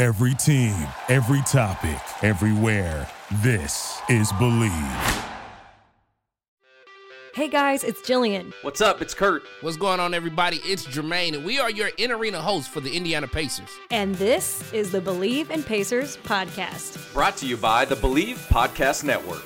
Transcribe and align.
Every 0.00 0.32
team, 0.32 0.88
every 1.10 1.42
topic, 1.42 2.00
everywhere. 2.22 3.06
This 3.42 4.00
is 4.08 4.32
Believe. 4.38 4.72
Hey 7.34 7.48
guys, 7.48 7.84
it's 7.84 8.00
Jillian. 8.00 8.54
What's 8.62 8.80
up? 8.80 9.02
It's 9.02 9.12
Kurt. 9.12 9.42
What's 9.60 9.76
going 9.76 10.00
on, 10.00 10.14
everybody? 10.14 10.56
It's 10.64 10.86
Jermaine, 10.86 11.34
and 11.34 11.44
we 11.44 11.58
are 11.58 11.70
your 11.70 11.90
in 11.98 12.12
arena 12.12 12.40
hosts 12.40 12.66
for 12.66 12.80
the 12.80 12.90
Indiana 12.96 13.28
Pacers. 13.28 13.68
And 13.90 14.14
this 14.14 14.72
is 14.72 14.90
the 14.90 15.02
Believe 15.02 15.50
in 15.50 15.62
Pacers 15.62 16.16
podcast. 16.16 17.12
Brought 17.12 17.36
to 17.36 17.46
you 17.46 17.58
by 17.58 17.84
the 17.84 17.96
Believe 17.96 18.38
Podcast 18.48 19.04
Network. 19.04 19.44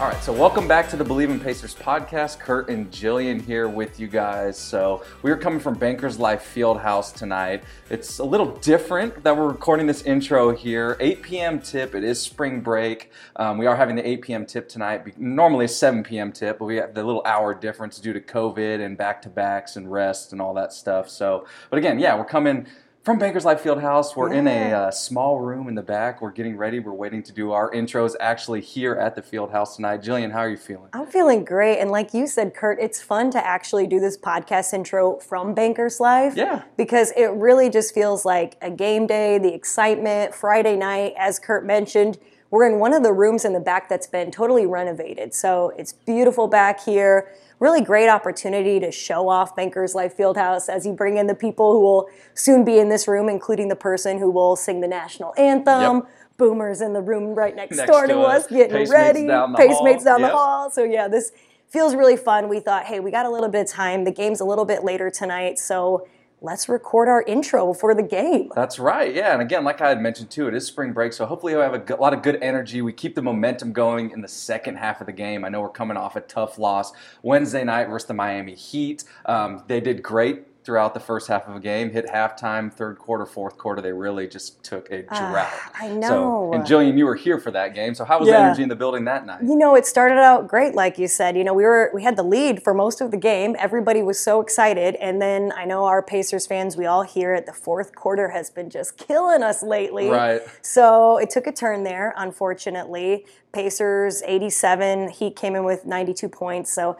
All 0.00 0.06
right, 0.06 0.22
so 0.22 0.32
welcome 0.32 0.68
back 0.68 0.88
to 0.90 0.96
the 0.96 1.02
Believe 1.02 1.28
in 1.28 1.40
Pacers 1.40 1.74
podcast. 1.74 2.38
Kurt 2.38 2.68
and 2.68 2.88
Jillian 2.88 3.44
here 3.44 3.68
with 3.68 3.98
you 3.98 4.06
guys. 4.06 4.56
So 4.56 5.02
we 5.22 5.32
are 5.32 5.36
coming 5.36 5.58
from 5.58 5.74
Bankers 5.74 6.20
Life 6.20 6.54
Fieldhouse 6.54 7.12
tonight. 7.12 7.64
It's 7.90 8.20
a 8.20 8.24
little 8.24 8.46
different 8.58 9.24
that 9.24 9.36
we're 9.36 9.48
recording 9.48 9.88
this 9.88 10.02
intro 10.02 10.54
here. 10.54 10.96
8 11.00 11.22
p.m. 11.22 11.60
tip. 11.60 11.96
It 11.96 12.04
is 12.04 12.22
spring 12.22 12.60
break. 12.60 13.10
Um, 13.34 13.58
we 13.58 13.66
are 13.66 13.74
having 13.74 13.96
the 13.96 14.08
8 14.08 14.22
p.m. 14.22 14.46
tip 14.46 14.68
tonight. 14.68 15.18
Normally 15.18 15.64
a 15.64 15.68
7 15.68 16.04
p.m. 16.04 16.30
tip, 16.30 16.60
but 16.60 16.66
we 16.66 16.76
have 16.76 16.94
the 16.94 17.02
little 17.02 17.22
hour 17.26 17.52
difference 17.52 17.98
due 17.98 18.12
to 18.12 18.20
COVID 18.20 18.80
and 18.80 18.96
back 18.96 19.20
to 19.22 19.28
backs 19.28 19.74
and 19.74 19.90
rest 19.90 20.30
and 20.30 20.40
all 20.40 20.54
that 20.54 20.72
stuff. 20.72 21.10
So, 21.10 21.44
but 21.70 21.78
again, 21.80 21.98
yeah, 21.98 22.16
we're 22.16 22.24
coming 22.24 22.68
from 23.08 23.18
Bankers 23.18 23.46
Life 23.46 23.62
Fieldhouse. 23.62 24.14
We're 24.14 24.34
yeah. 24.34 24.38
in 24.38 24.46
a 24.46 24.72
uh, 24.72 24.90
small 24.90 25.40
room 25.40 25.66
in 25.66 25.74
the 25.74 25.82
back. 25.82 26.20
We're 26.20 26.30
getting 26.30 26.58
ready. 26.58 26.78
We're 26.78 26.92
waiting 26.92 27.22
to 27.22 27.32
do 27.32 27.52
our 27.52 27.70
intros 27.70 28.14
actually 28.20 28.60
here 28.60 28.96
at 28.96 29.14
the 29.14 29.22
Fieldhouse 29.22 29.76
tonight. 29.76 30.02
Jillian, 30.02 30.30
how 30.30 30.40
are 30.40 30.50
you 30.50 30.58
feeling? 30.58 30.90
I'm 30.92 31.06
feeling 31.06 31.42
great. 31.42 31.78
And 31.78 31.90
like 31.90 32.12
you 32.12 32.26
said, 32.26 32.52
Kurt, 32.52 32.78
it's 32.78 33.00
fun 33.00 33.30
to 33.30 33.42
actually 33.42 33.86
do 33.86 33.98
this 33.98 34.18
podcast 34.18 34.74
intro 34.74 35.20
from 35.20 35.54
Bankers 35.54 36.00
Life. 36.00 36.34
Yeah. 36.36 36.64
Because 36.76 37.12
it 37.16 37.28
really 37.28 37.70
just 37.70 37.94
feels 37.94 38.26
like 38.26 38.58
a 38.60 38.70
game 38.70 39.06
day, 39.06 39.38
the 39.38 39.54
excitement, 39.54 40.34
Friday 40.34 40.76
night, 40.76 41.14
as 41.16 41.38
Kurt 41.38 41.64
mentioned. 41.64 42.18
We're 42.50 42.68
in 42.68 42.78
one 42.78 42.92
of 42.92 43.02
the 43.02 43.14
rooms 43.14 43.46
in 43.46 43.54
the 43.54 43.60
back 43.60 43.88
that's 43.88 44.06
been 44.06 44.30
totally 44.30 44.66
renovated. 44.66 45.32
So 45.32 45.72
it's 45.78 45.94
beautiful 45.94 46.46
back 46.46 46.84
here 46.84 47.32
really 47.60 47.80
great 47.80 48.08
opportunity 48.08 48.78
to 48.80 48.90
show 48.90 49.28
off 49.28 49.56
Bankers 49.56 49.94
Life 49.94 50.16
Fieldhouse 50.16 50.68
as 50.68 50.86
you 50.86 50.92
bring 50.92 51.16
in 51.16 51.26
the 51.26 51.34
people 51.34 51.72
who 51.72 51.80
will 51.80 52.08
soon 52.34 52.64
be 52.64 52.78
in 52.78 52.88
this 52.88 53.08
room, 53.08 53.28
including 53.28 53.68
the 53.68 53.76
person 53.76 54.18
who 54.18 54.30
will 54.30 54.56
sing 54.56 54.80
the 54.80 54.88
national 54.88 55.34
anthem. 55.36 55.96
Yep. 55.96 56.08
Boomers 56.36 56.80
in 56.80 56.92
the 56.92 57.00
room 57.00 57.34
right 57.34 57.56
next, 57.56 57.76
next 57.76 57.90
door 57.90 58.06
to, 58.06 58.12
to 58.12 58.20
us, 58.20 58.46
getting 58.46 58.88
ready. 58.88 59.26
Down 59.26 59.56
Pacemates 59.56 60.04
down 60.04 60.20
yep. 60.20 60.30
the 60.30 60.36
hall. 60.36 60.70
So 60.70 60.84
yeah, 60.84 61.08
this 61.08 61.32
feels 61.68 61.96
really 61.96 62.16
fun. 62.16 62.48
We 62.48 62.60
thought, 62.60 62.84
hey, 62.84 63.00
we 63.00 63.10
got 63.10 63.26
a 63.26 63.28
little 63.28 63.48
bit 63.48 63.62
of 63.62 63.68
time. 63.68 64.04
The 64.04 64.12
game's 64.12 64.40
a 64.40 64.44
little 64.44 64.64
bit 64.64 64.84
later 64.84 65.10
tonight, 65.10 65.58
so 65.58 66.06
let's 66.40 66.68
record 66.68 67.08
our 67.08 67.22
intro 67.22 67.72
for 67.72 67.94
the 67.94 68.02
game. 68.02 68.50
That's 68.54 68.78
right. 68.78 69.14
Yeah. 69.14 69.32
And 69.32 69.42
again, 69.42 69.64
like 69.64 69.80
I 69.80 69.88
had 69.88 70.00
mentioned 70.00 70.30
too, 70.30 70.46
it 70.48 70.54
is 70.54 70.66
spring 70.66 70.92
break. 70.92 71.12
So 71.12 71.26
hopefully 71.26 71.54
we'll 71.54 71.70
have 71.70 71.90
a 71.90 71.96
lot 71.96 72.14
of 72.14 72.22
good 72.22 72.38
energy. 72.42 72.82
We 72.82 72.92
keep 72.92 73.14
the 73.14 73.22
momentum 73.22 73.72
going 73.72 74.10
in 74.10 74.20
the 74.20 74.28
second 74.28 74.76
half 74.76 75.00
of 75.00 75.06
the 75.06 75.12
game. 75.12 75.44
I 75.44 75.48
know 75.48 75.60
we're 75.60 75.68
coming 75.70 75.96
off 75.96 76.16
a 76.16 76.20
tough 76.20 76.58
loss 76.58 76.92
Wednesday 77.22 77.64
night 77.64 77.88
versus 77.88 78.06
the 78.06 78.14
Miami 78.14 78.54
Heat. 78.54 79.04
Um, 79.26 79.64
they 79.66 79.80
did 79.80 80.02
great 80.02 80.57
throughout 80.68 80.92
the 80.92 81.00
first 81.00 81.28
half 81.28 81.48
of 81.48 81.56
a 81.56 81.60
game. 81.60 81.90
Hit 81.90 82.04
halftime, 82.08 82.70
third 82.70 82.98
quarter, 82.98 83.24
fourth 83.24 83.56
quarter, 83.56 83.80
they 83.80 83.90
really 83.90 84.28
just 84.28 84.62
took 84.62 84.90
a 84.90 85.02
ah, 85.08 85.30
drought. 85.30 85.46
Uh, 85.46 85.86
I 85.86 85.88
know. 85.88 86.08
So, 86.08 86.52
and 86.52 86.62
Jillian, 86.62 86.98
you 86.98 87.06
were 87.06 87.14
here 87.14 87.40
for 87.40 87.50
that 87.52 87.74
game. 87.74 87.94
So 87.94 88.04
how 88.04 88.18
was 88.18 88.28
yeah. 88.28 88.34
the 88.34 88.40
energy 88.40 88.62
in 88.64 88.68
the 88.68 88.76
building 88.76 89.06
that 89.06 89.24
night? 89.24 89.42
You 89.42 89.56
know, 89.56 89.76
it 89.76 89.86
started 89.86 90.18
out 90.18 90.46
great, 90.46 90.74
like 90.74 90.98
you 90.98 91.08
said. 91.08 91.38
You 91.38 91.44
know, 91.44 91.54
we 91.54 91.62
were 91.62 91.90
we 91.94 92.02
had 92.02 92.16
the 92.16 92.22
lead 92.22 92.62
for 92.62 92.74
most 92.74 93.00
of 93.00 93.10
the 93.10 93.16
game. 93.16 93.56
Everybody 93.58 94.02
was 94.02 94.18
so 94.20 94.42
excited, 94.42 94.94
and 94.96 95.22
then 95.22 95.52
I 95.56 95.64
know 95.64 95.86
our 95.86 96.02
Pacers 96.02 96.46
fans, 96.46 96.76
we 96.76 96.84
all 96.84 97.02
hear 97.02 97.34
it. 97.34 97.46
The 97.46 97.54
fourth 97.54 97.94
quarter 97.94 98.28
has 98.28 98.50
been 98.50 98.68
just 98.68 98.98
killing 98.98 99.42
us 99.42 99.62
lately. 99.62 100.10
Right. 100.10 100.42
So 100.60 101.16
it 101.16 101.30
took 101.30 101.46
a 101.46 101.52
turn 101.52 101.84
there, 101.84 102.12
unfortunately. 102.14 103.24
Pacers 103.52 104.22
87, 104.26 105.08
Heat 105.08 105.34
came 105.34 105.56
in 105.56 105.64
with 105.64 105.86
92 105.86 106.28
points. 106.28 106.70
So 106.70 106.98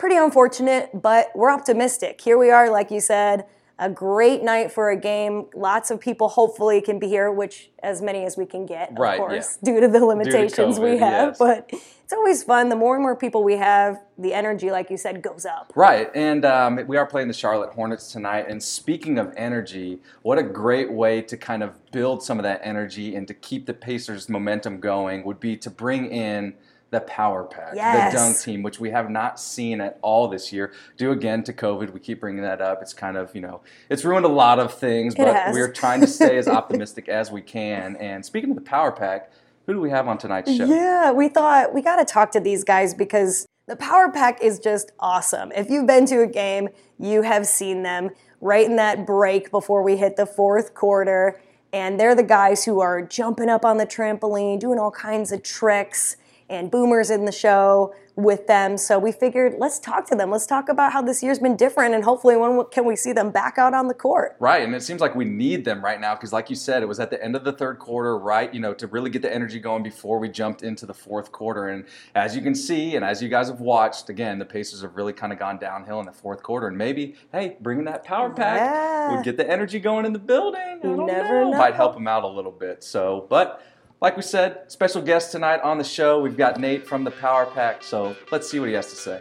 pretty 0.00 0.16
unfortunate, 0.16 0.90
but 0.94 1.30
we're 1.36 1.52
optimistic. 1.52 2.20
Here 2.20 2.38
we 2.38 2.50
are, 2.50 2.70
like 2.70 2.90
you 2.90 3.00
said, 3.00 3.44
a 3.78 3.88
great 3.88 4.42
night 4.42 4.72
for 4.72 4.90
a 4.90 4.96
game. 4.96 5.46
Lots 5.54 5.90
of 5.90 6.00
people 6.00 6.30
hopefully 6.30 6.80
can 6.80 6.98
be 6.98 7.06
here, 7.06 7.30
which 7.30 7.70
as 7.82 8.00
many 8.00 8.24
as 8.24 8.36
we 8.36 8.46
can 8.46 8.64
get, 8.64 8.92
of 8.92 8.98
right, 8.98 9.18
course, 9.18 9.58
yeah. 9.62 9.72
due 9.72 9.80
to 9.80 9.88
the 9.88 10.04
limitations 10.04 10.76
to 10.76 10.80
COVID, 10.80 10.90
we 10.92 10.98
have. 10.98 11.28
Yes. 11.28 11.38
But 11.38 11.70
it's 11.70 12.12
always 12.14 12.42
fun. 12.42 12.70
The 12.70 12.76
more 12.76 12.94
and 12.94 13.02
more 13.02 13.14
people 13.14 13.44
we 13.44 13.56
have, 13.56 14.00
the 14.18 14.32
energy, 14.32 14.70
like 14.70 14.90
you 14.90 14.96
said, 14.96 15.22
goes 15.22 15.44
up. 15.44 15.70
Right, 15.76 16.10
and 16.14 16.46
um, 16.46 16.80
we 16.86 16.96
are 16.96 17.06
playing 17.06 17.28
the 17.28 17.34
Charlotte 17.34 17.70
Hornets 17.70 18.10
tonight. 18.10 18.46
And 18.48 18.62
speaking 18.62 19.18
of 19.18 19.32
energy, 19.36 20.00
what 20.22 20.38
a 20.38 20.42
great 20.42 20.90
way 20.90 21.20
to 21.22 21.36
kind 21.36 21.62
of 21.62 21.74
build 21.92 22.22
some 22.22 22.38
of 22.38 22.42
that 22.44 22.62
energy 22.64 23.14
and 23.14 23.28
to 23.28 23.34
keep 23.34 23.66
the 23.66 23.74
Pacers' 23.74 24.30
momentum 24.30 24.80
going 24.80 25.24
would 25.24 25.40
be 25.40 25.58
to 25.58 25.68
bring 25.68 26.06
in– 26.06 26.54
the 26.90 27.00
power 27.02 27.44
pack, 27.44 27.74
yes. 27.74 28.12
the 28.12 28.18
dunk 28.18 28.38
team, 28.40 28.62
which 28.62 28.80
we 28.80 28.90
have 28.90 29.10
not 29.10 29.38
seen 29.38 29.80
at 29.80 29.98
all 30.02 30.28
this 30.28 30.52
year. 30.52 30.72
Due 30.96 31.12
again 31.12 31.42
to 31.44 31.52
COVID, 31.52 31.92
we 31.92 32.00
keep 32.00 32.20
bringing 32.20 32.42
that 32.42 32.60
up. 32.60 32.82
It's 32.82 32.92
kind 32.92 33.16
of 33.16 33.34
you 33.34 33.40
know 33.40 33.60
it's 33.88 34.04
ruined 34.04 34.26
a 34.26 34.30
lot 34.30 34.58
of 34.58 34.74
things, 34.74 35.14
but 35.14 35.52
we're 35.52 35.72
trying 35.72 36.00
to 36.00 36.06
stay 36.06 36.36
as 36.36 36.48
optimistic 36.60 37.08
as 37.08 37.30
we 37.30 37.42
can. 37.42 37.96
And 37.96 38.24
speaking 38.24 38.50
of 38.50 38.56
the 38.56 38.62
power 38.62 38.90
pack, 38.92 39.30
who 39.66 39.74
do 39.74 39.80
we 39.80 39.90
have 39.90 40.08
on 40.08 40.18
tonight's 40.18 40.54
show? 40.54 40.64
Yeah, 40.64 41.12
we 41.12 41.28
thought 41.28 41.72
we 41.72 41.82
got 41.82 41.96
to 41.96 42.04
talk 42.04 42.32
to 42.32 42.40
these 42.40 42.64
guys 42.64 42.92
because 42.92 43.46
the 43.66 43.76
power 43.76 44.10
pack 44.10 44.42
is 44.42 44.58
just 44.58 44.90
awesome. 44.98 45.52
If 45.52 45.70
you've 45.70 45.86
been 45.86 46.06
to 46.06 46.22
a 46.22 46.26
game, 46.26 46.70
you 46.98 47.22
have 47.22 47.46
seen 47.46 47.84
them 47.84 48.10
right 48.40 48.66
in 48.66 48.76
that 48.76 49.06
break 49.06 49.52
before 49.52 49.82
we 49.82 49.96
hit 49.96 50.16
the 50.16 50.26
fourth 50.26 50.74
quarter. 50.74 51.40
And 51.72 52.00
they're 52.00 52.16
the 52.16 52.24
guys 52.24 52.64
who 52.64 52.80
are 52.80 53.00
jumping 53.00 53.48
up 53.48 53.64
on 53.64 53.76
the 53.76 53.86
trampoline, 53.86 54.58
doing 54.58 54.80
all 54.80 54.90
kinds 54.90 55.30
of 55.30 55.44
tricks 55.44 56.16
and 56.50 56.70
Boomer's 56.70 57.10
in 57.10 57.24
the 57.24 57.32
show 57.32 57.94
with 58.16 58.46
them. 58.46 58.76
So 58.76 58.98
we 58.98 59.12
figured 59.12 59.54
let's 59.58 59.78
talk 59.78 60.06
to 60.08 60.16
them. 60.16 60.30
Let's 60.30 60.46
talk 60.46 60.68
about 60.68 60.92
how 60.92 61.00
this 61.00 61.22
year's 61.22 61.38
been 61.38 61.56
different, 61.56 61.94
and 61.94 62.04
hopefully 62.04 62.36
when 62.36 62.64
can 62.70 62.84
we 62.84 62.96
see 62.96 63.12
them 63.12 63.30
back 63.30 63.56
out 63.56 63.72
on 63.72 63.88
the 63.88 63.94
court. 63.94 64.36
Right, 64.40 64.62
and 64.62 64.74
it 64.74 64.82
seems 64.82 65.00
like 65.00 65.14
we 65.14 65.24
need 65.24 65.64
them 65.64 65.82
right 65.82 66.00
now 66.00 66.14
because, 66.14 66.32
like 66.32 66.50
you 66.50 66.56
said, 66.56 66.82
it 66.82 66.86
was 66.86 67.00
at 67.00 67.10
the 67.10 67.22
end 67.22 67.36
of 67.36 67.44
the 67.44 67.52
third 67.52 67.78
quarter, 67.78 68.18
right? 68.18 68.52
You 68.52 68.60
know, 68.60 68.74
to 68.74 68.86
really 68.86 69.10
get 69.10 69.22
the 69.22 69.32
energy 69.32 69.58
going 69.58 69.82
before 69.82 70.18
we 70.18 70.28
jumped 70.28 70.62
into 70.62 70.86
the 70.86 70.94
fourth 70.94 71.32
quarter. 71.32 71.68
And 71.68 71.84
as 72.14 72.34
you 72.36 72.42
can 72.42 72.54
see, 72.54 72.96
and 72.96 73.04
as 73.04 73.22
you 73.22 73.28
guys 73.28 73.48
have 73.48 73.60
watched, 73.60 74.08
again, 74.08 74.38
the 74.38 74.44
Pacers 74.44 74.82
have 74.82 74.96
really 74.96 75.12
kind 75.12 75.32
of 75.32 75.38
gone 75.38 75.58
downhill 75.58 76.00
in 76.00 76.06
the 76.06 76.12
fourth 76.12 76.42
quarter. 76.42 76.66
And 76.66 76.76
maybe, 76.76 77.14
hey, 77.32 77.56
bringing 77.60 77.84
that 77.84 78.04
power 78.04 78.30
pack 78.30 78.58
yeah. 78.58 79.14
would 79.14 79.24
get 79.24 79.36
the 79.36 79.48
energy 79.48 79.78
going 79.78 80.04
in 80.04 80.12
the 80.12 80.18
building. 80.18 80.80
You 80.82 81.06
never 81.06 81.44
know. 81.44 81.50
know. 81.52 81.58
Might 81.58 81.74
help 81.74 81.94
them 81.94 82.08
out 82.08 82.24
a 82.24 82.28
little 82.28 82.52
bit. 82.52 82.82
So, 82.82 83.26
but 83.28 83.62
like 84.00 84.16
we 84.16 84.22
said, 84.22 84.62
special 84.68 85.02
guest 85.02 85.30
tonight 85.30 85.60
on 85.60 85.76
the 85.76 85.84
show. 85.84 86.20
We've 86.20 86.36
got 86.36 86.58
Nate 86.58 86.86
from 86.86 87.04
the 87.04 87.10
Power 87.10 87.44
Pack, 87.46 87.82
so 87.82 88.16
let's 88.32 88.48
see 88.48 88.58
what 88.58 88.68
he 88.68 88.74
has 88.74 88.88
to 88.88 88.96
say. 88.96 89.20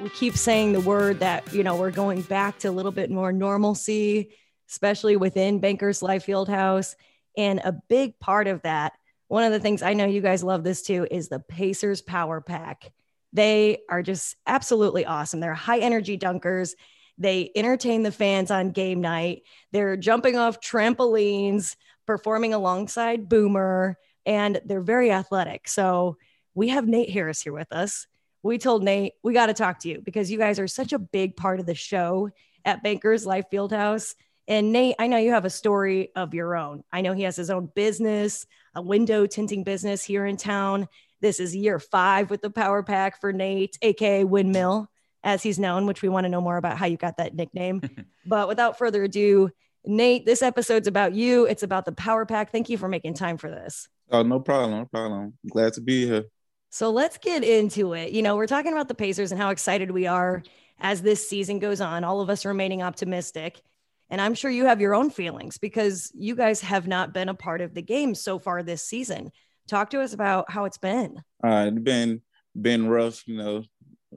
We 0.00 0.10
keep 0.10 0.36
saying 0.36 0.72
the 0.72 0.80
word 0.80 1.20
that, 1.20 1.52
you 1.52 1.64
know, 1.64 1.74
we're 1.74 1.90
going 1.90 2.22
back 2.22 2.58
to 2.58 2.68
a 2.68 2.70
little 2.70 2.92
bit 2.92 3.10
more 3.10 3.32
normalcy, 3.32 4.30
especially 4.68 5.16
within 5.16 5.58
Bankers 5.58 6.02
Life 6.02 6.26
Fieldhouse. 6.26 6.94
And 7.36 7.60
a 7.64 7.72
big 7.88 8.18
part 8.20 8.46
of 8.46 8.62
that, 8.62 8.92
one 9.28 9.42
of 9.42 9.52
the 9.52 9.60
things 9.60 9.82
I 9.82 9.94
know 9.94 10.06
you 10.06 10.20
guys 10.20 10.44
love 10.44 10.62
this 10.62 10.82
too, 10.82 11.06
is 11.10 11.28
the 11.28 11.40
Pacers 11.40 12.02
Power 12.02 12.40
Pack. 12.40 12.92
They 13.32 13.78
are 13.88 14.02
just 14.02 14.36
absolutely 14.46 15.04
awesome. 15.04 15.40
They're 15.40 15.54
high 15.54 15.78
energy 15.78 16.16
dunkers 16.16 16.74
they 17.18 17.50
entertain 17.54 18.02
the 18.02 18.12
fans 18.12 18.50
on 18.50 18.70
game 18.70 19.00
night. 19.00 19.42
They're 19.72 19.96
jumping 19.96 20.36
off 20.36 20.60
trampolines, 20.60 21.76
performing 22.06 22.54
alongside 22.54 23.28
Boomer, 23.28 23.96
and 24.24 24.60
they're 24.64 24.82
very 24.82 25.10
athletic. 25.10 25.68
So 25.68 26.16
we 26.54 26.68
have 26.68 26.86
Nate 26.86 27.10
Harris 27.10 27.40
here 27.40 27.52
with 27.52 27.72
us. 27.72 28.06
We 28.42 28.58
told 28.58 28.84
Nate, 28.84 29.14
we 29.22 29.32
got 29.32 29.46
to 29.46 29.54
talk 29.54 29.80
to 29.80 29.88
you 29.88 30.00
because 30.04 30.30
you 30.30 30.38
guys 30.38 30.58
are 30.58 30.68
such 30.68 30.92
a 30.92 30.98
big 30.98 31.36
part 31.36 31.58
of 31.58 31.66
the 31.66 31.74
show 31.74 32.30
at 32.64 32.82
Bankers 32.82 33.26
Life 33.26 33.46
Fieldhouse. 33.52 34.14
And 34.48 34.72
Nate, 34.72 34.94
I 34.98 35.08
know 35.08 35.16
you 35.16 35.32
have 35.32 35.44
a 35.44 35.50
story 35.50 36.10
of 36.14 36.34
your 36.34 36.54
own. 36.54 36.84
I 36.92 37.00
know 37.00 37.12
he 37.12 37.24
has 37.24 37.34
his 37.34 37.50
own 37.50 37.70
business, 37.74 38.46
a 38.74 38.82
window 38.82 39.26
tinting 39.26 39.64
business 39.64 40.04
here 40.04 40.26
in 40.26 40.36
town. 40.36 40.86
This 41.20 41.40
is 41.40 41.56
year 41.56 41.80
five 41.80 42.30
with 42.30 42.42
the 42.42 42.50
Power 42.50 42.82
Pack 42.82 43.20
for 43.20 43.32
Nate, 43.32 43.76
aka 43.82 44.22
Windmill 44.22 44.88
as 45.26 45.42
he's 45.42 45.58
known, 45.58 45.86
which 45.86 46.02
we 46.02 46.08
want 46.08 46.24
to 46.24 46.28
know 46.28 46.40
more 46.40 46.56
about 46.56 46.78
how 46.78 46.86
you 46.86 46.96
got 46.96 47.16
that 47.16 47.34
nickname. 47.34 47.82
but 48.26 48.46
without 48.46 48.78
further 48.78 49.02
ado, 49.02 49.50
Nate, 49.84 50.24
this 50.24 50.40
episode's 50.40 50.86
about 50.86 51.14
you. 51.14 51.46
It's 51.46 51.64
about 51.64 51.84
the 51.84 51.92
Power 51.92 52.24
Pack. 52.24 52.52
Thank 52.52 52.70
you 52.70 52.78
for 52.78 52.88
making 52.88 53.14
time 53.14 53.36
for 53.36 53.50
this. 53.50 53.88
Oh, 54.10 54.22
no 54.22 54.38
problem. 54.38 54.78
No 54.78 54.84
problem. 54.86 55.34
Glad 55.50 55.72
to 55.74 55.80
be 55.80 56.06
here. 56.06 56.26
So 56.70 56.90
let's 56.90 57.18
get 57.18 57.42
into 57.42 57.92
it. 57.92 58.12
You 58.12 58.22
know, 58.22 58.36
we're 58.36 58.46
talking 58.46 58.72
about 58.72 58.86
the 58.86 58.94
Pacers 58.94 59.32
and 59.32 59.40
how 59.40 59.50
excited 59.50 59.90
we 59.90 60.06
are 60.06 60.44
as 60.78 61.02
this 61.02 61.28
season 61.28 61.58
goes 61.58 61.80
on, 61.80 62.04
all 62.04 62.20
of 62.20 62.30
us 62.30 62.44
remaining 62.44 62.82
optimistic. 62.82 63.60
And 64.08 64.20
I'm 64.20 64.34
sure 64.34 64.50
you 64.50 64.66
have 64.66 64.80
your 64.80 64.94
own 64.94 65.10
feelings 65.10 65.58
because 65.58 66.12
you 66.14 66.36
guys 66.36 66.60
have 66.60 66.86
not 66.86 67.12
been 67.12 67.28
a 67.28 67.34
part 67.34 67.60
of 67.60 67.74
the 67.74 67.82
game 67.82 68.14
so 68.14 68.38
far 68.38 68.62
this 68.62 68.84
season. 68.84 69.32
Talk 69.66 69.90
to 69.90 70.00
us 70.00 70.12
about 70.12 70.52
how 70.52 70.66
it's 70.66 70.78
been. 70.78 71.20
Uh, 71.42 71.70
it's 71.72 71.80
been 71.80 72.22
been 72.60 72.88
rough, 72.88 73.26
you 73.26 73.36
know. 73.36 73.64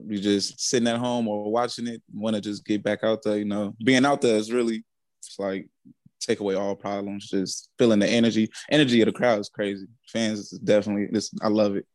We 0.04 0.20
just 0.20 0.60
sitting 0.60 0.88
at 0.88 0.98
home 0.98 1.28
or 1.28 1.50
watching 1.50 1.86
it, 1.86 2.02
want 2.12 2.36
to 2.36 2.42
just 2.42 2.64
get 2.64 2.82
back 2.82 3.04
out 3.04 3.22
there, 3.22 3.38
you 3.38 3.44
know. 3.44 3.74
Being 3.84 4.04
out 4.04 4.20
there 4.20 4.36
is 4.36 4.52
really 4.52 4.84
it's 5.20 5.38
like 5.38 5.68
take 6.20 6.40
away 6.40 6.54
all 6.54 6.76
problems. 6.76 7.28
Just 7.28 7.70
feeling 7.78 7.98
the 7.98 8.08
energy. 8.08 8.50
Energy 8.70 9.00
of 9.00 9.06
the 9.06 9.12
crowd 9.12 9.40
is 9.40 9.48
crazy. 9.48 9.86
Fans 10.08 10.38
is 10.38 10.58
definitely 10.58 11.08
this 11.10 11.30
I 11.42 11.48
love 11.48 11.76
it. 11.76 11.86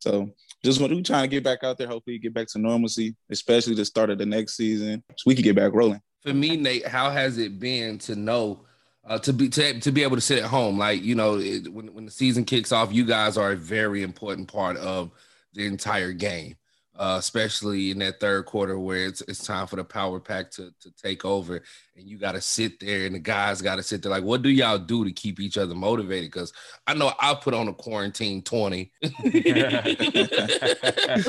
So 0.00 0.30
just 0.64 0.80
we 0.80 1.02
trying 1.02 1.22
to 1.22 1.28
get 1.28 1.44
back 1.44 1.62
out 1.64 1.78
there, 1.78 1.86
hopefully 1.86 2.18
get 2.18 2.34
back 2.34 2.48
to 2.48 2.58
normalcy, 2.58 3.14
especially 3.30 3.74
the 3.74 3.84
start 3.84 4.10
of 4.10 4.18
the 4.18 4.26
next 4.26 4.56
season, 4.56 5.02
so 5.16 5.24
we 5.26 5.34
can 5.34 5.44
get 5.44 5.56
back 5.56 5.72
rolling. 5.72 6.00
For 6.22 6.32
me, 6.32 6.56
Nate, 6.56 6.86
how 6.86 7.10
has 7.10 7.38
it 7.38 7.58
been 7.58 7.98
to 7.98 8.16
know 8.16 8.64
uh, 9.04 9.18
to 9.18 9.32
be 9.32 9.48
to, 9.48 9.80
to 9.80 9.92
be 9.92 10.02
able 10.02 10.16
to 10.16 10.22
sit 10.22 10.38
at 10.38 10.50
home? 10.50 10.78
Like 10.78 11.02
you 11.02 11.14
know, 11.14 11.38
it, 11.38 11.72
when 11.72 11.92
when 11.94 12.04
the 12.04 12.10
season 12.10 12.44
kicks 12.44 12.72
off, 12.72 12.92
you 12.92 13.04
guys 13.04 13.36
are 13.36 13.52
a 13.52 13.56
very 13.56 14.02
important 14.02 14.52
part 14.52 14.76
of 14.76 15.10
the 15.54 15.66
entire 15.66 16.12
game 16.12 16.56
uh, 16.96 17.16
especially 17.18 17.90
in 17.90 17.98
that 18.00 18.20
third 18.20 18.44
quarter 18.44 18.78
where 18.78 19.06
it's 19.06 19.22
it's 19.22 19.44
time 19.44 19.66
for 19.66 19.76
the 19.76 19.84
power 19.84 20.20
pack 20.20 20.50
to 20.50 20.72
to 20.80 20.90
take 21.02 21.24
over, 21.24 21.62
and 21.96 22.06
you 22.06 22.18
got 22.18 22.32
to 22.32 22.40
sit 22.40 22.78
there, 22.80 23.06
and 23.06 23.14
the 23.14 23.18
guys 23.18 23.62
got 23.62 23.76
to 23.76 23.82
sit 23.82 24.02
there. 24.02 24.10
Like, 24.10 24.24
what 24.24 24.42
do 24.42 24.50
y'all 24.50 24.78
do 24.78 25.04
to 25.04 25.12
keep 25.12 25.40
each 25.40 25.56
other 25.56 25.74
motivated? 25.74 26.30
Because 26.30 26.52
I 26.86 26.92
know 26.92 27.12
I 27.18 27.34
put 27.34 27.54
on 27.54 27.68
a 27.68 27.72
quarantine 27.72 28.42
twenty. 28.42 28.92
Who 29.22 29.30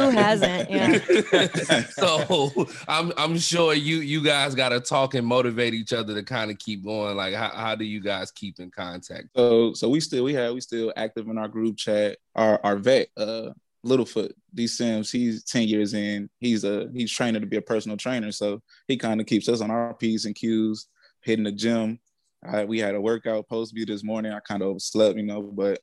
hasn't? 0.10 0.70
Yeah. 0.70 0.98
so 1.92 2.52
I'm 2.90 3.14
I'm 3.18 3.38
sure 3.38 3.74
you 3.74 3.98
you 3.98 4.22
guys 4.22 4.56
got 4.56 4.70
to 4.70 4.82
talk 4.82 5.14
and 5.14 5.26
motivate 5.26 5.74
each 5.74 5.94
other 5.94 6.14
to 6.14 6.24
kind 6.24 6.52
of 6.52 6.58
keep 6.58 6.84
going. 6.84 7.16
Like, 7.16 7.36
how, 7.36 7.50
how 7.50 7.76
do 7.76 7.86
you 7.86 8.02
guys 8.02 8.32
keep 8.32 8.60
in 8.60 8.70
contact? 8.70 9.30
So 9.34 9.74
so 9.74 9.88
we 9.88 10.02
still 10.02 10.26
we 10.26 10.34
have 10.34 10.54
we 10.54 10.62
still 10.62 10.92
active 10.98 11.30
in 11.30 11.38
our 11.38 11.48
group 11.48 11.78
chat. 11.78 12.18
Our 12.36 12.60
our 12.66 12.76
vet 12.76 13.08
uh 13.16 13.52
Littlefoot, 13.86 14.32
D 14.54 14.68
Sims, 14.68 15.12
he's 15.12 15.44
10 15.44 15.68
years 15.68 15.94
in. 15.94 16.30
He's 16.40 16.64
a 16.64 16.90
he's 16.94 17.12
training 17.12 17.42
to 17.42 17.48
be 17.48 17.58
a 17.58 17.62
personal 17.62 17.98
trainer. 17.98 18.32
So 18.32 18.62
he 18.88 18.98
kind 18.98 19.20
of 19.20 19.28
keeps 19.28 19.50
us 19.50 19.62
on 19.62 19.72
our 19.72 19.94
P's 19.94 20.26
and 20.26 20.36
Q's, 20.36 20.88
hitting 21.22 21.46
the 21.46 21.52
gym. 21.52 22.00
I, 22.46 22.66
we 22.66 22.80
had 22.80 22.96
a 22.96 23.02
workout 23.02 23.48
post 23.48 23.74
view 23.74 23.86
this 23.86 24.04
morning. 24.04 24.32
I 24.32 24.40
kind 24.40 24.62
of 24.62 24.70
overslept, 24.70 25.18
you 25.18 25.24
know, 25.24 25.42
but 25.42 25.80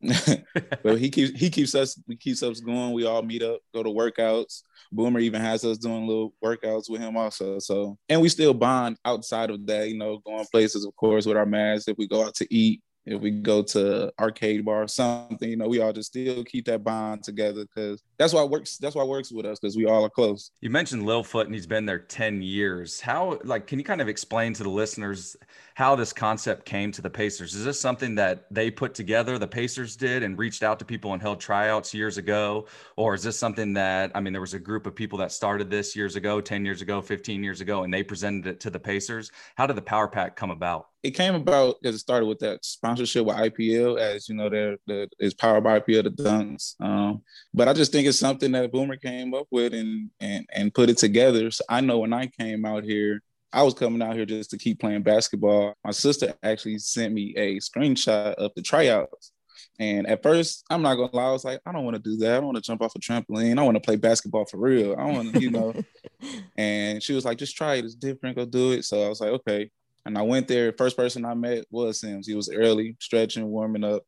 but 0.82 0.98
he 0.98 1.10
keeps 1.10 1.38
he 1.38 1.50
keeps 1.50 1.74
us 1.74 2.00
he 2.06 2.16
keeps 2.16 2.42
us 2.42 2.60
going. 2.60 2.92
We 2.92 3.04
all 3.04 3.22
meet 3.22 3.42
up, 3.42 3.60
go 3.74 3.82
to 3.82 3.90
workouts. 3.90 4.62
Boomer 4.92 5.18
even 5.18 5.40
has 5.40 5.64
us 5.64 5.78
doing 5.78 6.06
little 6.06 6.34
workouts 6.42 6.88
with 6.88 7.00
him 7.00 7.16
also. 7.16 7.58
So 7.58 7.98
and 8.08 8.20
we 8.20 8.28
still 8.28 8.54
bond 8.54 8.96
outside 9.04 9.50
of 9.50 9.66
that, 9.66 9.88
you 9.88 9.98
know, 9.98 10.18
going 10.18 10.46
places, 10.52 10.84
of 10.84 10.94
course, 10.94 11.26
with 11.26 11.36
our 11.36 11.46
masks. 11.46 11.88
If 11.88 11.98
we 11.98 12.06
go 12.06 12.24
out 12.24 12.34
to 12.36 12.46
eat, 12.54 12.80
if 13.12 13.20
we 13.20 13.30
go 13.30 13.62
to 13.62 14.12
arcade 14.18 14.64
bar 14.64 14.82
or 14.82 14.88
something, 14.88 15.48
you 15.48 15.56
know, 15.56 15.68
we 15.68 15.80
all 15.80 15.92
just 15.92 16.10
still 16.10 16.44
keep 16.44 16.66
that 16.66 16.84
bond 16.84 17.22
together 17.22 17.64
because 17.64 18.02
that's 18.18 18.32
why 18.32 18.42
works. 18.44 18.76
That's 18.78 18.94
why 18.94 19.04
works 19.04 19.32
with 19.32 19.46
us 19.46 19.58
because 19.58 19.76
we 19.76 19.86
all 19.86 20.04
are 20.04 20.10
close. 20.10 20.50
You 20.60 20.70
mentioned 20.70 21.02
Littlefoot 21.02 21.46
and 21.46 21.54
he's 21.54 21.66
been 21.66 21.86
there 21.86 21.98
10 21.98 22.42
years. 22.42 23.00
How, 23.00 23.38
like, 23.44 23.66
can 23.66 23.78
you 23.78 23.84
kind 23.84 24.00
of 24.00 24.08
explain 24.08 24.52
to 24.54 24.62
the 24.62 24.68
listeners 24.68 25.36
how 25.74 25.94
this 25.94 26.12
concept 26.12 26.64
came 26.64 26.92
to 26.92 27.02
the 27.02 27.10
Pacers? 27.10 27.54
Is 27.54 27.64
this 27.64 27.80
something 27.80 28.14
that 28.16 28.46
they 28.50 28.70
put 28.70 28.94
together, 28.94 29.38
the 29.38 29.46
Pacers 29.46 29.96
did, 29.96 30.22
and 30.22 30.38
reached 30.38 30.62
out 30.62 30.78
to 30.80 30.84
people 30.84 31.12
and 31.12 31.22
held 31.22 31.40
tryouts 31.40 31.94
years 31.94 32.18
ago? 32.18 32.66
Or 32.96 33.14
is 33.14 33.22
this 33.22 33.38
something 33.38 33.72
that, 33.74 34.10
I 34.14 34.20
mean, 34.20 34.32
there 34.32 34.40
was 34.40 34.54
a 34.54 34.58
group 34.58 34.86
of 34.86 34.94
people 34.94 35.18
that 35.18 35.32
started 35.32 35.70
this 35.70 35.94
years 35.94 36.16
ago, 36.16 36.40
10 36.40 36.64
years 36.64 36.82
ago, 36.82 37.00
15 37.00 37.42
years 37.42 37.60
ago, 37.60 37.84
and 37.84 37.94
they 37.94 38.02
presented 38.02 38.46
it 38.46 38.60
to 38.60 38.70
the 38.70 38.80
Pacers? 38.80 39.30
How 39.54 39.66
did 39.66 39.76
the 39.76 39.82
Power 39.82 40.08
Pack 40.08 40.36
come 40.36 40.50
about? 40.50 40.88
It 41.02 41.12
came 41.12 41.34
about 41.34 41.76
because 41.80 41.94
it 41.94 42.00
started 42.00 42.26
with 42.26 42.40
that 42.40 42.64
sponsorship 42.64 43.24
with 43.24 43.36
IPL, 43.36 43.98
as 43.98 44.28
you 44.28 44.34
know, 44.34 44.48
there 44.48 45.06
is 45.18 45.34
powered 45.34 45.64
by 45.64 45.78
IPL 45.78 46.04
the 46.04 46.10
Dunks. 46.10 46.74
Um, 46.80 47.22
but 47.54 47.68
I 47.68 47.72
just 47.72 47.92
think 47.92 48.08
it's 48.08 48.18
something 48.18 48.50
that 48.52 48.72
Boomer 48.72 48.96
came 48.96 49.32
up 49.34 49.46
with 49.50 49.74
and 49.74 50.10
and 50.20 50.46
and 50.52 50.74
put 50.74 50.90
it 50.90 50.98
together. 50.98 51.50
So 51.50 51.64
I 51.68 51.80
know 51.80 51.98
when 51.98 52.12
I 52.12 52.26
came 52.26 52.64
out 52.64 52.82
here, 52.82 53.22
I 53.52 53.62
was 53.62 53.74
coming 53.74 54.02
out 54.02 54.16
here 54.16 54.26
just 54.26 54.50
to 54.50 54.58
keep 54.58 54.80
playing 54.80 55.02
basketball. 55.02 55.74
My 55.84 55.92
sister 55.92 56.34
actually 56.42 56.78
sent 56.78 57.14
me 57.14 57.32
a 57.36 57.58
screenshot 57.58 58.34
of 58.34 58.50
the 58.56 58.62
tryouts. 58.62 59.32
And 59.80 60.08
at 60.08 60.22
first, 60.24 60.64
I'm 60.70 60.82
not 60.82 60.96
gonna 60.96 61.14
lie, 61.14 61.28
I 61.28 61.32
was 61.32 61.44
like, 61.44 61.60
I 61.64 61.70
don't 61.70 61.84
want 61.84 61.94
to 61.94 62.02
do 62.02 62.16
that. 62.18 62.32
I 62.32 62.36
don't 62.36 62.46
want 62.46 62.56
to 62.56 62.62
jump 62.62 62.82
off 62.82 62.96
a 62.96 62.98
trampoline. 62.98 63.58
I 63.58 63.62
want 63.62 63.76
to 63.76 63.80
play 63.80 63.96
basketball 63.96 64.44
for 64.46 64.56
real. 64.56 64.96
I 64.98 65.04
want 65.04 65.32
to, 65.32 65.40
you 65.40 65.50
know. 65.50 65.74
and 66.56 67.00
she 67.00 67.12
was 67.12 67.24
like, 67.24 67.38
just 67.38 67.56
try 67.56 67.76
it. 67.76 67.84
It's 67.84 67.94
different. 67.94 68.36
Go 68.36 68.44
do 68.44 68.72
it. 68.72 68.84
So 68.84 69.04
I 69.04 69.08
was 69.08 69.20
like, 69.20 69.30
okay. 69.30 69.70
And 70.08 70.16
I 70.16 70.22
went 70.22 70.48
there. 70.48 70.72
First 70.72 70.96
person 70.96 71.26
I 71.26 71.34
met 71.34 71.66
was 71.70 72.00
Sims. 72.00 72.26
He 72.26 72.34
was 72.34 72.50
early, 72.50 72.96
stretching, 72.98 73.46
warming 73.46 73.84
up. 73.84 74.04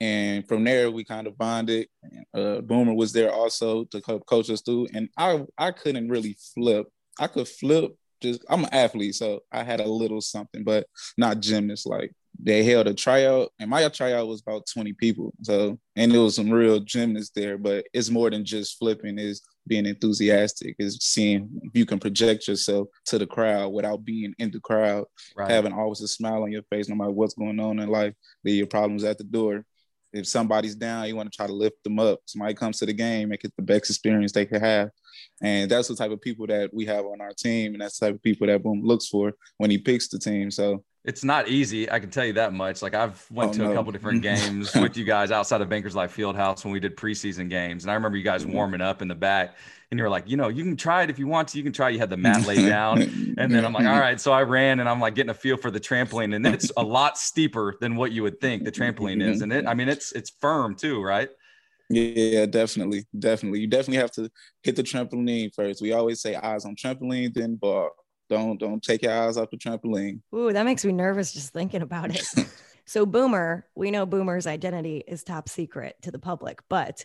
And 0.00 0.46
from 0.46 0.64
there, 0.64 0.90
we 0.90 1.04
kind 1.04 1.28
of 1.28 1.38
bonded. 1.38 1.86
Uh, 2.34 2.60
Boomer 2.62 2.94
was 2.94 3.12
there 3.12 3.32
also 3.32 3.84
to 3.84 4.00
coach 4.00 4.50
us 4.50 4.60
through. 4.60 4.88
And 4.92 5.08
I, 5.16 5.44
I 5.56 5.70
couldn't 5.70 6.08
really 6.08 6.36
flip. 6.52 6.88
I 7.20 7.28
could 7.28 7.46
flip. 7.46 7.94
Just 8.20 8.44
I'm 8.50 8.64
an 8.64 8.72
athlete, 8.72 9.14
so 9.14 9.40
I 9.52 9.62
had 9.62 9.78
a 9.78 9.86
little 9.86 10.20
something, 10.20 10.64
but 10.64 10.86
not 11.16 11.40
gymnast 11.40 11.86
like 11.86 12.12
they 12.42 12.64
held 12.64 12.86
a 12.86 12.94
tryout 12.94 13.50
and 13.58 13.70
my 13.70 13.88
tryout 13.88 14.28
was 14.28 14.42
about 14.42 14.66
20 14.72 14.92
people 14.94 15.32
so 15.42 15.78
and 15.96 16.12
there 16.12 16.20
was 16.20 16.36
some 16.36 16.50
real 16.50 16.80
gymnasts 16.80 17.32
there 17.34 17.56
but 17.56 17.86
it's 17.94 18.10
more 18.10 18.28
than 18.30 18.44
just 18.44 18.78
flipping 18.78 19.18
is 19.18 19.40
being 19.66 19.86
enthusiastic 19.86 20.76
is 20.78 20.98
seeing 21.00 21.48
if 21.62 21.70
you 21.74 21.86
can 21.86 21.98
project 21.98 22.48
yourself 22.48 22.88
to 23.04 23.18
the 23.18 23.26
crowd 23.26 23.72
without 23.72 24.04
being 24.04 24.34
in 24.38 24.50
the 24.50 24.60
crowd 24.60 25.04
right. 25.36 25.50
having 25.50 25.72
always 25.72 26.00
a 26.00 26.08
smile 26.08 26.42
on 26.42 26.52
your 26.52 26.62
face 26.70 26.88
no 26.88 26.94
matter 26.94 27.10
what's 27.10 27.34
going 27.34 27.58
on 27.60 27.78
in 27.78 27.88
life 27.88 28.14
leave 28.44 28.56
your 28.56 28.66
problems 28.66 29.04
at 29.04 29.18
the 29.18 29.24
door. 29.24 29.64
If 30.12 30.26
somebody's 30.26 30.74
down 30.74 31.08
you 31.08 31.16
want 31.16 31.30
to 31.30 31.36
try 31.36 31.46
to 31.46 31.52
lift 31.52 31.82
them 31.84 31.98
up. 31.98 32.20
Somebody 32.26 32.54
comes 32.54 32.78
to 32.78 32.86
the 32.86 32.92
game 32.92 33.28
make 33.28 33.44
it 33.44 33.52
the 33.56 33.62
best 33.62 33.90
experience 33.90 34.32
they 34.32 34.46
could 34.46 34.62
have. 34.62 34.90
And 35.42 35.70
that's 35.70 35.88
the 35.88 35.96
type 35.96 36.10
of 36.10 36.20
people 36.20 36.46
that 36.46 36.72
we 36.72 36.86
have 36.86 37.04
on 37.04 37.20
our 37.20 37.32
team 37.32 37.74
and 37.74 37.80
that's 37.80 37.98
the 37.98 38.06
type 38.06 38.14
of 38.14 38.22
people 38.22 38.46
that 38.46 38.62
boom 38.62 38.82
looks 38.82 39.08
for 39.08 39.32
when 39.58 39.70
he 39.70 39.78
picks 39.78 40.08
the 40.08 40.18
team. 40.18 40.50
So 40.50 40.84
it's 41.06 41.22
not 41.22 41.46
easy. 41.46 41.90
I 41.90 42.00
can 42.00 42.10
tell 42.10 42.24
you 42.24 42.32
that 42.32 42.52
much. 42.52 42.82
Like 42.82 42.94
I've 42.94 43.24
went 43.30 43.50
oh, 43.50 43.52
to 43.54 43.58
no. 43.60 43.70
a 43.70 43.74
couple 43.74 43.92
different 43.92 44.22
games 44.34 44.74
with 44.74 44.96
you 44.96 45.04
guys 45.04 45.30
outside 45.30 45.60
of 45.60 45.68
Bankers 45.68 45.94
Life 45.94 46.14
Fieldhouse 46.14 46.64
when 46.64 46.72
we 46.72 46.80
did 46.80 46.96
preseason 46.96 47.48
games, 47.48 47.84
and 47.84 47.90
I 47.90 47.94
remember 47.94 48.18
you 48.18 48.24
guys 48.24 48.42
mm-hmm. 48.42 48.52
warming 48.52 48.80
up 48.80 49.00
in 49.02 49.08
the 49.08 49.14
back, 49.14 49.54
and 49.90 49.98
you 49.98 50.04
were 50.04 50.10
like, 50.10 50.28
you 50.28 50.36
know, 50.36 50.48
you 50.48 50.64
can 50.64 50.76
try 50.76 51.04
it 51.04 51.10
if 51.10 51.18
you 51.18 51.28
want 51.28 51.48
to. 51.48 51.58
You 51.58 51.64
can 51.64 51.72
try. 51.72 51.90
You 51.90 52.00
had 52.00 52.10
the 52.10 52.16
mat 52.16 52.44
laid 52.44 52.66
down, 52.68 53.02
and 53.38 53.54
then 53.54 53.64
I'm 53.64 53.72
like, 53.72 53.86
all 53.86 54.00
right. 54.00 54.20
So 54.20 54.32
I 54.32 54.42
ran, 54.42 54.80
and 54.80 54.88
I'm 54.88 55.00
like 55.00 55.14
getting 55.14 55.30
a 55.30 55.34
feel 55.34 55.56
for 55.56 55.70
the 55.70 55.80
trampoline, 55.80 56.34
and 56.34 56.44
it's 56.44 56.72
a 56.76 56.82
lot 56.82 57.16
steeper 57.16 57.76
than 57.80 57.94
what 57.94 58.10
you 58.10 58.24
would 58.24 58.40
think 58.40 58.64
the 58.64 58.72
trampoline 58.72 59.22
is, 59.22 59.42
and 59.42 59.52
it. 59.52 59.66
I 59.66 59.74
mean, 59.74 59.88
it's 59.88 60.10
it's 60.12 60.30
firm 60.40 60.74
too, 60.74 61.00
right? 61.00 61.30
Yeah, 61.88 62.46
definitely, 62.46 63.06
definitely. 63.16 63.60
You 63.60 63.68
definitely 63.68 63.98
have 63.98 64.10
to 64.12 64.28
hit 64.64 64.74
the 64.74 64.82
trampoline 64.82 65.54
first. 65.54 65.80
We 65.80 65.92
always 65.92 66.20
say 66.20 66.34
eyes 66.34 66.64
on 66.64 66.74
trampoline, 66.74 67.32
then 67.32 67.54
ball. 67.54 67.90
Don't 68.28 68.58
don't 68.58 68.82
take 68.82 69.02
your 69.02 69.12
eyes 69.12 69.36
off 69.36 69.50
the 69.50 69.56
trampoline. 69.56 70.20
Ooh, 70.34 70.52
that 70.52 70.64
makes 70.64 70.84
me 70.84 70.92
nervous 70.92 71.32
just 71.32 71.52
thinking 71.52 71.82
about 71.82 72.14
it. 72.14 72.26
so 72.84 73.06
Boomer, 73.06 73.66
we 73.74 73.90
know 73.90 74.06
Boomer's 74.06 74.46
identity 74.46 75.04
is 75.06 75.22
top 75.22 75.48
secret 75.48 75.96
to 76.02 76.10
the 76.10 76.18
public, 76.18 76.60
but 76.68 77.04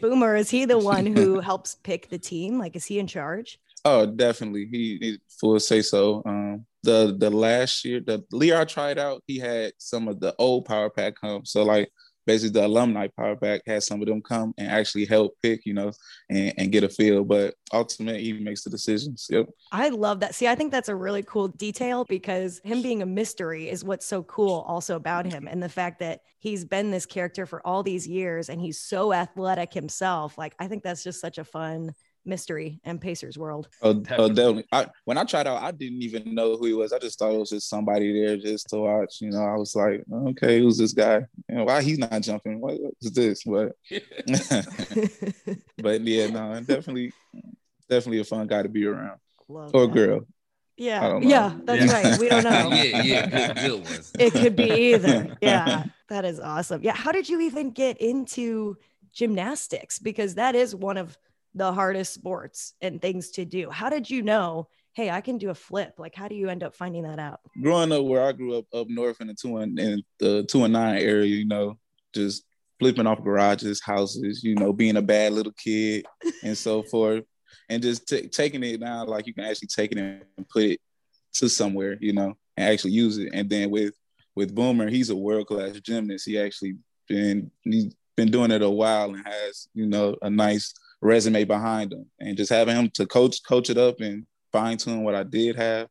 Boomer 0.00 0.36
is 0.36 0.50
he 0.50 0.64
the 0.64 0.78
one 0.78 1.06
who 1.06 1.40
helps 1.40 1.76
pick 1.76 2.08
the 2.08 2.18
team? 2.18 2.58
Like, 2.58 2.76
is 2.76 2.84
he 2.84 2.98
in 2.98 3.06
charge? 3.06 3.58
Oh, 3.84 4.06
definitely. 4.06 4.68
He, 4.70 4.98
he 5.00 5.18
full 5.40 5.58
say 5.60 5.82
so. 5.82 6.22
Um, 6.26 6.66
the 6.82 7.14
the 7.18 7.30
last 7.30 7.84
year, 7.84 8.00
the 8.00 8.24
Leo 8.32 8.64
tried 8.64 8.98
out, 8.98 9.22
he 9.26 9.38
had 9.38 9.72
some 9.78 10.08
of 10.08 10.20
the 10.20 10.34
old 10.38 10.64
power 10.64 10.90
pack 10.90 11.14
come. 11.20 11.44
So 11.44 11.62
like 11.62 11.90
basically 12.28 12.60
the 12.60 12.66
alumni 12.66 13.08
power 13.08 13.34
pack 13.34 13.62
had 13.66 13.82
some 13.82 14.02
of 14.02 14.06
them 14.06 14.20
come 14.20 14.52
and 14.58 14.68
actually 14.68 15.06
help 15.06 15.32
pick, 15.42 15.64
you 15.64 15.72
know, 15.72 15.90
and, 16.28 16.52
and 16.58 16.70
get 16.72 16.84
a 16.84 16.88
feel. 16.88 17.24
But 17.24 17.54
ultimately, 17.72 18.22
he 18.22 18.34
makes 18.34 18.62
the 18.62 18.70
decisions. 18.70 19.26
Yep. 19.30 19.46
I 19.72 19.88
love 19.88 20.20
that. 20.20 20.34
See, 20.34 20.46
I 20.46 20.54
think 20.54 20.70
that's 20.70 20.90
a 20.90 20.94
really 20.94 21.22
cool 21.22 21.48
detail 21.48 22.04
because 22.04 22.60
him 22.62 22.82
being 22.82 23.00
a 23.00 23.06
mystery 23.06 23.70
is 23.70 23.82
what's 23.82 24.04
so 24.04 24.22
cool 24.24 24.66
also 24.68 24.94
about 24.94 25.24
him. 25.24 25.48
And 25.48 25.62
the 25.62 25.70
fact 25.70 26.00
that 26.00 26.20
he's 26.38 26.66
been 26.66 26.90
this 26.90 27.06
character 27.06 27.46
for 27.46 27.66
all 27.66 27.82
these 27.82 28.06
years 28.06 28.50
and 28.50 28.60
he's 28.60 28.78
so 28.78 29.14
athletic 29.14 29.72
himself. 29.72 30.36
Like, 30.36 30.54
I 30.58 30.68
think 30.68 30.82
that's 30.82 31.02
just 31.02 31.22
such 31.22 31.38
a 31.38 31.44
fun 31.44 31.94
mystery 32.28 32.80
and 32.84 33.00
Pacers 33.00 33.38
world. 33.38 33.68
Oh, 33.82 33.90
oh 33.90 34.28
definitely. 34.28 34.66
I, 34.70 34.86
when 35.04 35.18
I 35.18 35.24
tried 35.24 35.46
out, 35.46 35.62
I 35.62 35.70
didn't 35.70 36.02
even 36.02 36.34
know 36.34 36.56
who 36.56 36.66
he 36.66 36.72
was. 36.74 36.92
I 36.92 36.98
just 36.98 37.18
thought 37.18 37.32
it 37.32 37.38
was 37.38 37.50
just 37.50 37.68
somebody 37.68 38.12
there 38.12 38.36
just 38.36 38.68
to 38.70 38.76
watch. 38.76 39.20
You 39.20 39.30
know, 39.30 39.42
I 39.42 39.56
was 39.56 39.74
like, 39.74 40.04
okay, 40.28 40.60
who's 40.60 40.78
this 40.78 40.92
guy? 40.92 41.22
You 41.48 41.56
know, 41.56 41.64
why 41.64 41.82
he's 41.82 41.98
not 41.98 42.20
jumping? 42.22 42.60
What 42.60 42.78
is 43.00 43.12
this? 43.12 43.42
But, 43.44 43.72
but 45.78 46.00
yeah, 46.02 46.26
no, 46.28 46.60
definitely 46.60 47.12
definitely 47.88 48.20
a 48.20 48.24
fun 48.24 48.46
guy 48.46 48.62
to 48.62 48.68
be 48.68 48.86
around. 48.86 49.18
Love 49.48 49.70
or 49.74 49.86
that. 49.86 49.94
girl. 49.94 50.26
Yeah, 50.76 51.18
yeah, 51.20 51.54
that's 51.64 51.86
yeah. 51.86 51.92
right. 51.92 52.18
We 52.20 52.28
don't 52.28 52.44
know. 52.44 52.70
yeah, 52.70 53.02
yeah, 53.02 53.26
good, 53.26 53.56
good 53.56 53.84
ones. 53.84 54.12
It 54.16 54.32
could 54.32 54.54
be 54.54 54.70
either. 54.70 55.36
Yeah, 55.40 55.84
that 56.08 56.24
is 56.24 56.38
awesome. 56.38 56.82
Yeah, 56.82 56.94
how 56.94 57.10
did 57.10 57.28
you 57.28 57.40
even 57.40 57.70
get 57.70 57.98
into 57.98 58.76
gymnastics? 59.12 59.98
Because 59.98 60.36
that 60.36 60.54
is 60.54 60.76
one 60.76 60.96
of 60.96 61.18
the 61.54 61.72
hardest 61.72 62.14
sports 62.14 62.74
and 62.80 63.00
things 63.00 63.30
to 63.32 63.44
do. 63.44 63.70
How 63.70 63.88
did 63.90 64.08
you 64.08 64.22
know? 64.22 64.68
Hey, 64.94 65.10
I 65.10 65.20
can 65.20 65.38
do 65.38 65.50
a 65.50 65.54
flip. 65.54 65.94
Like, 65.98 66.14
how 66.14 66.28
do 66.28 66.34
you 66.34 66.48
end 66.48 66.64
up 66.64 66.74
finding 66.74 67.04
that 67.04 67.18
out? 67.18 67.40
Growing 67.62 67.92
up 67.92 68.04
where 68.04 68.24
I 68.24 68.32
grew 68.32 68.58
up, 68.58 68.64
up 68.74 68.88
north 68.88 69.20
in 69.20 69.28
the 69.28 69.34
two 69.34 69.58
and 69.58 69.78
in 69.78 70.02
the 70.18 70.44
two 70.44 70.64
and 70.64 70.72
nine 70.72 70.98
area, 70.98 71.26
you 71.26 71.46
know, 71.46 71.78
just 72.12 72.44
flipping 72.80 73.06
off 73.06 73.22
garages, 73.22 73.80
houses, 73.80 74.42
you 74.42 74.54
know, 74.54 74.72
being 74.72 74.96
a 74.96 75.02
bad 75.02 75.32
little 75.32 75.52
kid 75.52 76.04
and 76.42 76.56
so 76.56 76.82
forth 76.90 77.24
and 77.68 77.82
just 77.82 78.08
t- 78.08 78.28
taking 78.28 78.62
it 78.62 78.80
now 78.80 79.04
like 79.04 79.26
you 79.26 79.34
can 79.34 79.44
actually 79.44 79.68
take 79.68 79.92
it 79.92 79.98
and 79.98 80.48
put 80.48 80.64
it 80.64 80.80
to 81.34 81.48
somewhere, 81.48 81.96
you 82.00 82.12
know, 82.12 82.36
and 82.56 82.68
actually 82.68 82.92
use 82.92 83.18
it. 83.18 83.30
And 83.32 83.48
then 83.48 83.70
with 83.70 83.94
with 84.34 84.54
Boomer, 84.54 84.88
he's 84.88 85.10
a 85.10 85.16
world 85.16 85.48
class 85.48 85.80
gymnast. 85.80 86.26
He 86.26 86.38
actually 86.38 86.76
been 87.08 87.50
he's 87.62 87.94
been 88.16 88.30
doing 88.30 88.50
it 88.50 88.62
a 88.62 88.70
while 88.70 89.14
and 89.14 89.26
has 89.26 89.68
you 89.74 89.86
know 89.86 90.16
a 90.22 90.30
nice 90.30 90.72
resume 91.00 91.44
behind 91.44 91.92
him. 91.92 92.06
And 92.20 92.36
just 92.36 92.50
having 92.50 92.76
him 92.76 92.90
to 92.94 93.06
coach 93.06 93.42
coach 93.42 93.70
it 93.70 93.78
up 93.78 94.00
and 94.00 94.26
fine 94.52 94.76
tune 94.76 95.04
what 95.04 95.14
I 95.14 95.22
did 95.22 95.56
have, 95.56 95.88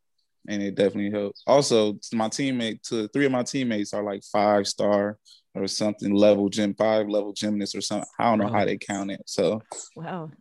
and 0.47 0.61
it 0.61 0.75
definitely 0.75 1.11
helped. 1.11 1.41
Also, 1.45 1.93
my 2.13 2.29
teammate, 2.29 2.81
to 2.89 3.07
three 3.09 3.25
of 3.25 3.31
my 3.31 3.43
teammates 3.43 3.93
are 3.93 4.03
like 4.03 4.23
five 4.23 4.67
star 4.67 5.17
or 5.55 5.67
something 5.67 6.13
level 6.13 6.49
gym 6.49 6.73
five 6.75 7.07
level 7.07 7.33
gymnasts 7.33 7.75
or 7.75 7.81
something. 7.81 8.09
I 8.19 8.25
don't 8.25 8.39
know 8.39 8.51
how 8.51 8.65
they 8.65 8.77
count 8.77 9.11
it. 9.11 9.23
So 9.25 9.61
wow, 9.95 10.31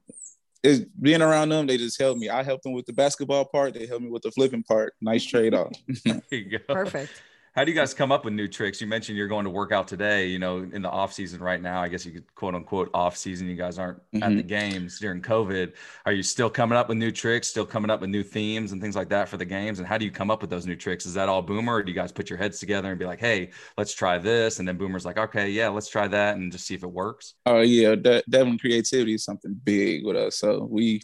it's 0.63 0.85
being 1.01 1.23
around 1.23 1.51
them, 1.51 1.67
they 1.67 1.77
just 1.77 2.01
help 2.01 2.19
me. 2.19 2.29
I 2.29 2.43
helped 2.43 2.65
them 2.65 2.73
with 2.73 2.87
the 2.87 2.93
basketball 2.93 3.45
part. 3.45 3.75
They 3.75 3.87
helped 3.87 4.05
me 4.05 4.11
with 4.11 4.23
the 4.23 4.31
flipping 4.31 4.63
part. 4.63 4.95
Nice 5.01 5.25
trade 5.25 5.55
off. 5.55 5.73
Perfect. 6.69 7.23
How 7.57 7.65
do 7.65 7.73
you 7.73 7.75
guys 7.75 7.95
come 7.95 8.13
up 8.13 8.27
with 8.27 8.35
new 8.35 8.49
tricks? 8.49 8.83
You 8.83 8.87
mentioned 8.87 9.17
you're 9.17 9.29
going 9.29 9.45
to 9.45 9.51
work 9.51 9.73
out 9.73 9.89
today, 9.89 10.27
you 10.27 10.39
know, 10.39 10.59
in 10.59 10.83
the 10.83 10.91
off 10.91 11.15
season 11.15 11.41
right 11.41 11.63
now. 11.63 11.81
I 11.81 11.89
guess 11.89 12.05
you 12.05 12.13
could 12.13 12.35
quote 12.35 12.55
unquote 12.55 12.91
off 12.93 13.17
season. 13.17 13.49
You 13.49 13.57
guys 13.57 13.79
aren't 13.79 13.97
mm-hmm. 14.13 14.23
at 14.23 14.29
the 14.29 14.37
mm-hmm. 14.41 14.47
games 14.47 14.99
during 14.99 15.23
COVID. 15.23 15.73
Are 16.05 16.13
you 16.13 16.23
still 16.23 16.51
coming 16.51 16.77
up 16.77 16.91
with 16.91 16.99
new 16.99 17.11
tricks, 17.11 17.49
still 17.49 17.65
coming 17.65 17.91
up 17.91 18.03
with 18.03 18.11
new 18.11 18.23
themes 18.23 18.73
and 18.73 18.83
things 18.83 18.95
like 18.95 19.09
that 19.09 19.27
for 19.27 19.39
the 19.39 19.47
games? 19.47 19.79
And 19.79 19.89
how 19.89 19.97
do 19.97 20.05
you 20.05 20.11
come 20.11 20.31
up 20.31 20.43
with 20.43 20.51
those 20.51 20.67
new 20.67 20.77
tricks? 20.77 21.07
Is 21.07 21.15
that 21.15 21.31
all 21.31 21.41
Boomer 21.41 21.77
or 21.77 21.83
do 21.83 21.91
you 21.91 21.97
guys 21.97 22.13
put 22.13 22.29
your 22.29 22.39
heads 22.39 22.59
together 22.59 22.91
and 22.91 22.99
be 22.99 23.07
like, 23.07 23.21
hey, 23.21 23.53
let's 23.79 23.95
try 23.95 24.19
this? 24.19 24.59
And 24.59 24.69
then 24.69 24.77
Boomer's 24.77 25.07
like, 25.07 25.17
okay, 25.17 25.49
yeah, 25.49 25.69
let's 25.69 25.89
try 25.89 26.07
that 26.09 26.37
and 26.37 26.53
just 26.53 26.67
see 26.67 26.75
if 26.75 26.83
it 26.83 26.93
works? 26.93 27.37
Oh, 27.47 27.63
yeah. 27.63 27.95
That, 27.95 28.29
definitely 28.29 28.59
creativity 28.59 29.15
is 29.15 29.25
something 29.25 29.59
big 29.65 30.05
with 30.05 30.17
us. 30.17 30.37
So 30.37 30.69
we, 30.71 31.01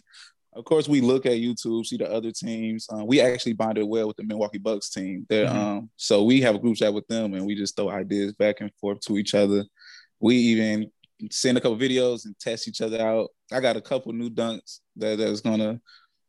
of 0.55 0.65
course, 0.65 0.87
we 0.87 1.01
look 1.01 1.25
at 1.25 1.33
YouTube, 1.33 1.85
see 1.85 1.97
the 1.97 2.11
other 2.11 2.31
teams. 2.31 2.87
Um, 2.89 3.07
we 3.07 3.21
actually 3.21 3.53
bonded 3.53 3.85
well 3.85 4.07
with 4.07 4.17
the 4.17 4.23
Milwaukee 4.23 4.57
Bucks 4.57 4.89
team. 4.89 5.25
Mm-hmm. 5.29 5.57
um, 5.57 5.89
so 5.95 6.23
we 6.23 6.41
have 6.41 6.55
a 6.55 6.59
group 6.59 6.77
chat 6.77 6.93
with 6.93 7.07
them, 7.07 7.33
and 7.33 7.45
we 7.45 7.55
just 7.55 7.75
throw 7.75 7.89
ideas 7.89 8.33
back 8.33 8.61
and 8.61 8.71
forth 8.79 8.99
to 9.01 9.17
each 9.17 9.33
other. 9.33 9.65
We 10.19 10.35
even 10.35 10.91
send 11.31 11.57
a 11.57 11.61
couple 11.61 11.77
videos 11.77 12.25
and 12.25 12.37
test 12.39 12.67
each 12.67 12.81
other 12.81 13.01
out. 13.01 13.29
I 13.51 13.59
got 13.59 13.77
a 13.77 13.81
couple 13.81 14.13
new 14.13 14.29
dunks 14.29 14.79
that 14.97 15.17
that's 15.17 15.41
gonna. 15.41 15.79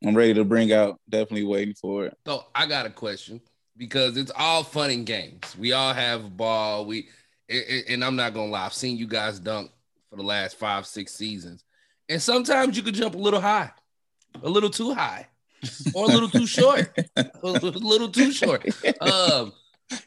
I'm 0.05 0.15
ready 0.15 0.35
to 0.35 0.45
bring 0.45 0.73
out. 0.73 1.01
Definitely 1.09 1.45
waiting 1.45 1.75
for 1.75 2.07
it. 2.07 2.17
So 2.27 2.45
I 2.55 2.67
got 2.67 2.87
a 2.87 2.91
question 2.91 3.41
because 3.77 4.17
it's 4.17 4.33
all 4.37 4.63
fun 4.63 4.91
and 4.91 5.07
games. 5.07 5.57
We 5.59 5.73
all 5.73 5.95
have 5.95 6.25
a 6.25 6.31
ball. 6.31 6.87
We 6.87 7.09
and 7.49 8.05
I'm 8.05 8.17
not 8.17 8.35
gonna 8.35 8.51
lie. 8.51 8.67
I've 8.67 8.75
seen 8.75 8.97
you 8.97 9.07
guys 9.07 9.39
dunk 9.39 9.71
for 10.11 10.17
the 10.17 10.23
last 10.23 10.57
five, 10.57 10.87
six 10.87 11.13
seasons, 11.13 11.65
and 12.09 12.21
sometimes 12.21 12.77
you 12.77 12.83
could 12.83 12.95
jump 12.95 13.15
a 13.15 13.19
little 13.19 13.41
high 13.41 13.71
a 14.43 14.49
little 14.49 14.71
too 14.71 14.95
high 14.95 15.29
or 15.95 16.05
a 16.05 16.09
little 16.09 16.29
too 16.29 16.47
short. 16.47 16.97
a 17.17 17.33
little 17.43 18.11
too 18.11 18.33
short. 18.33 18.67
Um, 19.01 19.53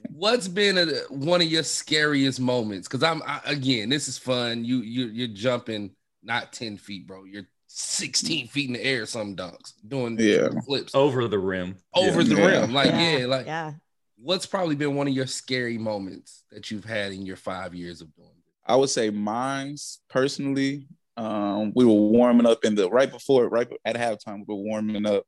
what's 0.10 0.48
been 0.48 0.78
a, 0.78 0.86
one 1.10 1.42
of 1.42 1.48
your 1.48 1.64
scariest 1.64 2.40
moments? 2.40 2.88
Because 2.88 3.04
I'm 3.04 3.22
I, 3.24 3.42
again, 3.46 3.90
this 3.90 4.08
is 4.08 4.18
fun. 4.18 4.66
You 4.66 4.78
you 4.82 5.08
you're 5.08 5.28
jumping 5.30 5.92
not 6.24 6.54
10 6.54 6.78
feet, 6.78 7.08
bro. 7.08 7.24
You're 7.24 7.48
16 7.68 8.48
feet 8.48 8.68
in 8.68 8.74
the 8.74 8.84
air, 8.84 9.06
some 9.06 9.36
dunks, 9.36 9.74
doing 9.88 10.18
yeah. 10.20 10.50
flips 10.66 10.96
over 10.96 11.28
the 11.28 11.40
rim. 11.40 11.78
Over 11.94 12.22
yeah. 12.22 12.36
the 12.36 12.42
yeah. 12.42 12.48
rim. 12.48 12.74
Like, 12.74 12.88
yeah, 12.88 13.18
yeah 13.18 13.26
like 13.26 13.46
yeah. 13.46 13.74
What's 14.20 14.48
probably 14.48 14.76
been 14.76 14.96
one 14.96 15.08
of 15.08 15.14
your 15.14 15.28
scary 15.28 15.78
moments 15.78 16.44
that 16.52 16.72
you've 16.72 16.86
had 16.86 17.12
in 17.12 17.26
your 17.26 17.36
five 17.36 17.76
years 17.76 18.02
of 18.02 18.14
doing 18.16 18.30
this? 18.30 18.56
I 18.66 18.76
would 18.76 18.90
say 18.90 19.12
mine's 19.12 20.00
personally 20.10 20.88
um, 21.18 21.74
we 21.76 21.84
were 21.84 21.94
warming 21.94 22.46
up 22.46 22.64
in 22.64 22.76
the 22.76 22.90
right 22.90 23.12
before, 23.12 23.50
right 23.50 23.68
at 23.84 23.96
halftime, 23.96 24.44
we 24.48 24.56
were 24.56 24.62
warming 24.62 25.06
up, 25.06 25.24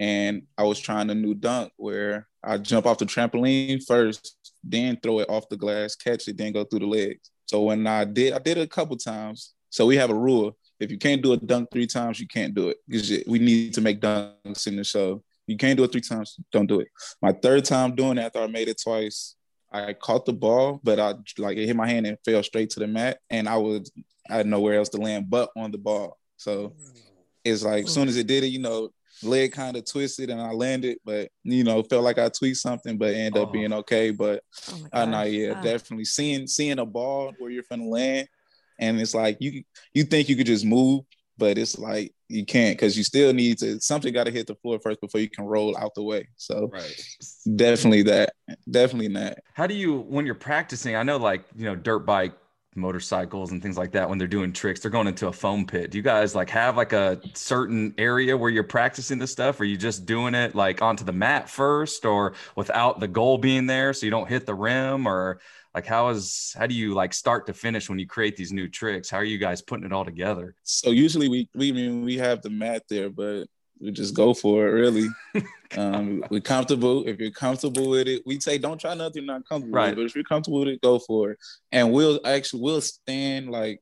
and 0.00 0.42
I 0.56 0.64
was 0.64 0.80
trying 0.80 1.10
a 1.10 1.14
new 1.14 1.34
dunk 1.34 1.72
where 1.76 2.26
I 2.42 2.58
jump 2.58 2.86
off 2.86 2.98
the 2.98 3.06
trampoline 3.06 3.84
first, 3.86 4.36
then 4.64 4.98
throw 5.02 5.20
it 5.20 5.28
off 5.28 5.48
the 5.48 5.56
glass, 5.56 5.94
catch 5.94 6.26
it, 6.28 6.38
then 6.38 6.52
go 6.52 6.64
through 6.64 6.80
the 6.80 6.86
legs. 6.86 7.30
So 7.44 7.62
when 7.62 7.86
I 7.86 8.04
did, 8.04 8.32
I 8.32 8.38
did 8.38 8.56
it 8.58 8.62
a 8.62 8.66
couple 8.66 8.96
times. 8.96 9.54
So 9.70 9.84
we 9.86 9.96
have 9.96 10.10
a 10.10 10.14
rule: 10.14 10.56
if 10.80 10.90
you 10.90 10.98
can't 10.98 11.22
do 11.22 11.34
a 11.34 11.36
dunk 11.36 11.68
three 11.70 11.86
times, 11.86 12.18
you 12.18 12.26
can't 12.26 12.54
do 12.54 12.70
it 12.70 12.78
because 12.88 13.12
we 13.26 13.38
need 13.38 13.74
to 13.74 13.80
make 13.80 14.00
dunks 14.00 14.66
in 14.66 14.76
the 14.76 14.84
show. 14.84 15.22
You 15.46 15.56
can't 15.56 15.76
do 15.76 15.84
it 15.84 15.92
three 15.92 16.00
times, 16.00 16.36
don't 16.50 16.66
do 16.66 16.80
it. 16.80 16.88
My 17.22 17.32
third 17.32 17.64
time 17.64 17.94
doing 17.94 18.18
it 18.18 18.22
after 18.22 18.40
I 18.40 18.48
made 18.48 18.68
it 18.68 18.80
twice, 18.82 19.36
I 19.70 19.92
caught 19.92 20.24
the 20.24 20.32
ball, 20.32 20.80
but 20.82 20.98
I 20.98 21.14
like 21.38 21.56
it 21.58 21.66
hit 21.66 21.76
my 21.76 21.86
hand 21.86 22.06
and 22.06 22.18
fell 22.24 22.42
straight 22.42 22.70
to 22.70 22.80
the 22.80 22.86
mat, 22.86 23.18
and 23.30 23.48
I 23.48 23.58
was 23.58 23.92
I 24.30 24.36
had 24.36 24.46
nowhere 24.46 24.74
else 24.74 24.88
to 24.90 24.98
land 24.98 25.30
but 25.30 25.50
on 25.56 25.70
the 25.70 25.78
ball. 25.78 26.18
So 26.36 26.74
it's 27.44 27.62
like 27.62 27.84
as 27.84 27.94
soon 27.94 28.08
as 28.08 28.16
it 28.16 28.26
did 28.26 28.44
it, 28.44 28.48
you 28.48 28.58
know, 28.58 28.90
leg 29.22 29.52
kind 29.52 29.76
of 29.76 29.84
twisted 29.84 30.30
and 30.30 30.40
I 30.40 30.50
landed, 30.50 30.98
but 31.04 31.30
you 31.42 31.64
know, 31.64 31.82
felt 31.82 32.04
like 32.04 32.18
I 32.18 32.28
tweaked 32.28 32.58
something, 32.58 32.98
but 32.98 33.14
ended 33.14 33.40
up 33.42 33.48
oh. 33.48 33.52
being 33.52 33.72
okay. 33.72 34.10
But 34.10 34.42
oh 34.72 34.86
I 34.92 35.04
know, 35.06 35.22
yeah, 35.22 35.54
ah. 35.56 35.62
definitely 35.62 36.04
seeing 36.04 36.46
seeing 36.46 36.78
a 36.78 36.86
ball 36.86 37.32
where 37.38 37.50
you're 37.50 37.64
gonna 37.68 37.84
land, 37.84 38.28
and 38.78 39.00
it's 39.00 39.14
like 39.14 39.38
you 39.40 39.62
you 39.94 40.04
think 40.04 40.28
you 40.28 40.36
could 40.36 40.46
just 40.46 40.64
move, 40.64 41.04
but 41.38 41.58
it's 41.58 41.78
like 41.78 42.12
you 42.28 42.44
can't 42.44 42.76
because 42.76 42.96
you 42.96 43.04
still 43.04 43.32
need 43.32 43.58
to 43.58 43.80
something 43.80 44.12
got 44.12 44.24
to 44.24 44.32
hit 44.32 44.46
the 44.46 44.56
floor 44.56 44.78
first 44.82 45.00
before 45.00 45.20
you 45.20 45.30
can 45.30 45.44
roll 45.44 45.76
out 45.76 45.94
the 45.94 46.02
way. 46.02 46.28
So 46.36 46.68
right. 46.72 47.06
definitely 47.54 48.02
that, 48.02 48.32
definitely 48.70 49.08
that. 49.14 49.42
How 49.54 49.66
do 49.66 49.74
you 49.74 49.98
when 50.00 50.26
you're 50.26 50.34
practicing? 50.34 50.96
I 50.96 51.02
know 51.02 51.16
like 51.16 51.44
you 51.56 51.64
know 51.64 51.76
dirt 51.76 52.00
bike 52.00 52.34
motorcycles 52.76 53.52
and 53.52 53.62
things 53.62 53.76
like 53.76 53.92
that 53.92 54.08
when 54.08 54.18
they're 54.18 54.26
doing 54.26 54.52
tricks. 54.52 54.80
They're 54.80 54.90
going 54.90 55.06
into 55.06 55.28
a 55.28 55.32
foam 55.32 55.66
pit. 55.66 55.90
Do 55.90 55.98
you 55.98 56.02
guys 56.02 56.34
like 56.34 56.50
have 56.50 56.76
like 56.76 56.92
a 56.92 57.20
certain 57.34 57.94
area 57.98 58.36
where 58.36 58.50
you're 58.50 58.64
practicing 58.64 59.18
this 59.18 59.32
stuff? 59.32 59.58
Or 59.60 59.62
are 59.62 59.66
you 59.66 59.76
just 59.76 60.06
doing 60.06 60.34
it 60.34 60.54
like 60.54 60.82
onto 60.82 61.04
the 61.04 61.12
mat 61.12 61.48
first 61.48 62.04
or 62.04 62.34
without 62.54 63.00
the 63.00 63.08
goal 63.08 63.38
being 63.38 63.66
there 63.66 63.92
so 63.92 64.06
you 64.06 64.10
don't 64.10 64.28
hit 64.28 64.46
the 64.46 64.54
rim? 64.54 65.06
Or 65.06 65.40
like 65.74 65.86
how 65.86 66.08
is 66.08 66.54
how 66.58 66.66
do 66.66 66.74
you 66.74 66.94
like 66.94 67.12
start 67.12 67.46
to 67.46 67.52
finish 67.52 67.88
when 67.88 67.98
you 67.98 68.06
create 68.06 68.36
these 68.36 68.52
new 68.52 68.68
tricks? 68.68 69.10
How 69.10 69.18
are 69.18 69.24
you 69.24 69.38
guys 69.38 69.60
putting 69.60 69.84
it 69.84 69.92
all 69.92 70.04
together? 70.04 70.54
So 70.62 70.90
usually 70.90 71.28
we 71.28 71.48
we 71.54 71.72
mean 71.72 72.02
we 72.02 72.16
have 72.18 72.42
the 72.42 72.50
mat 72.50 72.84
there 72.88 73.10
but 73.10 73.46
we 73.80 73.90
just 73.90 74.14
go 74.14 74.34
for 74.34 74.66
it 74.66 74.72
really. 74.72 75.08
Um 75.76 76.22
we're 76.30 76.40
comfortable. 76.40 77.08
If 77.08 77.18
you're 77.18 77.32
comfortable 77.32 77.90
with 77.90 78.06
it 78.06 78.22
we 78.24 78.38
say 78.38 78.56
don't 78.56 78.80
try 78.80 78.94
nothing 78.94 79.24
you're 79.24 79.34
not 79.34 79.48
comfortable 79.48 79.76
right. 79.76 79.88
with 79.88 79.96
but 79.96 80.04
if 80.04 80.14
you're 80.14 80.22
comfortable 80.22 80.60
with 80.60 80.68
it 80.68 80.80
go 80.80 81.00
for 81.00 81.32
it. 81.32 81.38
And 81.72 81.92
we'll 81.92 82.20
actually 82.24 82.62
we'll 82.62 82.80
stand 82.80 83.50
like 83.50 83.80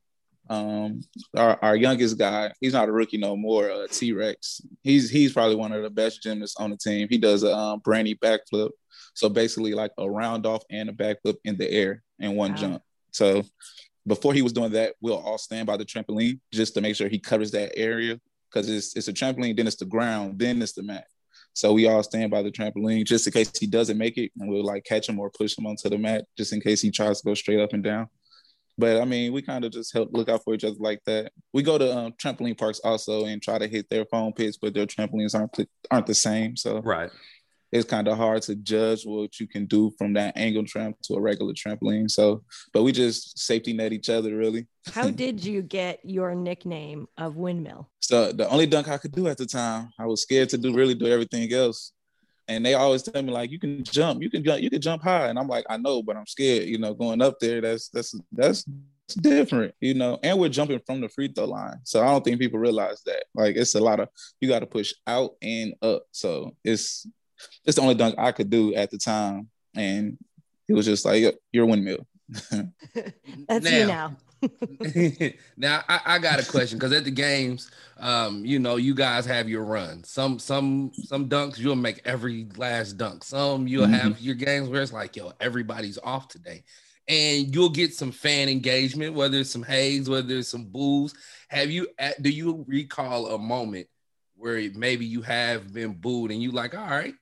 um 0.49 1.01
our, 1.37 1.59
our 1.61 1.75
youngest 1.75 2.17
guy 2.17 2.51
he's 2.59 2.73
not 2.73 2.89
a 2.89 2.91
rookie 2.91 3.17
no 3.17 3.37
more 3.37 3.69
uh 3.69 3.85
t-rex. 3.91 4.61
He's 4.81 5.11
he's 5.11 5.31
probably 5.31 5.57
one 5.57 5.73
of 5.73 5.83
the 5.83 5.91
best 5.91 6.23
gymnasts 6.23 6.57
on 6.57 6.71
the 6.71 6.77
team. 6.77 7.07
He 7.07 7.19
does 7.19 7.43
a 7.43 7.55
um, 7.55 7.79
brandy 7.79 8.15
backflip. 8.15 8.71
So 9.13 9.29
basically 9.29 9.73
like 9.73 9.91
a 9.99 10.09
round 10.09 10.47
off 10.47 10.63
and 10.71 10.89
a 10.89 10.93
backflip 10.93 11.35
in 11.43 11.55
the 11.55 11.69
air 11.69 12.01
in 12.17 12.35
one 12.35 12.51
wow. 12.51 12.57
jump. 12.57 12.83
So 13.11 13.43
before 14.07 14.33
he 14.33 14.41
was 14.41 14.53
doing 14.53 14.71
that 14.71 14.95
we'll 15.01 15.19
all 15.19 15.37
stand 15.37 15.67
by 15.67 15.77
the 15.77 15.85
trampoline 15.85 16.39
just 16.51 16.73
to 16.73 16.81
make 16.81 16.95
sure 16.95 17.07
he 17.07 17.19
covers 17.19 17.51
that 17.51 17.77
area 17.77 18.19
because 18.55 18.69
it's 18.69 18.95
it's 18.95 19.07
a 19.07 19.13
trampoline, 19.13 19.57
then 19.57 19.67
it's 19.67 19.75
the 19.75 19.85
ground, 19.85 20.39
then 20.39 20.61
it's 20.61 20.73
the 20.73 20.83
mat. 20.83 21.05
So 21.53 21.73
we 21.73 21.87
all 21.87 22.03
stand 22.03 22.31
by 22.31 22.41
the 22.41 22.51
trampoline 22.51 23.05
just 23.05 23.27
in 23.27 23.33
case 23.33 23.51
he 23.57 23.67
doesn't 23.67 23.97
make 23.97 24.17
it, 24.17 24.31
and 24.39 24.49
we'll 24.49 24.63
like 24.63 24.85
catch 24.85 25.07
him 25.09 25.19
or 25.19 25.29
push 25.29 25.57
him 25.57 25.65
onto 25.65 25.89
the 25.89 25.97
mat 25.97 26.25
just 26.37 26.53
in 26.53 26.61
case 26.61 26.81
he 26.81 26.91
tries 26.91 27.21
to 27.21 27.25
go 27.25 27.33
straight 27.33 27.59
up 27.59 27.73
and 27.73 27.83
down. 27.83 28.07
But 28.77 29.01
I 29.01 29.05
mean, 29.05 29.31
we 29.31 29.41
kind 29.41 29.63
of 29.63 29.71
just 29.71 29.93
help 29.93 30.09
look 30.11 30.27
out 30.27 30.43
for 30.43 30.53
each 30.53 30.65
other 30.65 30.75
like 30.79 30.99
that. 31.05 31.31
We 31.53 31.63
go 31.63 31.77
to 31.77 31.97
um, 31.97 32.13
trampoline 32.21 32.57
parks 32.57 32.81
also 32.83 33.25
and 33.25 33.41
try 33.41 33.57
to 33.57 33.67
hit 33.67 33.89
their 33.89 34.05
foam 34.05 34.33
pits, 34.33 34.57
but 34.61 34.73
their 34.73 34.85
trampolines 34.85 35.35
aren't 35.35 35.57
aren't 35.91 36.07
the 36.07 36.15
same. 36.15 36.55
So 36.55 36.79
right, 36.79 37.09
it's 37.75 37.89
kind 37.89 38.07
of 38.07 38.17
hard 38.17 38.41
to 38.43 38.55
judge 38.55 39.03
what 39.03 39.37
you 39.39 39.47
can 39.47 39.65
do 39.65 39.91
from 39.97 40.13
that 40.13 40.37
angle 40.37 40.63
tramp 40.63 40.97
to 41.03 41.15
a 41.15 41.21
regular 41.21 41.53
trampoline. 41.53 42.09
So, 42.09 42.43
but 42.73 42.83
we 42.83 42.93
just 42.93 43.37
safety 43.37 43.73
net 43.73 43.91
each 43.91 44.09
other 44.09 44.35
really. 44.35 44.67
How 44.93 45.09
did 45.23 45.43
you 45.43 45.61
get 45.61 45.99
your 46.03 46.33
nickname 46.35 47.07
of 47.17 47.35
Windmill? 47.35 47.89
So 47.99 48.31
the 48.31 48.47
only 48.49 48.65
dunk 48.65 48.87
I 48.87 48.97
could 48.97 49.11
do 49.11 49.27
at 49.27 49.37
the 49.37 49.45
time, 49.45 49.89
I 49.99 50.05
was 50.05 50.21
scared 50.21 50.49
to 50.49 50.57
do 50.57 50.73
really 50.73 50.95
do 50.95 51.07
everything 51.07 51.51
else. 51.51 51.91
And 52.47 52.65
they 52.65 52.75
always 52.75 53.03
tell 53.03 53.21
me 53.21 53.31
like, 53.31 53.51
you 53.51 53.59
can 53.59 53.83
jump, 53.83 54.21
you 54.21 54.29
can 54.29 54.43
jump, 54.43 54.61
you 54.61 54.69
can 54.69 54.79
jump 54.79 55.03
high. 55.03 55.27
And 55.27 55.37
I'm 55.37 55.47
like, 55.47 55.65
I 55.69 55.77
know, 55.77 56.01
but 56.01 56.15
I'm 56.15 56.27
scared. 56.27 56.67
You 56.67 56.77
know, 56.77 56.93
going 56.93 57.21
up 57.21 57.39
there, 57.41 57.59
that's 57.59 57.89
that's 57.89 58.15
that's 58.31 58.63
different, 59.13 59.73
you 59.81 59.95
know, 59.95 60.19
and 60.23 60.39
we're 60.39 60.49
jumping 60.49 60.79
from 60.85 61.01
the 61.01 61.09
free 61.09 61.27
throw 61.27 61.45
line. 61.45 61.79
So 61.83 62.01
I 62.01 62.05
don't 62.05 62.23
think 62.23 62.39
people 62.39 62.59
realize 62.59 63.01
that. 63.05 63.25
Like 63.33 63.55
it's 63.55 63.75
a 63.75 63.79
lot 63.79 63.99
of 63.99 64.09
you 64.39 64.47
got 64.47 64.59
to 64.59 64.65
push 64.65 64.93
out 65.07 65.31
and 65.41 65.73
up. 65.81 66.03
So 66.11 66.55
it's 66.63 67.07
it's 67.65 67.75
the 67.75 67.81
only 67.81 67.95
dunk 67.95 68.15
I 68.17 68.31
could 68.31 68.49
do 68.49 68.73
at 68.73 68.91
the 68.91 68.97
time. 68.97 69.49
And 69.75 70.17
it 70.67 70.73
was 70.73 70.85
just 70.85 71.05
like 71.05 71.37
you're 71.51 71.63
a 71.63 71.67
windmill. 71.67 72.05
That's 72.29 73.65
now, 73.65 73.77
you 73.77 73.85
now. 73.87 74.17
now 75.57 75.83
I, 75.87 75.99
I, 76.05 76.19
got 76.19 76.39
a 76.39 76.45
question 76.49 76.77
because 76.77 76.91
at 76.91 77.03
the 77.03 77.11
games, 77.11 77.69
um, 77.99 78.45
you 78.45 78.59
know, 78.59 78.77
you 78.77 78.95
guys 78.95 79.25
have 79.25 79.47
your 79.47 79.63
run. 79.63 80.03
Some 80.03 80.39
some 80.39 80.91
some 80.93 81.29
dunks 81.29 81.59
you'll 81.59 81.75
make 81.75 82.01
every 82.05 82.47
last 82.57 82.93
dunk. 82.93 83.23
Some 83.23 83.67
you'll 83.67 83.85
mm-hmm. 83.85 83.93
have 83.93 84.19
your 84.19 84.35
games 84.35 84.69
where 84.69 84.81
it's 84.81 84.93
like, 84.93 85.15
yo, 85.15 85.33
everybody's 85.39 85.99
off 86.03 86.27
today 86.27 86.63
and 87.07 87.53
you'll 87.53 87.69
get 87.69 87.93
some 87.93 88.11
fan 88.11 88.49
engagement, 88.49 89.13
whether 89.13 89.39
it's 89.39 89.51
some 89.51 89.63
haze, 89.63 90.09
whether 90.09 90.37
it's 90.37 90.49
some 90.49 90.65
boos. 90.65 91.13
Have 91.49 91.69
you 91.69 91.87
do 92.21 92.29
you 92.29 92.65
recall 92.67 93.27
a 93.27 93.37
moment 93.37 93.87
where 94.35 94.69
maybe 94.73 95.05
you 95.05 95.21
have 95.21 95.73
been 95.73 95.93
booed 95.93 96.31
and 96.31 96.41
you 96.41 96.51
like, 96.51 96.75
all 96.75 96.87
right, 96.87 97.13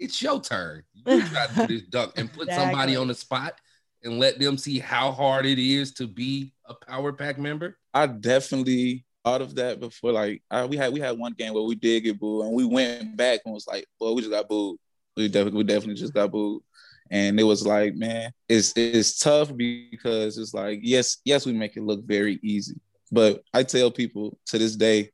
it's 0.00 0.20
your 0.20 0.40
turn. 0.40 0.82
You 1.06 1.22
try 1.28 1.46
to 1.46 1.66
do 1.66 1.78
this 1.78 1.88
dunk 1.88 2.12
and 2.16 2.32
put 2.32 2.48
exactly. 2.48 2.64
somebody 2.64 2.96
on 2.96 3.08
the 3.08 3.14
spot 3.14 3.54
and 4.02 4.18
let 4.18 4.38
them 4.40 4.56
see 4.58 4.78
how 4.78 5.12
hard 5.12 5.46
it 5.46 5.58
is 5.58 5.92
to 5.94 6.06
be 6.06 6.52
a 6.66 6.74
power 6.74 7.12
pack 7.12 7.38
member? 7.38 7.76
I 7.94 8.06
definitely 8.06 9.04
thought 9.24 9.42
of 9.42 9.54
that 9.56 9.78
before. 9.78 10.12
Like 10.12 10.42
I, 10.50 10.64
we 10.64 10.76
had 10.76 10.92
we 10.92 11.00
had 11.00 11.18
one 11.18 11.34
game 11.34 11.54
where 11.54 11.62
we 11.62 11.74
did 11.74 12.04
get 12.04 12.18
booed 12.18 12.46
and 12.46 12.54
we 12.54 12.64
went 12.64 13.16
back 13.16 13.40
and 13.44 13.54
was 13.54 13.66
like, 13.66 13.86
well, 14.00 14.14
we 14.14 14.22
just 14.22 14.32
got 14.32 14.48
booed. 14.48 14.78
We 15.16 15.28
definitely 15.28 15.58
we 15.58 15.64
definitely 15.64 16.00
just 16.00 16.14
got 16.14 16.32
booed 16.32 16.62
and 17.10 17.38
it 17.38 17.42
was 17.42 17.66
like 17.66 17.94
man 17.94 18.32
it's 18.48 18.72
it's 18.76 19.18
tough 19.18 19.54
because 19.56 20.38
it's 20.38 20.54
like 20.54 20.78
yes 20.82 21.18
yes 21.24 21.44
we 21.44 21.52
make 21.52 21.76
it 21.76 21.82
look 21.82 22.04
very 22.04 22.38
easy 22.42 22.80
but 23.10 23.42
i 23.52 23.62
tell 23.62 23.90
people 23.90 24.38
to 24.46 24.58
this 24.58 24.76
day 24.76 25.00
if 25.00 25.10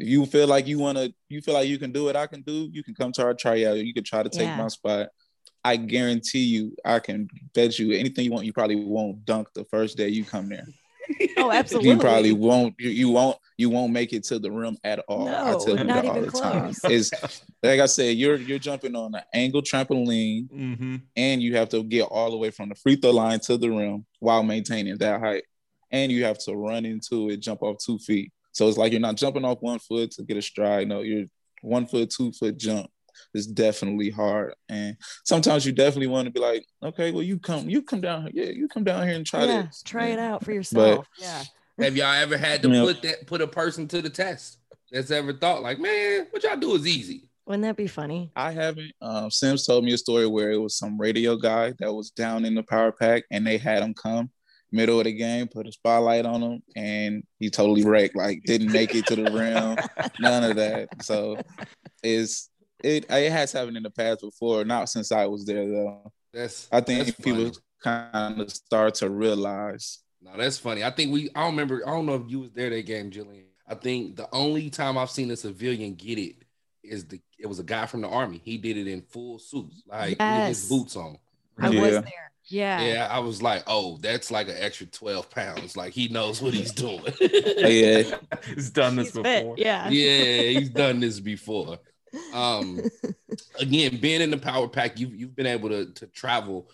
you 0.00 0.24
feel 0.26 0.46
like 0.46 0.66
you 0.66 0.78
want 0.78 0.96
to 0.96 1.12
you 1.28 1.40
feel 1.40 1.54
like 1.54 1.68
you 1.68 1.78
can 1.78 1.92
do 1.92 2.08
it 2.08 2.16
i 2.16 2.26
can 2.26 2.42
do 2.42 2.68
you 2.72 2.82
can 2.82 2.94
come 2.94 3.12
to 3.12 3.22
our 3.22 3.34
tryout 3.34 3.76
you 3.76 3.94
can 3.94 4.04
try 4.04 4.22
to 4.22 4.28
take 4.28 4.42
yeah. 4.42 4.56
my 4.56 4.68
spot 4.68 5.08
i 5.64 5.76
guarantee 5.76 6.44
you 6.44 6.74
i 6.84 6.98
can 6.98 7.28
bet 7.54 7.78
you 7.78 7.92
anything 7.92 8.24
you 8.24 8.30
want 8.30 8.46
you 8.46 8.52
probably 8.52 8.76
won't 8.76 9.24
dunk 9.24 9.48
the 9.54 9.64
first 9.64 9.96
day 9.96 10.08
you 10.08 10.24
come 10.24 10.48
there 10.48 10.66
oh, 11.36 11.50
absolutely. 11.50 11.90
You 11.90 11.98
probably 11.98 12.32
won't. 12.32 12.74
You, 12.78 12.90
you, 12.90 13.10
won't. 13.10 13.36
You 13.56 13.70
won't 13.70 13.92
make 13.92 14.12
it 14.12 14.24
to 14.24 14.38
the 14.38 14.50
rim 14.50 14.76
at 14.84 15.00
all. 15.08 15.26
No, 15.26 15.34
I 15.34 15.50
tell 15.52 15.76
people 15.76 16.10
all 16.10 16.20
the 16.20 16.30
close. 16.30 16.80
time. 16.80 16.90
Is 16.90 17.12
like 17.62 17.80
I 17.80 17.86
said, 17.86 18.16
you're 18.16 18.36
you're 18.36 18.58
jumping 18.58 18.94
on 18.94 19.14
an 19.14 19.22
angle 19.34 19.62
trampoline, 19.62 20.48
mm-hmm. 20.48 20.96
and 21.16 21.42
you 21.42 21.56
have 21.56 21.68
to 21.70 21.82
get 21.82 22.02
all 22.02 22.30
the 22.30 22.36
way 22.36 22.50
from 22.50 22.68
the 22.68 22.74
free 22.74 22.96
throw 22.96 23.10
line 23.10 23.40
to 23.40 23.56
the 23.56 23.70
rim 23.70 24.06
while 24.20 24.42
maintaining 24.42 24.96
that 24.98 25.20
height, 25.20 25.44
and 25.90 26.12
you 26.12 26.24
have 26.24 26.38
to 26.38 26.54
run 26.54 26.84
into 26.84 27.30
it, 27.30 27.40
jump 27.40 27.62
off 27.62 27.78
two 27.84 27.98
feet. 27.98 28.32
So 28.52 28.68
it's 28.68 28.78
like 28.78 28.92
you're 28.92 29.00
not 29.00 29.16
jumping 29.16 29.44
off 29.44 29.58
one 29.60 29.78
foot 29.78 30.10
to 30.12 30.22
get 30.22 30.36
a 30.36 30.42
stride. 30.42 30.88
No, 30.88 31.02
you're 31.02 31.26
one 31.62 31.86
foot, 31.86 32.10
two 32.10 32.32
foot 32.32 32.56
jump 32.56 32.90
is 33.34 33.46
definitely 33.46 34.10
hard. 34.10 34.54
And 34.68 34.96
sometimes 35.24 35.64
you 35.64 35.72
definitely 35.72 36.08
want 36.08 36.26
to 36.26 36.32
be 36.32 36.40
like, 36.40 36.64
okay, 36.82 37.10
well, 37.10 37.22
you 37.22 37.38
come, 37.38 37.68
you 37.68 37.82
come 37.82 38.00
down 38.00 38.22
here. 38.22 38.30
Yeah, 38.34 38.50
you 38.50 38.68
come 38.68 38.84
down 38.84 39.06
here 39.06 39.16
and 39.16 39.26
try 39.26 39.44
yeah, 39.44 39.62
this. 39.62 39.82
Try 39.82 40.08
yeah. 40.08 40.14
it 40.14 40.18
out 40.18 40.44
for 40.44 40.52
yourself. 40.52 41.06
But, 41.18 41.24
yeah. 41.24 41.42
Have 41.84 41.96
y'all 41.96 42.12
ever 42.12 42.36
had 42.36 42.62
to 42.62 42.68
you 42.68 42.82
put 42.82 43.02
that 43.02 43.26
put 43.26 43.40
a 43.40 43.46
person 43.46 43.88
to 43.88 44.02
the 44.02 44.10
test 44.10 44.58
that's 44.92 45.10
ever 45.10 45.32
thought 45.32 45.62
like, 45.62 45.78
man, 45.78 46.26
what 46.30 46.42
y'all 46.42 46.56
do 46.56 46.74
is 46.74 46.86
easy? 46.86 47.30
Wouldn't 47.46 47.62
that 47.62 47.76
be 47.76 47.86
funny? 47.86 48.30
I 48.36 48.52
haven't. 48.52 48.92
Um, 49.00 49.30
Sims 49.30 49.66
told 49.66 49.84
me 49.84 49.94
a 49.94 49.98
story 49.98 50.26
where 50.26 50.50
it 50.50 50.58
was 50.58 50.76
some 50.76 51.00
radio 51.00 51.36
guy 51.36 51.72
that 51.78 51.92
was 51.92 52.10
down 52.10 52.44
in 52.44 52.54
the 52.54 52.62
power 52.62 52.92
pack 52.92 53.24
and 53.30 53.46
they 53.46 53.56
had 53.56 53.82
him 53.82 53.94
come 53.94 54.30
middle 54.72 54.98
of 54.98 55.04
the 55.04 55.12
game, 55.12 55.48
put 55.48 55.66
a 55.66 55.72
spotlight 55.72 56.26
on 56.26 56.42
him, 56.42 56.62
and 56.76 57.22
he 57.38 57.50
totally 57.50 57.84
wrecked. 57.84 58.16
Like 58.16 58.42
didn't 58.44 58.72
make 58.72 58.94
it 58.94 59.06
to 59.06 59.16
the 59.16 59.30
rim, 59.30 59.76
none 60.20 60.44
of 60.44 60.56
that. 60.56 61.02
So 61.02 61.38
it's 62.02 62.50
it 62.82 63.06
it 63.10 63.32
has 63.32 63.52
happened 63.52 63.76
in 63.76 63.82
the 63.82 63.90
past 63.90 64.20
before, 64.20 64.64
not 64.64 64.88
since 64.88 65.12
I 65.12 65.26
was 65.26 65.44
there 65.44 65.68
though. 65.68 66.12
That's 66.32 66.68
I 66.70 66.80
think 66.80 67.06
that's 67.06 67.16
people 67.20 67.52
kind 67.82 68.40
of 68.40 68.50
start 68.50 68.94
to 68.96 69.10
realize. 69.10 69.98
No, 70.22 70.36
that's 70.36 70.58
funny. 70.58 70.84
I 70.84 70.90
think 70.90 71.12
we 71.12 71.30
I 71.34 71.42
don't 71.42 71.52
remember, 71.52 71.82
I 71.86 71.90
don't 71.92 72.06
know 72.06 72.16
if 72.16 72.30
you 72.30 72.40
was 72.40 72.52
there 72.52 72.70
that 72.70 72.86
game, 72.86 73.10
Jillian. 73.10 73.44
I 73.66 73.74
think 73.74 74.16
the 74.16 74.28
only 74.32 74.68
time 74.68 74.98
I've 74.98 75.10
seen 75.10 75.30
a 75.30 75.36
civilian 75.36 75.94
get 75.94 76.18
it 76.18 76.36
is 76.82 77.06
the 77.06 77.20
it 77.38 77.46
was 77.46 77.58
a 77.58 77.64
guy 77.64 77.86
from 77.86 78.02
the 78.02 78.08
army. 78.08 78.40
He 78.44 78.58
did 78.58 78.76
it 78.76 78.86
in 78.86 79.02
full 79.02 79.38
suits, 79.38 79.82
like 79.86 80.16
yes. 80.18 80.38
with 80.38 80.48
his 80.48 80.68
boots 80.68 80.96
on. 80.96 81.16
I 81.58 81.68
yeah. 81.70 81.80
was 81.80 81.92
there. 81.92 82.29
Yeah. 82.50 82.80
Yeah. 82.80 83.08
I 83.10 83.20
was 83.20 83.42
like, 83.42 83.62
oh, 83.66 83.98
that's 83.98 84.30
like 84.30 84.48
an 84.48 84.56
extra 84.58 84.86
12 84.86 85.30
pounds. 85.30 85.76
Like 85.76 85.92
he 85.92 86.08
knows 86.08 86.42
what 86.42 86.52
he's 86.54 86.72
doing. 86.72 87.02
yeah. 87.20 88.02
he's 88.54 88.70
done 88.70 88.96
this 88.96 89.08
he's 89.08 89.22
before. 89.22 89.56
Fit. 89.56 89.64
Yeah. 89.64 89.88
Yeah. 89.88 90.58
He's 90.58 90.70
done 90.70 91.00
this 91.00 91.20
before. 91.20 91.78
Um, 92.34 92.80
again, 93.58 93.98
being 93.98 94.20
in 94.20 94.30
the 94.30 94.38
power 94.38 94.68
pack, 94.68 94.98
you've 94.98 95.14
you've 95.14 95.36
been 95.36 95.46
able 95.46 95.68
to 95.68 95.92
to 95.92 96.06
travel, 96.08 96.68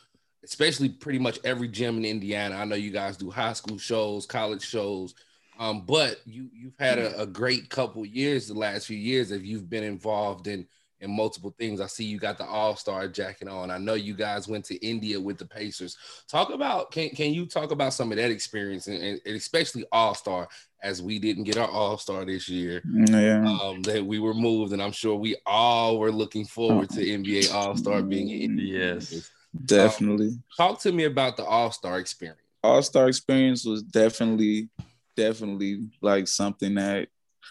especially 0.45 0.89
pretty 0.89 1.19
much 1.19 1.39
every 1.45 1.69
gym 1.69 1.99
in 1.99 2.05
Indiana. 2.05 2.57
I 2.57 2.65
know 2.65 2.75
you 2.75 2.91
guys 2.91 3.17
do 3.19 3.31
high 3.31 3.53
school 3.53 3.77
shows, 3.77 4.25
college 4.25 4.63
shows, 4.65 5.15
um, 5.59 5.83
but 5.85 6.21
you 6.25 6.49
you've 6.55 6.79
had 6.79 6.99
a, 6.99 7.21
a 7.21 7.27
great 7.27 7.69
couple 7.69 8.05
years 8.07 8.49
the 8.49 8.55
last 8.55 8.87
few 8.87 8.97
years 8.97 9.31
if 9.31 9.45
you've 9.45 9.69
been 9.69 9.85
involved 9.85 10.47
in 10.47 10.67
in 11.01 11.15
multiple 11.15 11.55
things. 11.59 11.81
I 11.81 11.87
see 11.87 12.05
you 12.05 12.19
got 12.19 12.39
the 12.39 12.47
All 12.47 12.77
Star 12.77 13.09
jacket 13.09 13.49
on. 13.49 13.71
I 13.71 13.79
know 13.79 13.95
you 13.95 14.15
guys 14.15 14.49
went 14.49 14.65
to 14.67 14.77
India 14.77 15.21
with 15.21 15.39
the 15.39 15.47
Pacers. 15.47 15.97
Talk 16.29 16.51
about 16.51 16.91
can 16.91 17.11
can 17.11 17.33
you 17.33 17.47
talk 17.47 17.71
about 17.71 17.93
some 17.93 18.11
of 18.13 18.19
that 18.19 18.31
experience 18.31 18.87
and, 18.87 19.03
and 19.03 19.37
especially 19.37 19.85
All 19.93 20.15
Star 20.15 20.49
as 20.83 21.03
we 21.03 21.19
didn't 21.19 21.45
get 21.45 21.57
our 21.57 21.69
All 21.69 21.99
Star 21.99 22.25
this 22.25 22.49
year. 22.49 22.83
Yeah. 22.85 23.45
Um, 23.45 23.83
that 23.83 24.05
we 24.05 24.19
were 24.19 24.35
moved, 24.35 24.73
and 24.73 24.83
I'm 24.83 24.93
sure 24.93 25.17
we 25.17 25.37
all 25.45 25.99
were 25.99 26.13
looking 26.13 26.45
forward 26.45 26.91
to 26.91 27.01
NBA 27.01 27.53
All 27.53 27.77
Star 27.77 28.03
being 28.03 28.31
in. 28.31 28.43
Indy. 28.51 28.65
Yes, 28.65 29.31
definitely. 29.65 30.29
Um, 30.29 30.45
talk 30.57 30.81
to 30.83 30.93
me 30.93 31.05
about 31.05 31.37
the 31.37 31.45
All 31.45 31.73
Star 31.73 31.99
experience. 31.99 32.41
All 32.63 32.83
Star 32.83 33.09
experience 33.09 33.65
was 33.65 33.83
definitely, 33.83 34.69
definitely 35.17 35.89
like 36.01 36.29
something 36.29 36.75
that 36.75 37.09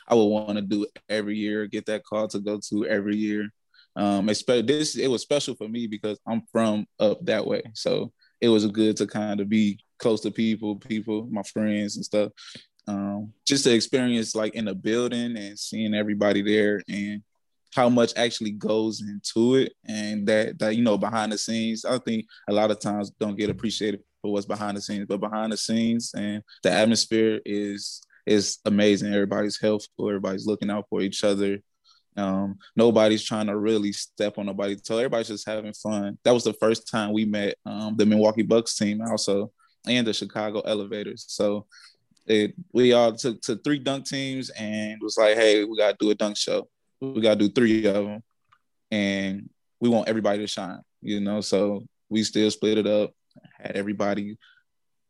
I 0.08 0.15
would 0.15 0.25
want 0.25 0.58
to 0.58 0.62
do 0.62 0.86
every 1.10 1.38
year. 1.38 1.67
Get 1.67 1.86
that 1.88 2.03
call 2.03 2.27
to 2.29 2.39
go 2.39 2.60
to 2.69 2.86
every 2.86 3.15
year. 3.15 3.49
Um, 3.95 4.27
especially 4.29 4.63
this, 4.63 4.97
it 4.97 5.08
was 5.08 5.21
special 5.21 5.55
for 5.55 5.69
me 5.69 5.88
because 5.88 6.19
I'm 6.27 6.43
from 6.51 6.86
up 6.99 7.25
that 7.25 7.47
way, 7.47 7.63
so 7.73 8.12
it 8.41 8.49
was 8.49 8.65
good 8.67 8.97
to 8.97 9.08
kind 9.08 9.39
of 9.39 9.47
be 9.47 9.79
close 9.99 10.19
to 10.21 10.31
people, 10.31 10.75
people, 10.75 11.27
my 11.31 11.43
friends 11.43 11.95
and 11.95 12.03
stuff 12.03 12.34
um, 12.88 13.34
just 13.45 13.63
the 13.63 13.73
experience 13.73 14.36
like 14.36 14.55
in 14.55 14.65
the 14.65 14.75
building 14.75 15.38
and 15.38 15.58
seeing 15.58 15.93
everybody 15.93 16.41
there 16.41 16.81
and 16.88 17.23
how 17.73 17.89
much 17.89 18.13
actually 18.15 18.51
goes 18.51 19.01
into 19.01 19.55
it 19.55 19.73
and 19.86 20.27
that 20.27 20.58
that 20.60 20.75
you 20.75 20.84
know 20.84 20.97
behind 20.97 21.31
the 21.31 21.38
scenes 21.38 21.84
i 21.84 21.97
think 21.99 22.25
a 22.47 22.53
lot 22.53 22.71
of 22.71 22.79
times 22.79 23.12
don't 23.19 23.38
get 23.38 23.49
appreciated 23.49 24.01
for 24.21 24.31
what's 24.31 24.45
behind 24.45 24.77
the 24.77 24.81
scenes 24.81 25.05
but 25.08 25.19
behind 25.19 25.51
the 25.51 25.58
scenes 25.58 26.13
and 26.15 26.41
the 26.63 26.71
atmosphere 26.71 27.41
is 27.45 28.01
is 28.25 28.59
amazing 28.65 29.13
everybody's 29.13 29.59
helpful 29.59 30.07
everybody's 30.07 30.45
looking 30.45 30.69
out 30.69 30.85
for 30.89 31.01
each 31.01 31.23
other 31.23 31.59
um, 32.17 32.57
nobody's 32.77 33.23
trying 33.23 33.47
to 33.47 33.57
really 33.57 33.91
step 33.91 34.38
on 34.38 34.45
nobody's 34.45 34.81
toe 34.81 34.97
everybody's 34.97 35.27
just 35.27 35.47
having 35.47 35.73
fun 35.73 36.17
that 36.23 36.33
was 36.33 36.43
the 36.43 36.53
first 36.53 36.89
time 36.89 37.11
we 37.11 37.25
met 37.25 37.55
um, 37.65 37.95
the 37.97 38.05
milwaukee 38.05 38.41
bucks 38.41 38.77
team 38.77 39.01
also 39.01 39.51
and 39.88 40.07
the 40.07 40.13
chicago 40.13 40.61
elevators 40.61 41.25
so 41.27 41.65
it, 42.27 42.55
we 42.73 42.93
all 42.93 43.13
took 43.13 43.41
to 43.41 43.55
three 43.57 43.79
dunk 43.79 44.05
teams 44.05 44.49
and 44.51 44.99
was 45.01 45.17
like, 45.17 45.35
hey, 45.35 45.63
we 45.63 45.77
gotta 45.77 45.97
do 45.99 46.09
a 46.09 46.15
dunk 46.15 46.38
show. 46.38 46.67
We 46.99 47.21
gotta 47.21 47.35
do 47.35 47.49
three 47.49 47.85
of 47.85 48.05
them, 48.05 48.23
and 48.89 49.49
we 49.79 49.89
want 49.89 50.09
everybody 50.09 50.39
to 50.39 50.47
shine. 50.47 50.79
You 51.01 51.19
know, 51.19 51.41
so 51.41 51.83
we 52.09 52.23
still 52.23 52.49
split 52.49 52.79
it 52.79 52.88
up. 52.88 53.11
Had 53.59 53.75
everybody 53.75 54.38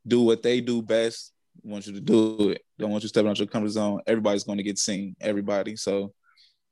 do 0.05 0.21
what 0.21 0.43
they 0.43 0.61
do 0.61 0.81
best. 0.81 1.31
Want 1.65 1.87
you 1.87 1.93
to 1.93 2.01
do 2.01 2.51
it. 2.51 2.61
Don't 2.77 2.91
want 2.91 3.03
you 3.03 3.09
stepping 3.09 3.29
out 3.29 3.39
your 3.39 3.47
comfort 3.47 3.69
zone. 3.69 4.01
Everybody's 4.05 4.43
going 4.43 4.59
to 4.59 4.63
get 4.63 4.77
seen. 4.77 5.15
Everybody. 5.19 5.75
So 5.75 6.13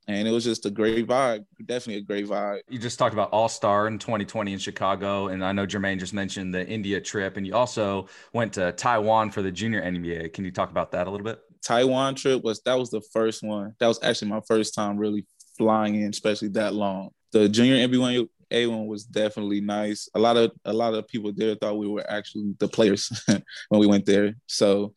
and 0.08 0.28
it 0.28 0.32
was 0.32 0.44
just 0.44 0.66
a 0.66 0.70
great 0.70 1.08
vibe 1.08 1.46
definitely 1.66 2.02
a 2.02 2.06
great 2.06 2.28
vibe 2.28 2.60
you 2.70 2.78
just 2.78 3.00
talked 3.00 3.14
about 3.14 3.30
all-star 3.32 3.88
in 3.88 3.98
2020 3.98 4.54
in 4.54 4.60
chicago 4.60 5.28
and 5.28 5.44
i 5.44 5.52
know 5.52 5.66
jermaine 5.66 6.00
just 6.00 6.14
mentioned 6.14 6.54
the 6.54 6.68
india 6.68 7.00
trip 7.00 7.38
and 7.38 7.48
you 7.48 7.54
also 7.54 8.08
went 8.34 8.54
to 8.54 8.72
taiwan 8.74 9.32
for 9.32 9.42
the 9.42 9.52
junior 9.52 9.82
nba 9.82 10.32
can 10.34 10.44
you 10.46 10.52
talk 10.52 10.70
about 10.70 10.92
that 10.92 11.08
a 11.08 11.10
little 11.10 11.26
bit 11.26 11.40
taiwan 11.64 12.16
trip 12.16 12.44
was 12.44 12.62
that 12.64 12.78
was 12.78 12.90
the 12.90 13.02
first 13.14 13.44
one 13.44 13.74
that 13.80 13.88
was 13.88 14.00
actually 14.04 14.30
my 14.30 14.42
first 14.48 14.76
time 14.76 14.98
really 14.98 15.26
flying 15.58 15.96
in 15.96 16.10
especially 16.10 16.50
that 16.50 16.74
long 16.74 17.10
the 17.32 17.48
junior 17.48 17.88
nba 17.88 18.28
a 18.54 18.68
one 18.68 18.88
was 18.88 19.04
definitely 19.04 19.62
nice. 19.62 20.08
A 20.16 20.20
lot 20.20 20.38
of 20.38 20.52
a 20.66 20.74
lot 20.74 20.94
of 20.94 21.08
people 21.08 21.34
there 21.36 21.56
thought 21.56 21.78
we 21.78 21.88
were 21.88 22.10
actually 22.10 22.54
the 22.60 22.68
players 22.68 23.12
when 23.70 23.82
we 23.82 23.88
went 23.88 24.06
there. 24.06 24.36
So 24.48 24.94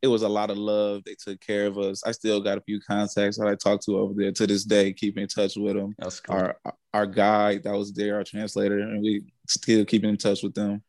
it 0.00 0.08
was 0.08 0.22
a 0.22 0.28
lot 0.28 0.50
of 0.50 0.56
love. 0.56 1.02
They 1.04 1.16
took 1.18 1.40
care 1.40 1.66
of 1.66 1.76
us. 1.76 2.02
I 2.04 2.12
still 2.12 2.40
got 2.40 2.58
a 2.58 2.62
few 2.62 2.80
contacts 2.80 3.38
that 3.38 3.48
I 3.48 3.54
talked 3.56 3.84
to 3.84 3.98
over 3.98 4.14
there 4.16 4.32
to 4.32 4.46
this 4.46 4.64
day. 4.64 4.92
Keep 4.92 5.18
in 5.18 5.26
touch 5.26 5.56
with 5.56 5.74
them. 5.74 5.94
That's 5.98 6.20
cool. 6.20 6.36
Our 6.36 6.56
our 6.94 7.06
guide 7.06 7.64
that 7.64 7.76
was 7.76 7.92
there, 7.92 8.16
our 8.16 8.24
translator, 8.24 8.78
and 8.78 9.02
we 9.02 9.24
still 9.46 9.84
keep 9.84 10.04
in 10.04 10.16
touch 10.16 10.42
with 10.42 10.54
them. 10.54 10.82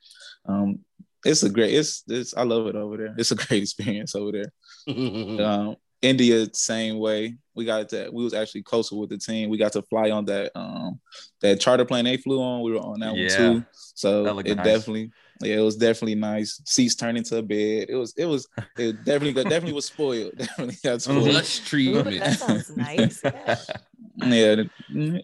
Um, 0.46 0.80
it's 1.26 1.44
a 1.44 1.50
great. 1.50 1.74
It's 1.74 2.04
it's. 2.08 2.36
I 2.36 2.44
love 2.44 2.68
it 2.68 2.76
over 2.76 2.98
there. 2.98 3.16
It's 3.18 3.32
a 3.32 3.36
great 3.36 3.64
experience 3.64 4.16
over 4.16 4.32
there. 4.32 4.52
um, 5.46 5.76
India, 6.02 6.48
same 6.54 6.98
way. 6.98 7.38
We 7.56 7.66
got 7.66 7.90
to. 7.90 8.10
We 8.12 8.24
was 8.24 8.34
actually 8.34 8.64
closer 8.64 8.96
with 8.96 9.10
the 9.10 9.18
team. 9.18 9.50
We 9.50 9.58
got 9.58 9.74
to 9.74 9.82
fly 9.84 10.12
on 10.12 10.26
that 10.26 10.52
um 10.56 11.00
that 11.42 11.60
charter 11.60 11.86
plane 11.86 12.06
they 12.06 12.18
flew 12.18 12.42
on. 12.42 12.62
We 12.62 12.72
were 12.72 12.80
on 12.80 13.00
that 13.02 13.16
yeah. 13.16 13.50
one 13.50 13.62
too. 13.62 13.66
So 13.74 14.40
it 14.40 14.56
nice. 14.56 14.66
definitely 14.66 15.12
yeah, 15.42 15.56
it 15.56 15.62
was 15.62 15.78
definitely 15.78 16.16
nice. 16.16 16.62
Seats 16.66 16.96
turned 16.96 17.18
into 17.18 17.38
a 17.38 17.42
bed. 17.42 17.88
It 17.90 17.96
was, 17.96 18.14
it 18.18 18.26
was, 18.26 18.48
it 18.78 19.04
definitely, 19.06 19.42
definitely 19.44 19.74
was 19.74 19.86
spoiled. 19.86 20.34
Definitely 20.38 20.78
got 20.84 21.02
spoiled. 21.02 21.34
Lush 21.34 21.60
treatment. 21.60 22.20
that 22.20 22.40
sounds 22.40 22.76
nice. 22.76 23.22
yeah, 24.18 24.64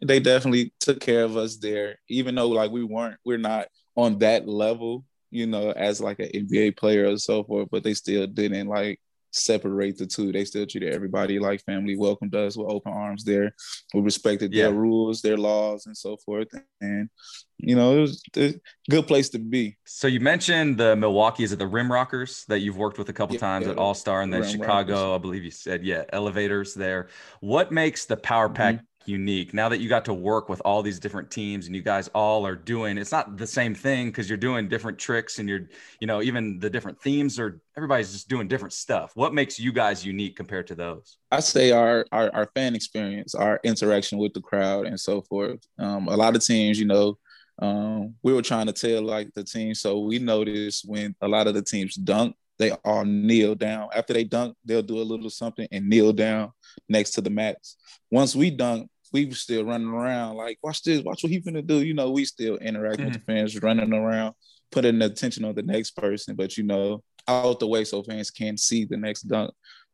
they 0.01 0.19
definitely 0.19 0.73
took 0.79 1.01
care 1.01 1.23
of 1.23 1.35
us 1.35 1.57
there, 1.57 1.97
even 2.07 2.35
though 2.35 2.47
like 2.47 2.71
we 2.71 2.83
weren't, 2.83 3.17
we're 3.25 3.37
not 3.37 3.67
on 3.97 4.19
that 4.19 4.47
level, 4.47 5.03
you 5.31 5.47
know, 5.47 5.71
as 5.71 5.99
like 5.99 6.19
an 6.19 6.29
NBA 6.33 6.77
player 6.77 7.09
or 7.09 7.17
so 7.17 7.43
forth, 7.43 7.67
but 7.69 7.83
they 7.83 7.93
still 7.93 8.25
didn't 8.25 8.67
like 8.67 9.01
separate 9.35 9.97
the 9.97 10.05
two. 10.05 10.31
They 10.31 10.45
still 10.45 10.65
treated 10.65 10.93
everybody 10.93 11.39
like 11.39 11.63
family, 11.63 11.97
welcomed 11.97 12.35
us 12.35 12.57
with 12.57 12.69
open 12.69 12.93
arms 12.93 13.23
there. 13.23 13.53
We 13.93 14.01
respected 14.01 14.53
yeah. 14.53 14.65
their 14.65 14.73
rules, 14.73 15.21
their 15.21 15.37
laws, 15.37 15.85
and 15.85 15.95
so 15.95 16.17
forth. 16.17 16.47
And 16.81 17.09
you 17.57 17.75
know, 17.75 17.97
it 17.97 18.01
was 18.01 18.23
a 18.37 18.53
good 18.89 19.07
place 19.07 19.29
to 19.29 19.39
be. 19.39 19.77
So 19.85 20.07
you 20.07 20.19
mentioned 20.19 20.77
the 20.77 20.95
Milwaukee, 20.95 21.43
is 21.43 21.51
it 21.51 21.59
the 21.59 21.67
Rim 21.67 21.91
Rockers 21.91 22.45
that 22.47 22.59
you've 22.59 22.77
worked 22.77 22.97
with 22.97 23.09
a 23.09 23.13
couple 23.13 23.35
yeah, 23.35 23.41
times 23.41 23.65
yeah, 23.65 23.73
at 23.73 23.77
All 23.77 23.93
Star, 23.93 24.21
and 24.21 24.33
then 24.33 24.41
Rim 24.41 24.51
Chicago, 24.51 24.93
Rockers. 24.93 25.15
I 25.15 25.17
believe 25.19 25.43
you 25.43 25.51
said, 25.51 25.83
yeah, 25.83 26.03
elevators 26.11 26.73
there. 26.73 27.09
What 27.39 27.71
makes 27.71 28.05
the 28.05 28.17
Power 28.17 28.49
Pack 28.49 28.75
mm-hmm 28.75 28.85
unique. 29.07 29.53
Now 29.53 29.69
that 29.69 29.79
you 29.79 29.89
got 29.89 30.05
to 30.05 30.13
work 30.13 30.49
with 30.49 30.61
all 30.65 30.81
these 30.81 30.99
different 30.99 31.31
teams 31.31 31.67
and 31.67 31.75
you 31.75 31.81
guys 31.81 32.07
all 32.09 32.45
are 32.45 32.55
doing 32.55 32.97
it's 32.97 33.11
not 33.11 33.37
the 33.37 33.47
same 33.47 33.75
thing 33.75 34.07
because 34.07 34.29
you're 34.29 34.37
doing 34.37 34.67
different 34.67 34.97
tricks 34.97 35.39
and 35.39 35.47
you're 35.47 35.67
you 35.99 36.07
know 36.07 36.21
even 36.21 36.59
the 36.59 36.69
different 36.69 37.01
themes 37.01 37.39
are 37.39 37.59
everybody's 37.77 38.11
just 38.11 38.29
doing 38.29 38.47
different 38.47 38.73
stuff. 38.73 39.11
What 39.15 39.33
makes 39.33 39.59
you 39.59 39.71
guys 39.71 40.05
unique 40.05 40.35
compared 40.35 40.67
to 40.67 40.75
those? 40.75 41.17
I 41.31 41.39
say 41.39 41.71
our 41.71 42.05
our, 42.11 42.29
our 42.33 42.49
fan 42.55 42.75
experience 42.75 43.35
our 43.35 43.59
interaction 43.63 44.17
with 44.17 44.33
the 44.33 44.41
crowd 44.41 44.85
and 44.85 44.99
so 44.99 45.21
forth. 45.21 45.59
Um, 45.79 46.07
a 46.07 46.15
lot 46.15 46.35
of 46.35 46.43
teams 46.43 46.79
you 46.79 46.85
know 46.85 47.17
um, 47.59 48.15
we 48.21 48.33
were 48.33 48.41
trying 48.41 48.67
to 48.67 48.73
tell 48.73 49.01
like 49.01 49.33
the 49.33 49.43
team. 49.43 49.73
So 49.75 49.99
we 49.99 50.19
noticed 50.19 50.87
when 50.87 51.15
a 51.21 51.27
lot 51.27 51.47
of 51.47 51.53
the 51.53 51.61
teams 51.61 51.95
dunk 51.95 52.35
they 52.57 52.71
all 52.71 53.03
kneel 53.03 53.55
down. 53.55 53.89
After 53.93 54.13
they 54.13 54.23
dunk 54.23 54.55
they'll 54.63 54.81
do 54.81 54.99
a 54.99 55.03
little 55.03 55.29
something 55.29 55.67
and 55.71 55.89
kneel 55.89 56.13
down 56.13 56.51
next 56.87 57.11
to 57.11 57.21
the 57.21 57.29
mats. 57.29 57.77
Once 58.11 58.35
we 58.35 58.49
dunk 58.49 58.89
we 59.13 59.25
were 59.25 59.35
still 59.35 59.65
running 59.65 59.87
around 59.87 60.35
like, 60.35 60.57
watch 60.63 60.83
this, 60.83 61.03
watch 61.03 61.23
what 61.23 61.31
he 61.31 61.39
gonna 61.39 61.61
do. 61.61 61.83
You 61.83 61.93
know, 61.93 62.11
we 62.11 62.25
still 62.25 62.57
interacting 62.57 63.05
mm-hmm. 63.05 63.13
with 63.13 63.25
the 63.25 63.31
mm. 63.31 63.37
fans, 63.37 63.61
running 63.61 63.93
around, 63.93 64.35
putting 64.71 65.01
attention 65.01 65.45
on 65.45 65.55
the 65.55 65.63
next 65.63 65.91
person, 65.91 66.35
but 66.35 66.57
you 66.57 66.63
know, 66.63 67.03
out 67.27 67.59
the 67.59 67.67
way 67.67 67.83
so 67.83 68.03
fans 68.03 68.31
can 68.31 68.57
see 68.57 68.85
the 68.85 68.97
next 68.97 69.23
dunk. 69.23 69.51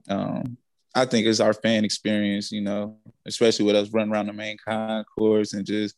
Um, 0.10 0.58
I 0.94 1.06
think 1.06 1.26
it's 1.26 1.40
our 1.40 1.54
fan 1.54 1.86
experience, 1.86 2.52
you 2.52 2.62
know, 2.62 2.98
especially 3.26 3.66
with 3.66 3.76
us 3.76 3.90
running 3.94 4.12
around 4.12 4.28
the 4.28 4.34
main 4.34 4.58
concourse 4.58 5.54
and 5.54 5.66
just 5.66 5.96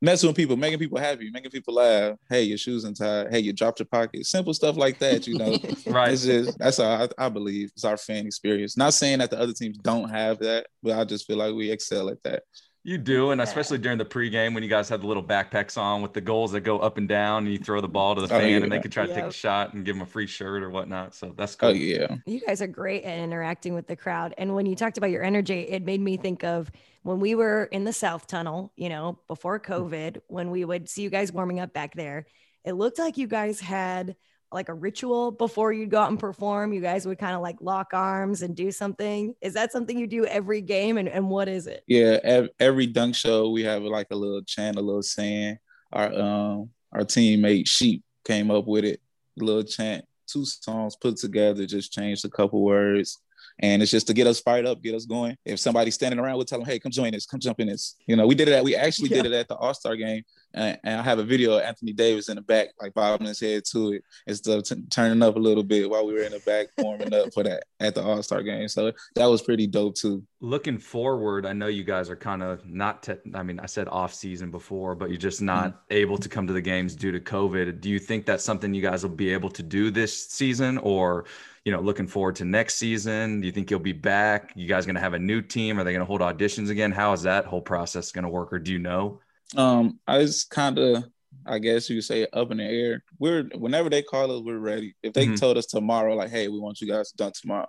messing 0.00 0.28
with 0.28 0.36
people, 0.36 0.56
making 0.56 0.78
people 0.78 0.98
happy, 0.98 1.30
making 1.30 1.50
people 1.50 1.74
laugh. 1.74 2.16
Hey, 2.28 2.42
your 2.42 2.58
shoes 2.58 2.84
untied. 2.84 3.28
Hey, 3.30 3.40
you 3.40 3.52
dropped 3.52 3.78
your 3.78 3.86
pocket. 3.86 4.26
Simple 4.26 4.54
stuff 4.54 4.76
like 4.76 4.98
that, 4.98 5.26
you 5.26 5.38
know. 5.38 5.56
right. 5.86 6.12
It's 6.12 6.24
just 6.24 6.58
that's 6.58 6.78
how 6.78 6.84
I, 7.18 7.26
I, 7.26 7.28
believe 7.28 7.70
it's 7.74 7.84
our 7.84 7.96
fan 7.96 8.26
experience. 8.26 8.76
Not 8.76 8.94
saying 8.94 9.18
that 9.18 9.30
the 9.30 9.38
other 9.38 9.52
teams 9.52 9.78
don't 9.78 10.08
have 10.10 10.38
that, 10.40 10.66
but 10.82 10.98
I 10.98 11.04
just 11.04 11.26
feel 11.26 11.36
like 11.36 11.54
we 11.54 11.70
excel 11.70 12.08
at 12.08 12.22
that. 12.24 12.42
You 12.86 12.98
do, 12.98 13.30
and 13.30 13.40
especially 13.40 13.78
during 13.78 13.96
the 13.96 14.04
pregame 14.04 14.52
when 14.52 14.62
you 14.62 14.68
guys 14.68 14.90
have 14.90 15.00
the 15.00 15.06
little 15.06 15.22
backpacks 15.22 15.78
on 15.78 16.02
with 16.02 16.12
the 16.12 16.20
goals 16.20 16.52
that 16.52 16.60
go 16.60 16.78
up 16.80 16.98
and 16.98 17.08
down, 17.08 17.44
and 17.44 17.52
you 17.52 17.58
throw 17.58 17.80
the 17.80 17.88
ball 17.88 18.14
to 18.14 18.20
the 18.20 18.26
oh, 18.26 18.38
fan, 18.38 18.50
yeah. 18.50 18.56
and 18.58 18.70
they 18.70 18.78
can 18.78 18.90
try 18.90 19.06
to 19.06 19.14
take 19.14 19.24
a 19.24 19.32
shot 19.32 19.72
and 19.72 19.86
give 19.86 19.96
them 19.96 20.02
a 20.02 20.06
free 20.06 20.26
shirt 20.26 20.62
or 20.62 20.68
whatnot. 20.68 21.14
So 21.14 21.32
that's 21.34 21.54
oh, 21.54 21.58
cool. 21.60 21.68
Oh 21.70 21.72
yeah, 21.72 22.16
you 22.26 22.40
guys 22.40 22.60
are 22.60 22.66
great 22.66 23.04
at 23.04 23.18
interacting 23.18 23.72
with 23.72 23.86
the 23.86 23.96
crowd. 23.96 24.34
And 24.36 24.54
when 24.54 24.66
you 24.66 24.76
talked 24.76 24.98
about 24.98 25.10
your 25.10 25.22
energy, 25.22 25.60
it 25.60 25.82
made 25.82 26.02
me 26.02 26.18
think 26.18 26.44
of 26.44 26.70
when 27.04 27.20
we 27.20 27.34
were 27.34 27.64
in 27.72 27.84
the 27.84 27.92
South 27.92 28.26
Tunnel. 28.26 28.70
You 28.76 28.90
know, 28.90 29.18
before 29.28 29.62
hmm. 29.64 29.72
COVID, 29.72 30.20
when 30.26 30.50
we 30.50 30.66
would 30.66 30.86
see 30.86 31.00
you 31.00 31.10
guys 31.10 31.32
warming 31.32 31.60
up 31.60 31.72
back 31.72 31.94
there, 31.94 32.26
it 32.66 32.72
looked 32.74 32.98
like 32.98 33.16
you 33.16 33.26
guys 33.26 33.60
had 33.60 34.14
like 34.54 34.68
a 34.68 34.74
ritual 34.74 35.30
before 35.30 35.72
you'd 35.72 35.90
go 35.90 36.00
out 36.00 36.10
and 36.10 36.18
perform? 36.18 36.72
You 36.72 36.80
guys 36.80 37.06
would 37.06 37.18
kind 37.18 37.34
of 37.34 37.42
like 37.42 37.56
lock 37.60 37.88
arms 37.92 38.42
and 38.42 38.56
do 38.56 38.72
something. 38.72 39.34
Is 39.40 39.54
that 39.54 39.72
something 39.72 39.98
you 39.98 40.06
do 40.06 40.24
every 40.24 40.62
game? 40.62 40.96
And, 40.96 41.08
and 41.08 41.28
what 41.28 41.48
is 41.48 41.66
it? 41.66 41.84
Yeah, 41.86 42.46
every 42.58 42.86
dunk 42.86 43.14
show 43.14 43.50
we 43.50 43.64
have 43.64 43.82
like 43.82 44.08
a 44.10 44.16
little 44.16 44.42
chant, 44.42 44.78
a 44.78 44.80
little 44.80 45.02
saying. 45.02 45.58
Our 45.92 46.12
um 46.14 46.70
our 46.92 47.02
teammate 47.02 47.68
Sheep 47.68 48.02
came 48.24 48.50
up 48.50 48.66
with 48.66 48.84
it, 48.84 49.00
a 49.40 49.44
little 49.44 49.64
chant, 49.64 50.04
two 50.26 50.44
songs 50.44 50.96
put 50.96 51.16
together, 51.16 51.66
just 51.66 51.92
changed 51.92 52.24
a 52.24 52.30
couple 52.30 52.62
words. 52.62 53.18
And 53.60 53.82
it's 53.82 53.90
just 53.90 54.08
to 54.08 54.14
get 54.14 54.26
us 54.26 54.40
fired 54.40 54.66
up, 54.66 54.82
get 54.82 54.94
us 54.94 55.06
going. 55.06 55.36
If 55.44 55.60
somebody's 55.60 55.94
standing 55.94 56.18
around, 56.18 56.36
we'll 56.36 56.44
tell 56.44 56.58
them, 56.58 56.66
hey, 56.66 56.80
come 56.80 56.90
join 56.90 57.14
us, 57.14 57.26
come 57.26 57.38
jump 57.38 57.60
in 57.60 57.68
this. 57.68 57.94
You 58.06 58.16
know, 58.16 58.26
we 58.26 58.34
did 58.34 58.48
it 58.48 58.52
at, 58.52 58.64
we 58.64 58.74
actually 58.74 59.08
yeah. 59.10 59.22
did 59.22 59.32
it 59.32 59.36
at 59.36 59.48
the 59.48 59.54
All 59.54 59.74
Star 59.74 59.94
game 59.94 60.24
and, 60.54 60.78
and, 60.84 61.00
I 61.00 61.02
have 61.02 61.18
a 61.18 61.24
video 61.24 61.54
of 61.56 61.62
Anthony 61.62 61.92
Davis 61.92 62.28
in 62.28 62.36
the 62.36 62.42
back, 62.42 62.68
like 62.80 62.94
bobbing 62.94 63.26
his 63.26 63.40
head 63.40 63.64
to 63.72 63.94
it, 63.94 64.04
instead 64.26 64.58
of 64.58 64.64
t- 64.64 64.82
turning 64.90 65.22
up 65.22 65.36
a 65.36 65.38
little 65.38 65.62
bit 65.62 65.88
while 65.90 66.06
we 66.06 66.14
were 66.14 66.20
in 66.20 66.32
the 66.32 66.40
back 66.40 66.68
warming 66.78 67.12
up 67.12 67.32
for 67.34 67.42
that 67.42 67.64
at 67.80 67.94
the 67.94 68.02
All 68.02 68.22
Star 68.22 68.42
game. 68.42 68.68
So 68.68 68.92
that 69.16 69.26
was 69.26 69.42
pretty 69.42 69.66
dope 69.66 69.96
too. 69.96 70.22
Looking 70.40 70.78
forward, 70.78 71.46
I 71.46 71.52
know 71.52 71.66
you 71.66 71.84
guys 71.84 72.08
are 72.08 72.16
kind 72.16 72.42
of 72.42 72.66
not. 72.66 73.02
Te- 73.02 73.32
I 73.34 73.42
mean, 73.42 73.58
I 73.60 73.66
said 73.66 73.88
off 73.88 74.14
season 74.14 74.50
before, 74.50 74.94
but 74.94 75.10
you're 75.10 75.18
just 75.18 75.42
not 75.42 75.68
mm-hmm. 75.68 75.92
able 75.92 76.18
to 76.18 76.28
come 76.28 76.46
to 76.46 76.52
the 76.52 76.62
games 76.62 76.94
due 76.94 77.12
to 77.12 77.20
COVID. 77.20 77.80
Do 77.80 77.90
you 77.90 77.98
think 77.98 78.26
that's 78.26 78.44
something 78.44 78.72
you 78.72 78.82
guys 78.82 79.02
will 79.02 79.14
be 79.14 79.32
able 79.32 79.50
to 79.50 79.62
do 79.62 79.90
this 79.90 80.28
season, 80.28 80.78
or? 80.78 81.24
you 81.64 81.72
know, 81.72 81.80
looking 81.80 82.06
forward 82.06 82.36
to 82.36 82.44
next 82.44 82.74
season? 82.74 83.40
Do 83.40 83.46
you 83.46 83.52
think 83.52 83.70
you'll 83.70 83.80
be 83.80 83.92
back? 83.92 84.52
You 84.54 84.68
guys 84.68 84.84
going 84.84 84.96
to 84.96 85.00
have 85.00 85.14
a 85.14 85.18
new 85.18 85.40
team? 85.40 85.78
Are 85.78 85.84
they 85.84 85.92
going 85.92 86.00
to 86.00 86.06
hold 86.06 86.20
auditions 86.20 86.68
again? 86.68 86.92
How 86.92 87.14
is 87.14 87.22
that 87.22 87.46
whole 87.46 87.62
process 87.62 88.12
going 88.12 88.24
to 88.24 88.28
work, 88.28 88.52
or 88.52 88.58
do 88.58 88.70
you 88.70 88.78
know? 88.78 89.20
Um, 89.56 89.98
I 90.06 90.18
was 90.18 90.44
kind 90.44 90.78
of, 90.78 91.04
I 91.46 91.58
guess 91.58 91.88
you 91.88 91.96
could 91.96 92.04
say, 92.04 92.26
up 92.32 92.50
in 92.50 92.58
the 92.58 92.64
air. 92.64 93.02
We're 93.18 93.44
whenever 93.54 93.90
they 93.90 94.02
call 94.02 94.36
us, 94.36 94.42
we're 94.42 94.58
ready. 94.58 94.94
If 95.02 95.12
they 95.12 95.26
mm-hmm. 95.26 95.34
told 95.36 95.58
us 95.58 95.66
tomorrow, 95.66 96.14
like, 96.14 96.30
hey, 96.30 96.48
we 96.48 96.58
want 96.58 96.80
you 96.80 96.88
guys 96.88 97.12
done 97.12 97.32
tomorrow, 97.34 97.66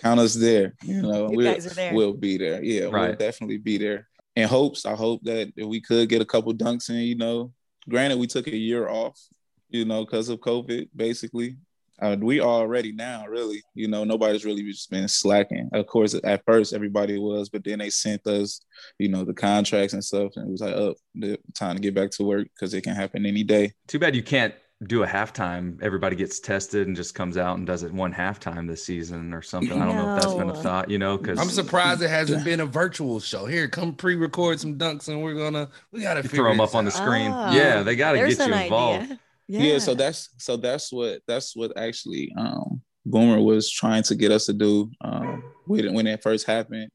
count 0.00 0.20
us 0.20 0.34
there. 0.34 0.74
You 0.82 1.02
know, 1.02 1.30
you 1.30 1.36
we'll, 1.36 1.60
there. 1.60 1.94
we'll 1.94 2.14
be 2.14 2.38
there. 2.38 2.62
Yeah, 2.62 2.84
right. 2.84 3.08
we'll 3.08 3.16
definitely 3.16 3.58
be 3.58 3.78
there. 3.78 4.08
In 4.36 4.48
hopes, 4.48 4.84
I 4.84 4.94
hope 4.94 5.22
that 5.24 5.52
if 5.56 5.66
we 5.66 5.80
could 5.80 6.08
get 6.08 6.22
a 6.22 6.26
couple 6.26 6.52
dunks 6.54 6.90
in, 6.90 6.96
you 6.96 7.16
know, 7.16 7.52
granted 7.88 8.18
we 8.18 8.26
took 8.26 8.48
a 8.48 8.56
year 8.56 8.88
off, 8.88 9.20
you 9.68 9.84
know, 9.84 10.04
because 10.04 10.28
of 10.28 10.40
COVID, 10.40 10.88
basically. 10.94 11.56
Uh, 12.00 12.16
we 12.18 12.40
already 12.40 12.92
now, 12.92 13.24
really, 13.26 13.62
you 13.74 13.88
know, 13.88 14.04
nobody's 14.04 14.44
really 14.44 14.62
just 14.62 14.90
been 14.90 15.06
slacking. 15.08 15.68
Of 15.72 15.86
course, 15.86 16.14
at 16.24 16.42
first 16.44 16.72
everybody 16.72 17.18
was, 17.18 17.48
but 17.48 17.64
then 17.64 17.78
they 17.78 17.90
sent 17.90 18.26
us, 18.26 18.60
you 18.98 19.08
know, 19.08 19.24
the 19.24 19.34
contracts 19.34 19.92
and 19.92 20.04
stuff, 20.04 20.32
and 20.36 20.48
it 20.48 20.50
was 20.50 20.60
like, 20.60 20.74
oh, 20.74 20.94
the 21.14 21.38
time 21.54 21.76
to 21.76 21.82
get 21.82 21.94
back 21.94 22.10
to 22.12 22.24
work 22.24 22.48
because 22.54 22.74
it 22.74 22.82
can 22.82 22.94
happen 22.94 23.26
any 23.26 23.44
day. 23.44 23.72
Too 23.86 23.98
bad 23.98 24.16
you 24.16 24.22
can't 24.22 24.54
do 24.82 25.02
a 25.02 25.06
halftime. 25.06 25.80
Everybody 25.82 26.16
gets 26.16 26.40
tested 26.40 26.86
and 26.86 26.96
just 26.96 27.14
comes 27.14 27.36
out 27.36 27.58
and 27.58 27.66
does 27.66 27.82
it 27.82 27.92
one 27.92 28.12
halftime 28.12 28.68
this 28.68 28.84
season 28.84 29.32
or 29.32 29.42
something. 29.42 29.80
I 29.80 29.86
don't 29.86 29.96
know 29.96 30.16
if 30.16 30.22
that's 30.22 30.34
been 30.34 30.50
a 30.50 30.54
thought, 30.54 30.90
you 30.90 30.98
know, 30.98 31.16
because 31.16 31.38
I'm 31.38 31.48
surprised 31.48 32.02
it 32.02 32.10
hasn't 32.10 32.44
been 32.44 32.60
a 32.60 32.66
virtual 32.66 33.20
show. 33.20 33.46
Here, 33.46 33.68
come 33.68 33.94
pre-record 33.94 34.60
some 34.60 34.76
dunks, 34.76 35.08
and 35.08 35.22
we're 35.22 35.34
gonna 35.34 35.70
we 35.92 36.00
gotta 36.00 36.22
throw 36.22 36.50
them 36.50 36.60
up 36.60 36.70
out. 36.70 36.74
on 36.74 36.84
the 36.84 36.90
screen. 36.90 37.30
Oh, 37.32 37.52
yeah, 37.52 37.82
they 37.82 37.96
got 37.96 38.12
to 38.12 38.18
get 38.18 38.38
you 38.38 38.54
involved. 38.54 39.04
Idea. 39.04 39.20
Yeah. 39.48 39.62
yeah. 39.62 39.78
so 39.78 39.94
that's 39.94 40.30
so 40.38 40.56
that's 40.56 40.92
what 40.92 41.20
that's 41.26 41.54
what 41.54 41.76
actually 41.76 42.32
um 42.36 42.80
Boomer 43.06 43.40
was 43.40 43.70
trying 43.70 44.02
to 44.04 44.14
get 44.14 44.32
us 44.32 44.46
to 44.46 44.52
do 44.52 44.90
um 45.02 45.42
when, 45.66 45.94
when 45.94 46.06
it 46.06 46.22
first 46.22 46.46
happened. 46.46 46.90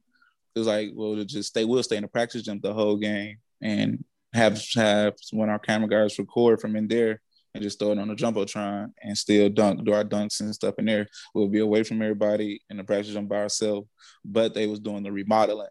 It 0.56 0.60
was 0.60 0.68
like, 0.68 0.90
well, 0.94 1.16
to 1.16 1.26
just 1.26 1.50
stay, 1.50 1.64
we'll 1.64 1.84
stay 1.84 1.98
in 1.98 2.02
the 2.02 2.08
practice 2.08 2.42
gym 2.42 2.60
the 2.62 2.74
whole 2.74 2.98
game 2.98 3.38
and 3.62 4.04
have 4.34 4.62
have 4.76 5.14
when 5.32 5.50
our 5.50 5.60
camera 5.60 5.88
guys 5.88 6.18
record 6.18 6.60
from 6.60 6.76
in 6.76 6.88
there 6.88 7.22
and 7.54 7.64
just 7.64 7.80
throw 7.80 7.92
it 7.92 8.00
on 8.00 8.08
the 8.08 8.16
jumbotron 8.16 8.92
and 9.02 9.18
still 9.18 9.50
dunk, 9.50 9.84
do 9.84 9.94
our 9.94 10.04
dunks 10.04 10.40
and 10.40 10.54
stuff 10.54 10.76
in 10.78 10.86
there. 10.86 11.08
We'll 11.34 11.48
be 11.48 11.60
away 11.60 11.84
from 11.84 12.02
everybody 12.02 12.62
in 12.70 12.78
the 12.78 12.84
practice 12.84 13.14
gym 13.14 13.28
by 13.28 13.38
ourselves. 13.38 13.88
But 14.24 14.54
they 14.54 14.68
was 14.68 14.80
doing 14.80 15.04
the 15.04 15.12
remodeling 15.12 15.68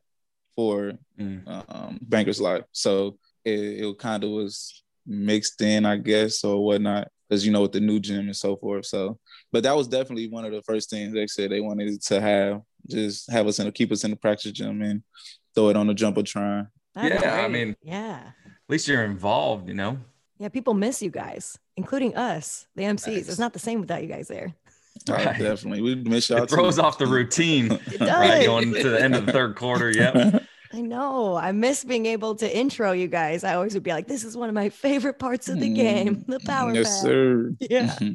for 0.56 0.92
mm. 1.18 1.64
um, 1.68 1.98
Bankers 2.02 2.40
Life, 2.40 2.64
so 2.72 3.18
it, 3.44 3.84
it 3.84 3.98
kind 3.98 4.24
of 4.24 4.30
was 4.30 4.82
mixed 5.08 5.60
in, 5.62 5.84
I 5.86 5.96
guess, 5.96 6.44
or 6.44 6.64
whatnot, 6.64 7.08
because 7.28 7.44
you 7.44 7.52
know 7.52 7.62
with 7.62 7.72
the 7.72 7.80
new 7.80 7.98
gym 7.98 8.26
and 8.26 8.36
so 8.36 8.56
forth. 8.56 8.86
So, 8.86 9.18
but 9.50 9.62
that 9.64 9.76
was 9.76 9.88
definitely 9.88 10.28
one 10.28 10.44
of 10.44 10.52
the 10.52 10.62
first 10.62 10.90
things 10.90 11.12
they 11.12 11.26
said 11.26 11.50
they 11.50 11.60
wanted 11.60 12.00
to 12.02 12.20
have, 12.20 12.62
just 12.88 13.30
have 13.30 13.46
us 13.46 13.58
in, 13.58 13.70
keep 13.72 13.90
us 13.90 14.04
in 14.04 14.10
the 14.10 14.16
practice 14.16 14.52
gym 14.52 14.82
and 14.82 15.02
throw 15.54 15.70
it 15.70 15.76
on 15.76 15.86
the 15.86 15.94
jumbotron. 15.94 16.68
That's 16.94 17.14
yeah, 17.14 17.20
great. 17.20 17.44
I 17.44 17.48
mean, 17.48 17.76
yeah. 17.82 18.20
At 18.46 18.52
least 18.68 18.86
you're 18.86 19.04
involved, 19.04 19.68
you 19.68 19.74
know. 19.74 19.98
Yeah, 20.38 20.48
people 20.48 20.74
miss 20.74 21.02
you 21.02 21.10
guys, 21.10 21.58
including 21.76 22.16
us, 22.16 22.66
the 22.76 22.82
MCs. 22.82 23.06
Nice. 23.06 23.28
It's 23.28 23.38
not 23.38 23.52
the 23.52 23.58
same 23.58 23.80
without 23.80 24.02
you 24.02 24.08
guys 24.08 24.28
there. 24.28 24.54
Right. 25.08 25.26
Right, 25.26 25.38
definitely. 25.38 25.80
We 25.80 25.94
miss 25.96 26.28
y'all. 26.28 26.42
It 26.42 26.50
throws 26.50 26.76
too. 26.76 26.82
off 26.82 26.98
the 26.98 27.06
routine. 27.06 27.72
It 27.86 28.00
right, 28.00 28.46
going 28.46 28.72
to 28.74 28.88
the 28.90 29.02
end 29.02 29.14
of 29.14 29.26
the 29.26 29.32
third 29.32 29.56
quarter. 29.56 29.90
Yep. 29.90 30.44
I 30.78 30.80
know. 30.80 31.34
I 31.34 31.50
miss 31.50 31.82
being 31.82 32.06
able 32.06 32.36
to 32.36 32.56
intro 32.56 32.92
you 32.92 33.08
guys. 33.08 33.42
I 33.42 33.54
always 33.54 33.74
would 33.74 33.82
be 33.82 33.90
like, 33.90 34.06
"This 34.06 34.22
is 34.22 34.36
one 34.36 34.48
of 34.48 34.54
my 34.54 34.68
favorite 34.68 35.18
parts 35.18 35.48
of 35.48 35.58
the 35.58 35.68
game, 35.68 36.16
mm-hmm. 36.16 36.30
the 36.30 36.40
power." 36.40 36.72
Yes, 36.72 37.00
pack." 37.00 37.02
sir. 37.02 37.52
Yeah. 37.60 37.86
Mm-hmm. 37.86 38.12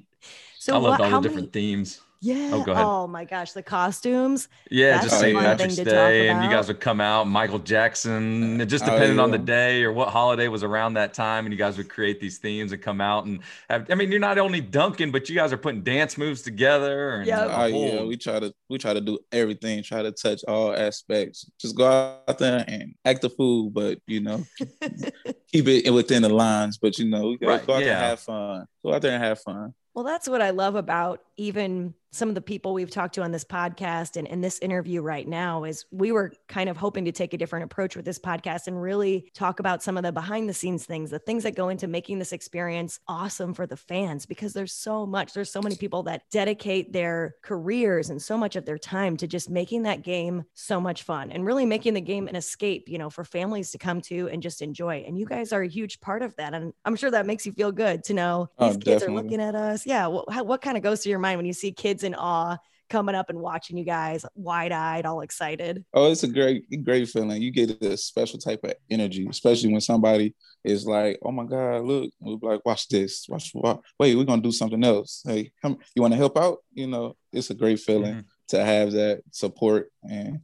So 0.59 0.75
I 0.75 0.77
loved 0.77 0.99
what, 0.99 1.01
all 1.01 1.09
how 1.09 1.19
the 1.19 1.27
different 1.27 1.53
many? 1.53 1.67
themes. 1.67 2.01
Oh, 2.23 2.31
yeah. 2.31 2.49
Oh, 2.53 2.63
go 2.63 2.71
ahead. 2.71 2.85
Oh 2.85 3.07
my 3.07 3.25
gosh, 3.25 3.51
the 3.51 3.61
costumes. 3.63 4.47
Yeah, 4.71 4.91
That's 4.91 5.05
just 5.05 5.15
a 5.17 5.19
St. 5.19 5.35
fun 5.35 5.43
Patrick's 5.43 5.75
to 5.75 5.83
talk 5.83 5.93
Day, 5.93 6.29
and 6.29 6.43
you 6.43 6.49
guys 6.49 6.67
would 6.69 6.79
come 6.79 7.01
out, 7.01 7.27
Michael 7.27 7.59
Jackson. 7.59 8.61
It 8.61 8.67
just 8.67 8.85
Oh, 8.85 8.91
depended 8.91 9.19
on 9.19 9.31
the 9.31 9.37
day 9.37 9.83
or 9.83 9.91
what 9.91 10.09
holiday 10.09 10.47
was 10.47 10.63
around 10.63 10.93
that 10.93 11.13
time, 11.13 11.45
and 11.45 11.51
you 11.53 11.57
guys 11.57 11.77
would 11.77 11.89
create 11.89 12.19
these 12.21 12.37
themes 12.37 12.71
and 12.71 12.81
come 12.81 13.01
out 13.01 13.25
and 13.25 13.39
have. 13.69 13.89
I 13.91 13.95
mean, 13.95 14.09
you're 14.09 14.21
not 14.21 14.37
only 14.37 14.61
dunking, 14.61 15.11
but 15.11 15.27
you 15.29 15.35
guys 15.35 15.51
are 15.51 15.57
putting 15.57 15.83
dance 15.83 16.17
moves 16.17 16.41
together. 16.41 17.15
And 17.15 17.27
Yep. 17.27 17.49
Oh 17.51 17.65
yeah, 17.65 17.97
whole- 17.97 18.07
we 18.07 18.15
try 18.17 18.39
to 18.39 18.53
we 18.69 18.77
try 18.77 18.93
to 18.93 19.01
do 19.01 19.19
everything, 19.31 19.83
try 19.83 20.01
to 20.01 20.11
touch 20.11 20.43
all 20.47 20.73
aspects. 20.73 21.49
Just 21.59 21.75
go 21.75 21.85
out 22.27 22.37
there 22.37 22.63
and 22.67 22.95
act 23.03 23.21
the 23.21 23.29
fool, 23.29 23.69
but 23.69 23.99
you 24.07 24.21
know, 24.21 24.45
keep 25.51 25.67
it 25.67 25.89
within 25.91 26.21
the 26.21 26.29
lines. 26.29 26.77
But 26.77 26.97
you 26.99 27.05
know, 27.05 27.29
we 27.29 27.37
gotta 27.37 27.53
Right, 27.53 27.67
go 27.67 27.73
out 27.73 27.79
there 27.79 27.89
and 27.93 27.99
have 28.05 28.19
fun. 28.19 28.65
Go 28.83 28.93
out 28.93 29.01
there 29.01 29.11
and 29.13 29.23
have 29.23 29.39
fun. 29.41 29.73
Well, 29.93 30.03
that's 30.03 30.27
what 30.27 30.41
I 30.41 30.49
love 30.49 30.73
about 30.75 31.21
even 31.37 31.93
some 32.11 32.29
of 32.29 32.35
the 32.35 32.41
people 32.41 32.75
we've 32.75 32.91
talked 32.91 33.15
to 33.15 33.23
on 33.23 33.31
this 33.31 33.43
podcast 33.43 34.17
and 34.17 34.27
in 34.27 34.39
this 34.39 34.59
interview 34.59 35.01
right 35.01 35.27
now 35.27 35.63
is 35.63 35.83
we 35.89 36.11
were 36.11 36.31
kind 36.47 36.69
of 36.69 36.77
hoping 36.77 37.03
to 37.05 37.11
take 37.11 37.33
a 37.33 37.37
different 37.39 37.65
approach 37.65 37.95
with 37.95 38.05
this 38.05 38.19
podcast 38.19 38.67
and 38.67 38.79
really 38.79 39.31
talk 39.33 39.59
about 39.59 39.81
some 39.81 39.97
of 39.97 40.03
the 40.03 40.11
behind 40.11 40.47
the 40.47 40.53
scenes 40.53 40.85
things, 40.85 41.09
the 41.09 41.17
things 41.17 41.41
that 41.41 41.55
go 41.55 41.69
into 41.69 41.87
making 41.87 42.19
this 42.19 42.31
experience 42.31 42.99
awesome 43.07 43.51
for 43.51 43.65
the 43.65 43.75
fans 43.75 44.27
because 44.27 44.53
there's 44.53 44.73
so 44.73 45.07
much, 45.07 45.33
there's 45.33 45.51
so 45.51 45.59
many 45.59 45.75
people 45.75 46.03
that 46.03 46.21
dedicate 46.29 46.93
their 46.93 47.33
careers 47.41 48.11
and 48.11 48.21
so 48.21 48.37
much 48.37 48.55
of 48.55 48.63
their 48.63 48.77
time 48.77 49.17
to 49.17 49.25
just 49.25 49.49
making 49.49 49.81
that 49.81 50.03
game 50.03 50.43
so 50.53 50.79
much 50.79 51.01
fun 51.01 51.31
and 51.31 51.43
really 51.47 51.65
making 51.65 51.95
the 51.95 52.01
game 52.01 52.27
an 52.27 52.35
escape, 52.35 52.87
you 52.87 52.99
know, 52.99 53.09
for 53.09 53.23
families 53.23 53.71
to 53.71 53.79
come 53.79 53.99
to 54.01 54.29
and 54.29 54.43
just 54.43 54.61
enjoy. 54.61 55.03
And 55.07 55.17
you 55.17 55.25
guys 55.25 55.51
are 55.51 55.63
a 55.63 55.67
huge 55.67 55.99
part 55.99 56.21
of 56.21 56.35
that. 56.35 56.53
And 56.53 56.73
I'm 56.85 56.95
sure 56.95 57.09
that 57.09 57.25
makes 57.25 57.43
you 57.43 57.53
feel 57.53 57.71
good 57.71 58.03
to 58.03 58.13
know 58.13 58.51
Oh, 58.59 58.67
these 58.67 58.75
kids 58.75 58.85
definitely. 59.01 59.15
are 59.15 59.23
looking 59.23 59.41
at 59.41 59.55
us. 59.55 59.83
Yeah. 59.87 60.15
How, 60.29 60.43
what 60.43 60.61
kind 60.61 60.77
of 60.77 60.83
goes 60.83 61.01
through 61.01 61.09
your 61.09 61.22
mind 61.23 61.37
when 61.39 61.45
you 61.47 61.53
see 61.53 61.71
kids 61.71 62.03
in 62.03 62.13
awe 62.15 62.57
coming 62.89 63.15
up 63.15 63.29
and 63.29 63.39
watching 63.39 63.75
you 63.77 63.83
guys 63.85 64.23
wide 64.35 64.71
eyed, 64.71 65.05
all 65.05 65.21
excited? 65.21 65.83
Oh, 65.93 66.11
it's 66.11 66.23
a 66.23 66.27
great, 66.27 66.65
great 66.83 67.07
feeling. 67.09 67.41
You 67.41 67.49
get 67.49 67.81
a 67.81 67.97
special 67.97 68.37
type 68.37 68.63
of 68.63 68.73
energy, 68.91 69.25
especially 69.27 69.71
when 69.71 69.81
somebody 69.81 70.35
is 70.63 70.85
like, 70.85 71.17
"Oh 71.23 71.31
my 71.31 71.45
God, 71.45 71.85
look!" 71.85 72.11
We're 72.19 72.51
like, 72.53 72.65
"Watch 72.65 72.87
this! 72.89 73.25
Watch! 73.29 73.51
watch. 73.55 73.79
Wait, 73.99 74.15
we're 74.15 74.25
gonna 74.25 74.41
do 74.41 74.51
something 74.51 74.83
else. 74.83 75.23
Hey, 75.25 75.51
come! 75.61 75.77
You 75.95 76.01
want 76.03 76.13
to 76.13 76.17
help 76.17 76.37
out? 76.37 76.57
You 76.73 76.87
know, 76.87 77.15
it's 77.31 77.49
a 77.49 77.55
great 77.55 77.79
feeling 77.79 78.15
Mhm. 78.15 78.25
to 78.49 78.63
have 78.63 78.91
that 78.91 79.23
support 79.31 79.91
and 80.03 80.39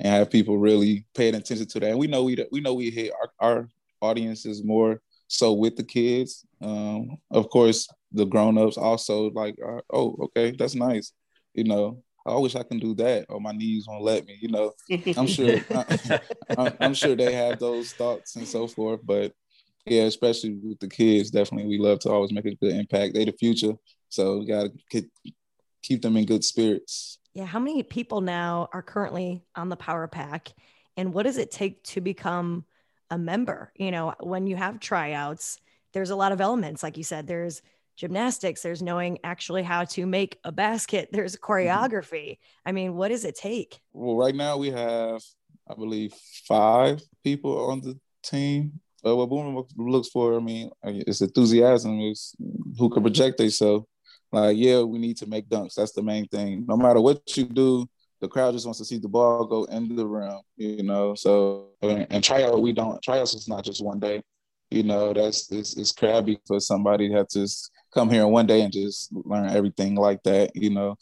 and 0.00 0.08
have 0.08 0.28
people 0.30 0.58
really 0.58 1.06
paying 1.14 1.36
attention 1.36 1.66
to 1.68 1.80
that. 1.80 1.90
And 1.90 1.98
we 1.98 2.08
know 2.08 2.24
we 2.24 2.36
we 2.50 2.60
know 2.60 2.74
we 2.74 2.90
hit 2.90 3.12
our, 3.20 3.30
our 3.48 3.68
audience 4.02 4.44
is 4.44 4.62
more 4.64 5.00
so 5.28 5.52
with 5.52 5.76
the 5.76 5.84
kids. 5.84 6.44
Um, 6.60 7.16
of 7.30 7.48
course, 7.48 7.88
the 8.14 8.24
grown 8.24 8.56
ups 8.58 8.78
also 8.78 9.30
like, 9.30 9.56
uh, 9.64 9.80
"Oh, 9.92 10.16
okay, 10.24 10.52
that's 10.52 10.74
nice." 10.74 11.12
You 11.54 11.64
know, 11.64 12.02
I 12.26 12.36
wish 12.36 12.54
I 12.54 12.62
can 12.62 12.78
do 12.78 12.94
that, 12.96 13.26
or 13.28 13.40
my 13.40 13.52
knees 13.52 13.86
won't 13.86 14.02
let 14.02 14.24
me. 14.26 14.38
You 14.40 14.48
know, 14.48 14.72
I'm 15.16 15.26
sure. 15.26 15.58
I'm, 16.58 16.72
I'm 16.80 16.94
sure 16.94 17.16
they 17.16 17.34
have 17.34 17.58
those 17.58 17.92
thoughts 17.92 18.36
and 18.36 18.46
so 18.46 18.66
forth. 18.66 19.00
But 19.04 19.32
yeah, 19.84 20.04
especially 20.04 20.54
with 20.62 20.80
the 20.80 20.88
kids, 20.88 21.30
definitely 21.30 21.68
we 21.68 21.78
love 21.78 21.98
to 22.00 22.10
always 22.10 22.32
make 22.32 22.46
a 22.46 22.54
good 22.54 22.74
impact. 22.74 23.14
They 23.14 23.24
the 23.24 23.32
future, 23.32 23.74
so 24.08 24.38
we 24.38 24.46
gotta 24.46 24.72
keep 25.82 26.02
them 26.02 26.16
in 26.16 26.24
good 26.24 26.44
spirits. 26.44 27.18
Yeah. 27.34 27.44
How 27.44 27.58
many 27.58 27.82
people 27.82 28.20
now 28.20 28.68
are 28.72 28.82
currently 28.82 29.44
on 29.56 29.68
the 29.68 29.76
Power 29.76 30.06
Pack? 30.06 30.52
And 30.96 31.12
what 31.12 31.24
does 31.24 31.36
it 31.36 31.50
take 31.50 31.82
to 31.84 32.00
become 32.00 32.64
a 33.10 33.18
member? 33.18 33.72
You 33.76 33.90
know, 33.90 34.14
when 34.20 34.46
you 34.46 34.56
have 34.56 34.80
tryouts, 34.80 35.58
there's 35.92 36.10
a 36.10 36.16
lot 36.16 36.32
of 36.32 36.40
elements. 36.40 36.82
Like 36.82 36.96
you 36.96 37.04
said, 37.04 37.26
there's 37.26 37.60
gymnastics, 37.96 38.62
there's 38.62 38.82
knowing 38.82 39.18
actually 39.24 39.62
how 39.62 39.84
to 39.84 40.06
make 40.06 40.38
a 40.44 40.52
basket, 40.52 41.08
there's 41.12 41.36
mm-hmm. 41.36 41.52
choreography. 41.52 42.38
I 42.64 42.72
mean, 42.72 42.94
what 42.94 43.08
does 43.08 43.24
it 43.24 43.36
take? 43.36 43.80
Well, 43.92 44.16
right 44.16 44.34
now 44.34 44.56
we 44.56 44.70
have, 44.70 45.22
I 45.68 45.74
believe, 45.74 46.12
five 46.46 47.02
people 47.22 47.70
on 47.70 47.80
the 47.80 47.98
team. 48.22 48.80
But 49.02 49.16
what 49.16 49.28
Boomer 49.28 49.62
looks 49.76 50.08
for, 50.08 50.36
I 50.36 50.40
mean, 50.40 50.70
it's 50.82 51.20
enthusiasm. 51.20 52.00
Is 52.00 52.34
who 52.78 52.88
can 52.88 53.02
project 53.02 53.36
themselves. 53.36 53.84
Like, 54.32 54.56
yeah, 54.56 54.80
we 54.80 54.98
need 54.98 55.18
to 55.18 55.26
make 55.26 55.48
dunks. 55.48 55.74
That's 55.74 55.92
the 55.92 56.02
main 56.02 56.26
thing. 56.26 56.64
No 56.66 56.76
matter 56.76 57.00
what 57.00 57.36
you 57.36 57.44
do, 57.44 57.86
the 58.20 58.28
crowd 58.28 58.54
just 58.54 58.64
wants 58.64 58.78
to 58.78 58.84
see 58.84 58.98
the 58.98 59.08
ball 59.08 59.44
go 59.44 59.64
in 59.64 59.94
the 59.94 60.06
rim. 60.06 60.40
You 60.56 60.82
know, 60.82 61.14
so 61.14 61.68
and, 61.82 62.06
and 62.10 62.24
tryout 62.24 62.62
we 62.62 62.72
don't. 62.72 63.00
Tryouts 63.02 63.34
is 63.34 63.46
not 63.46 63.64
just 63.64 63.84
one 63.84 64.00
day. 64.00 64.22
You 64.70 64.82
know, 64.82 65.12
that's 65.12 65.52
it's, 65.52 65.76
it's 65.76 65.92
crabby 65.92 66.40
for 66.46 66.58
somebody 66.58 67.08
to 67.08 67.14
have 67.16 67.28
to 67.28 67.40
just 67.40 67.70
come 67.94 68.10
here 68.10 68.22
in 68.22 68.30
one 68.30 68.46
day 68.46 68.62
and 68.62 68.72
just 68.72 69.10
learn 69.12 69.48
everything 69.48 69.94
like 69.94 70.22
that. 70.24 70.50
You 70.54 70.70
know, 70.70 70.96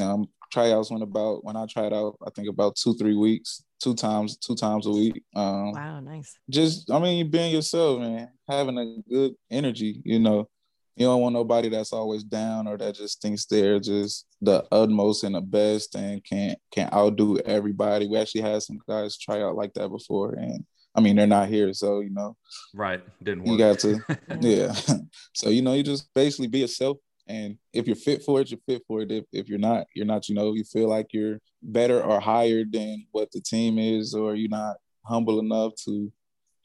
um, 0.00 0.26
tryouts 0.50 0.90
went 0.90 1.02
about 1.02 1.44
when 1.44 1.56
I 1.56 1.66
tried 1.66 1.92
out. 1.92 2.18
I 2.26 2.30
think 2.30 2.48
about 2.48 2.76
two 2.76 2.94
three 2.94 3.16
weeks, 3.16 3.62
two 3.82 3.94
times 3.94 4.36
two 4.36 4.56
times 4.56 4.86
a 4.86 4.90
week. 4.90 5.22
Um, 5.34 5.72
Wow, 5.72 6.00
nice. 6.00 6.36
just 6.50 6.90
I 6.90 6.98
mean, 6.98 7.30
being 7.30 7.52
yourself, 7.52 8.00
man, 8.00 8.28
having 8.48 8.78
a 8.78 9.02
good 9.08 9.34
energy. 9.50 10.02
You 10.04 10.18
know, 10.18 10.48
you 10.96 11.06
don't 11.06 11.22
want 11.22 11.32
nobody 11.34 11.68
that's 11.68 11.92
always 11.92 12.24
down 12.24 12.66
or 12.66 12.76
that 12.76 12.94
just 12.94 13.22
thinks 13.22 13.46
they're 13.46 13.80
just 13.80 14.26
the 14.42 14.64
utmost 14.72 15.24
and 15.24 15.34
the 15.34 15.40
best 15.40 15.94
and 15.94 16.22
can't 16.24 16.58
can't 16.70 16.92
outdo 16.92 17.38
everybody. 17.38 18.06
We 18.06 18.18
actually 18.18 18.42
had 18.42 18.62
some 18.62 18.80
guys 18.88 19.16
try 19.16 19.40
out 19.42 19.56
like 19.56 19.72
that 19.74 19.88
before, 19.88 20.34
and 20.34 20.64
I 20.94 21.00
mean, 21.00 21.16
they're 21.16 21.26
not 21.26 21.48
here, 21.48 21.72
so 21.72 22.00
you 22.00 22.10
know, 22.10 22.36
Right. 22.74 23.02
Didn't 23.22 23.44
work. 23.44 23.52
you 23.52 23.58
got 23.58 23.78
to, 23.80 24.00
yeah. 24.40 24.72
so 25.34 25.48
you 25.48 25.62
know, 25.62 25.72
you 25.72 25.82
just 25.82 26.12
basically 26.14 26.48
be 26.48 26.60
yourself. 26.60 26.98
And 27.26 27.56
if 27.72 27.86
you're 27.86 27.96
fit 27.96 28.22
for 28.22 28.40
it, 28.40 28.50
you're 28.50 28.60
fit 28.66 28.82
for 28.86 29.00
it. 29.00 29.10
If, 29.10 29.24
if 29.32 29.48
you're 29.48 29.58
not, 29.58 29.86
you're 29.94 30.06
not. 30.06 30.28
You 30.28 30.34
know, 30.34 30.54
you 30.54 30.64
feel 30.64 30.88
like 30.88 31.12
you're 31.12 31.38
better 31.62 32.02
or 32.02 32.20
higher 32.20 32.64
than 32.68 33.06
what 33.12 33.30
the 33.32 33.40
team 33.40 33.78
is, 33.78 34.14
or 34.14 34.34
you're 34.34 34.50
not 34.50 34.76
humble 35.06 35.38
enough 35.38 35.72
to, 35.84 36.12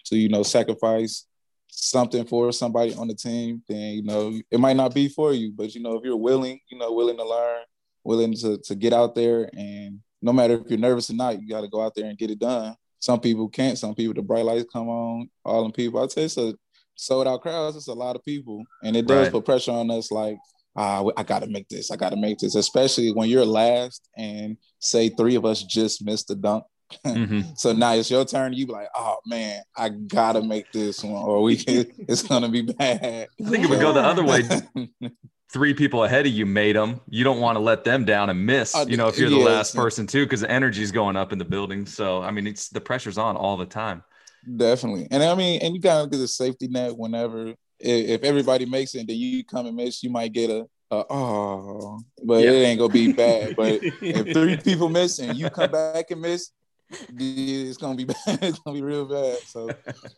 to 0.05 0.17
you 0.17 0.29
know, 0.29 0.43
sacrifice 0.43 1.25
something 1.69 2.25
for 2.25 2.51
somebody 2.51 2.93
on 2.95 3.07
the 3.07 3.15
team. 3.15 3.61
Then 3.67 3.93
you 3.93 4.03
know, 4.03 4.33
it 4.51 4.59
might 4.59 4.75
not 4.75 4.93
be 4.93 5.07
for 5.07 5.31
you. 5.31 5.53
But 5.55 5.75
you 5.75 5.81
know, 5.81 5.93
if 5.93 6.03
you're 6.03 6.17
willing, 6.17 6.59
you 6.69 6.77
know, 6.77 6.91
willing 6.91 7.17
to 7.17 7.25
learn, 7.25 7.61
willing 8.03 8.33
to 8.37 8.57
to 8.57 8.75
get 8.75 8.93
out 8.93 9.15
there, 9.15 9.49
and 9.55 9.99
no 10.21 10.33
matter 10.33 10.55
if 10.55 10.69
you're 10.69 10.79
nervous 10.79 11.09
or 11.09 11.13
not, 11.15 11.39
you 11.39 11.47
got 11.47 11.61
to 11.61 11.69
go 11.69 11.81
out 11.81 11.93
there 11.95 12.05
and 12.05 12.17
get 12.17 12.31
it 12.31 12.39
done. 12.39 12.75
Some 12.99 13.19
people 13.19 13.47
can't. 13.49 13.77
Some 13.77 13.93
people, 13.95 14.13
the 14.13 14.21
bright 14.21 14.45
lights 14.45 14.65
come 14.71 14.89
on. 14.89 15.29
All 15.45 15.63
them 15.63 15.71
people. 15.71 16.01
I'd 16.01 16.11
say 16.11 16.23
it's 16.23 16.37
a 16.37 16.53
sold 16.95 17.27
out 17.27 17.41
crowds. 17.41 17.75
It's 17.77 17.87
a 17.87 17.93
lot 17.93 18.15
of 18.15 18.23
people, 18.23 18.63
and 18.83 18.95
it 18.95 19.05
does 19.07 19.25
Right. 19.25 19.31
put 19.31 19.45
pressure 19.45 19.71
on 19.71 19.91
us. 19.91 20.11
Like, 20.11 20.37
ah, 20.75 21.03
I 21.15 21.23
got 21.23 21.43
to 21.43 21.47
make 21.47 21.67
this. 21.69 21.91
I 21.91 21.95
got 21.95 22.09
to 22.09 22.15
make 22.17 22.39
this. 22.39 22.55
Especially 22.55 23.11
when 23.11 23.29
you're 23.29 23.45
last, 23.45 24.09
and 24.17 24.57
say 24.79 25.09
three 25.09 25.35
of 25.35 25.45
us 25.45 25.61
just 25.63 26.03
missed 26.03 26.27
the 26.29 26.35
dunk. 26.35 26.63
Mhm. 27.05 27.57
So 27.57 27.73
now 27.73 27.93
it's 27.93 28.09
your 28.09 28.23
turn. 28.25 28.53
You 28.53 28.65
be 28.65 28.71
like, 28.71 28.87
oh 28.95 29.17
man, 29.25 29.61
I 29.75 29.89
gotta 29.89 30.41
make 30.41 30.71
this 30.71 31.03
one, 31.03 31.21
or 31.21 31.41
we 31.43 31.57
can, 31.57 31.85
it's 32.07 32.23
gonna 32.23 32.47
be 32.49 32.61
bad. 32.61 33.27
I 33.45 33.49
think 33.49 33.65
it 33.65 33.69
would 33.69 33.81
go 33.81 33.91
the 33.93 34.01
other 34.01 34.23
way. 34.23 34.41
Three 35.49 35.73
people 35.73 36.03
ahead 36.03 36.25
of 36.25 36.33
you 36.33 36.45
made 36.45 36.75
them. 36.75 36.99
You 37.09 37.23
don't 37.23 37.39
want 37.39 37.55
to 37.55 37.61
let 37.61 37.83
them 37.85 38.03
down 38.03 38.29
and 38.29 38.45
miss. 38.45 38.75
Uh, 38.75 38.85
You 38.87 38.97
know, 38.97 39.07
if 39.07 39.17
you're 39.17 39.29
the 39.29 39.37
last 39.37 39.75
person 39.75 40.05
too, 40.05 40.25
because 40.25 40.41
the 40.41 40.51
energy's 40.51 40.91
going 40.91 41.15
up 41.15 41.31
in 41.31 41.39
the 41.39 41.45
building. 41.45 41.85
So 41.85 42.21
I 42.21 42.31
mean, 42.31 42.47
it's 42.47 42.69
the 42.69 42.81
pressure's 42.81 43.17
on 43.17 43.37
all 43.37 43.55
the 43.57 43.65
time. 43.65 44.03
Definitely, 44.55 45.07
and 45.11 45.23
I 45.23 45.35
mean, 45.35 45.61
and 45.61 45.75
you 45.75 45.81
gotta 45.81 46.09
get 46.09 46.19
a 46.19 46.27
safety 46.27 46.67
net 46.67 46.95
whenever 46.95 47.53
if, 47.79 48.09
if 48.09 48.23
everybody 48.23 48.65
makes 48.65 48.95
it, 48.95 49.07
then 49.07 49.17
you 49.17 49.43
come 49.43 49.65
and 49.65 49.75
miss, 49.75 50.03
you 50.03 50.09
might 50.09 50.33
get 50.33 50.49
a, 50.49 50.65
a 50.91 51.05
oh, 51.09 51.99
but 52.23 52.43
Yeah. 52.43 52.51
it 52.51 52.63
ain't 52.65 52.79
gonna 52.79 52.93
be 52.93 53.13
bad. 53.13 53.55
But 53.57 53.79
if 53.83 54.33
three 54.33 54.57
people 54.57 54.89
miss 54.89 55.19
and 55.19 55.37
you 55.37 55.49
come 55.49 55.71
back 55.71 56.11
and 56.11 56.21
miss, 56.21 56.51
it's 56.89 57.77
gonna 57.77 57.95
be 57.95 58.03
bad. 58.25 58.39
It's 58.41 58.59
gonna 58.59 58.75
be 58.77 58.83
real 58.83 59.05
bad. 59.05 59.37
So 59.39 59.69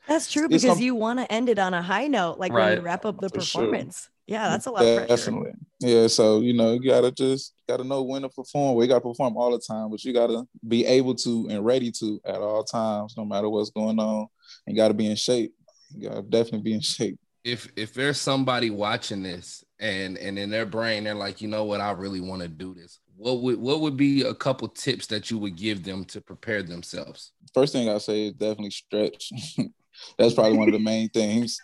That's 0.07 0.31
true 0.31 0.45
It's 0.45 0.63
because 0.63 0.77
some- 0.77 0.83
you 0.83 0.95
want 0.95 1.19
to 1.19 1.31
end 1.31 1.49
it 1.49 1.59
on 1.59 1.73
a 1.73 1.81
high 1.81 2.07
note, 2.07 2.39
like 2.39 2.53
when 2.53 2.77
you 2.77 2.83
wrap 2.83 3.05
up 3.05 3.19
the 3.19 3.29
For 3.29 3.41
sure. 3.41 3.61
performance. 3.63 4.09
Yeah, 4.27 4.49
that's 4.49 4.67
a 4.67 4.71
lot 4.71 4.85
of 4.85 5.07
definitely, 5.07 5.53
yeah. 5.79 6.05
So 6.05 6.41
you 6.41 6.53
know, 6.53 6.73
you 6.73 6.83
gotta 6.91 7.11
just 7.11 7.55
gotta 7.67 7.83
know 7.83 8.03
when 8.03 8.21
to 8.21 8.29
perform. 8.29 8.75
We 8.75 8.85
gotta 8.85 9.01
perform 9.01 9.35
all 9.37 9.49
the 9.51 9.57
time, 9.59 9.89
but 9.89 10.03
you 10.03 10.13
gotta 10.13 10.43
be 10.67 10.85
able 10.85 11.15
to 11.15 11.47
and 11.49 11.65
ready 11.65 11.91
to 11.93 12.21
at 12.25 12.35
all 12.35 12.63
times, 12.63 13.15
no 13.17 13.25
matter 13.25 13.49
what's 13.49 13.71
going 13.71 13.97
on. 13.99 14.27
You 14.67 14.75
gotta 14.75 14.93
be 14.93 15.07
in 15.09 15.15
shape. 15.15 15.51
You 15.95 16.09
gotta 16.09 16.21
definitely 16.21 16.61
be 16.61 16.73
in 16.73 16.81
shape. 16.81 17.17
if 17.43 17.71
if 17.75 17.95
there's 17.95 18.19
somebody 18.21 18.69
watching 18.69 19.23
this 19.23 19.63
and 19.79 20.15
and 20.19 20.37
in 20.37 20.51
their 20.51 20.67
brain 20.67 21.05
they're 21.05 21.15
like, 21.15 21.41
you 21.41 21.47
know 21.47 21.63
what, 21.65 21.81
I 21.81 21.89
really 21.93 22.21
want 22.21 22.43
to 22.43 22.47
do 22.47 22.75
this. 22.75 22.99
What 23.19 23.41
would 23.41 23.59
what 23.59 23.81
would 23.81 23.97
be 23.97 24.21
a 24.21 24.33
couple 24.33 24.69
tips 24.69 25.07
that 25.07 25.29
you 25.29 25.37
would 25.39 25.57
give 25.57 25.83
them 25.83 26.05
to 26.05 26.21
prepare 26.21 26.63
themselves? 26.63 27.33
First 27.53 27.73
thing 27.73 27.89
I 27.89 27.97
say 27.97 28.27
is 28.27 28.33
definitely 28.33 28.69
stretch. 28.71 29.33
that's 30.17 30.33
probably 30.33 30.57
one 30.57 30.69
of 30.69 30.73
the 30.73 30.79
main 30.79 31.09
things. 31.09 31.59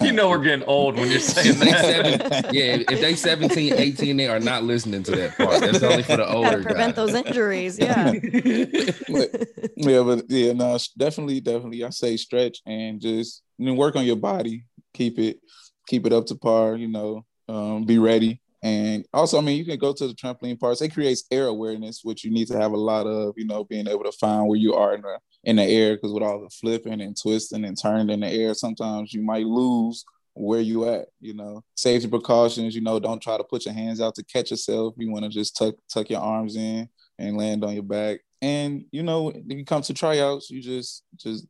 you 0.00 0.10
know 0.10 0.28
we're 0.28 0.42
getting 0.42 0.64
old 0.66 0.96
when 0.96 1.08
you're 1.08 1.20
saying 1.36 1.60
that. 1.60 2.52
yeah, 2.52 2.78
if 2.90 3.00
they 3.00 3.14
17, 3.14 3.74
18, 3.74 4.16
they 4.16 4.26
are 4.26 4.40
not 4.40 4.64
listening 4.64 5.04
to 5.04 5.12
that 5.12 5.36
part. 5.36 5.60
That's 5.60 5.80
only 5.84 6.02
for 6.02 6.16
the 6.16 6.28
older 6.34 6.50
Gotta 6.50 6.62
prevent 6.64 6.96
guys. 6.96 7.12
those 7.12 7.14
injuries. 7.14 7.78
Yeah. 7.78 8.10
but, 8.10 9.48
yeah, 9.76 10.02
but 10.02 10.24
yeah, 10.28 10.52
no, 10.52 10.76
definitely, 10.98 11.42
definitely. 11.42 11.84
I 11.84 11.90
say 11.90 12.16
stretch 12.16 12.60
and 12.66 13.00
just 13.00 13.44
you 13.56 13.66
know, 13.66 13.74
work 13.74 13.94
on 13.94 14.04
your 14.04 14.16
body. 14.16 14.66
Keep 14.94 15.20
it, 15.20 15.38
keep 15.86 16.06
it 16.06 16.12
up 16.12 16.26
to 16.26 16.34
par. 16.34 16.74
You 16.74 16.88
know, 16.88 17.24
um, 17.48 17.84
be 17.84 17.98
ready. 17.98 18.40
And 18.64 19.04
also, 19.12 19.36
I 19.36 19.42
mean, 19.42 19.58
you 19.58 19.64
can 19.66 19.78
go 19.78 19.92
to 19.92 20.08
the 20.08 20.14
trampoline 20.14 20.58
parks. 20.58 20.80
It 20.80 20.94
creates 20.94 21.24
air 21.30 21.48
awareness, 21.48 22.00
which 22.02 22.24
you 22.24 22.30
need 22.30 22.48
to 22.48 22.58
have 22.58 22.72
a 22.72 22.78
lot 22.78 23.06
of. 23.06 23.34
You 23.36 23.46
know, 23.46 23.62
being 23.62 23.86
able 23.86 24.04
to 24.04 24.12
find 24.12 24.48
where 24.48 24.58
you 24.58 24.72
are 24.72 24.94
in 24.94 25.02
the 25.02 25.18
in 25.44 25.56
the 25.56 25.64
air, 25.64 25.94
because 25.94 26.14
with 26.14 26.22
all 26.22 26.40
the 26.40 26.48
flipping 26.48 27.02
and 27.02 27.14
twisting 27.14 27.66
and 27.66 27.78
turning 27.80 28.08
in 28.08 28.20
the 28.20 28.28
air, 28.28 28.54
sometimes 28.54 29.12
you 29.12 29.22
might 29.22 29.44
lose 29.44 30.06
where 30.32 30.62
you 30.62 30.88
at. 30.88 31.08
You 31.20 31.34
know, 31.34 31.62
safety 31.76 32.08
precautions. 32.08 32.74
You 32.74 32.80
know, 32.80 32.98
don't 32.98 33.22
try 33.22 33.36
to 33.36 33.44
put 33.44 33.66
your 33.66 33.74
hands 33.74 34.00
out 34.00 34.14
to 34.14 34.24
catch 34.24 34.50
yourself. 34.50 34.94
You 34.96 35.12
want 35.12 35.26
to 35.26 35.30
just 35.30 35.58
tuck 35.58 35.74
tuck 35.92 36.08
your 36.08 36.22
arms 36.22 36.56
in 36.56 36.88
and 37.18 37.36
land 37.36 37.64
on 37.64 37.74
your 37.74 37.82
back. 37.82 38.20
And 38.40 38.86
you 38.92 39.02
know, 39.02 39.24
when 39.24 39.58
you 39.58 39.66
come 39.66 39.82
to 39.82 39.92
tryouts, 39.92 40.48
you 40.48 40.62
just 40.62 41.02
just 41.16 41.46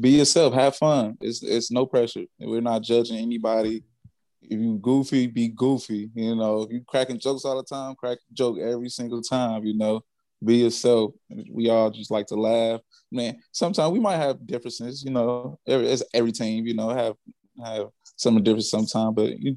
be 0.00 0.10
yourself, 0.18 0.52
have 0.54 0.74
fun. 0.74 1.16
It's 1.20 1.44
it's 1.44 1.70
no 1.70 1.86
pressure. 1.86 2.24
We're 2.40 2.60
not 2.60 2.82
judging 2.82 3.18
anybody. 3.18 3.84
If 4.50 4.58
you 4.58 4.78
goofy, 4.78 5.28
be 5.28 5.48
goofy. 5.48 6.10
You 6.14 6.34
know, 6.34 6.66
you 6.68 6.82
cracking 6.86 7.20
jokes 7.20 7.44
all 7.44 7.56
the 7.56 7.62
time, 7.62 7.94
crack 7.94 8.18
joke 8.32 8.58
every 8.58 8.88
single 8.88 9.22
time. 9.22 9.64
You 9.64 9.76
know, 9.78 10.02
be 10.44 10.56
yourself. 10.56 11.12
We 11.50 11.70
all 11.70 11.90
just 11.90 12.10
like 12.10 12.26
to 12.26 12.34
laugh. 12.34 12.80
Man, 13.12 13.38
sometimes 13.52 13.92
we 13.92 14.00
might 14.00 14.16
have 14.16 14.44
differences. 14.44 15.04
You 15.04 15.12
know, 15.12 15.58
every 15.68 15.96
every 16.12 16.32
team, 16.32 16.66
you 16.66 16.74
know, 16.74 16.88
have 16.88 17.14
have 17.64 17.86
some 18.16 18.42
difference 18.42 18.70
sometimes, 18.70 19.14
but 19.14 19.38
you, 19.38 19.56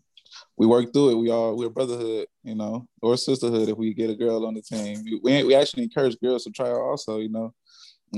we 0.57 0.67
work 0.67 0.93
through 0.93 1.09
it. 1.09 1.15
We 1.15 1.31
all 1.31 1.57
we're 1.57 1.69
brotherhood, 1.69 2.27
you 2.43 2.53
know, 2.53 2.87
or 3.01 3.17
sisterhood. 3.17 3.69
If 3.69 3.77
we 3.77 3.95
get 3.95 4.11
a 4.11 4.15
girl 4.15 4.45
on 4.45 4.53
the 4.53 4.61
team, 4.61 5.03
we 5.23 5.43
we 5.43 5.55
actually 5.55 5.83
encourage 5.83 6.19
girls 6.19 6.43
to 6.43 6.51
try 6.51 6.69
out 6.69 6.77
also. 6.77 7.17
You 7.17 7.29
know. 7.29 7.53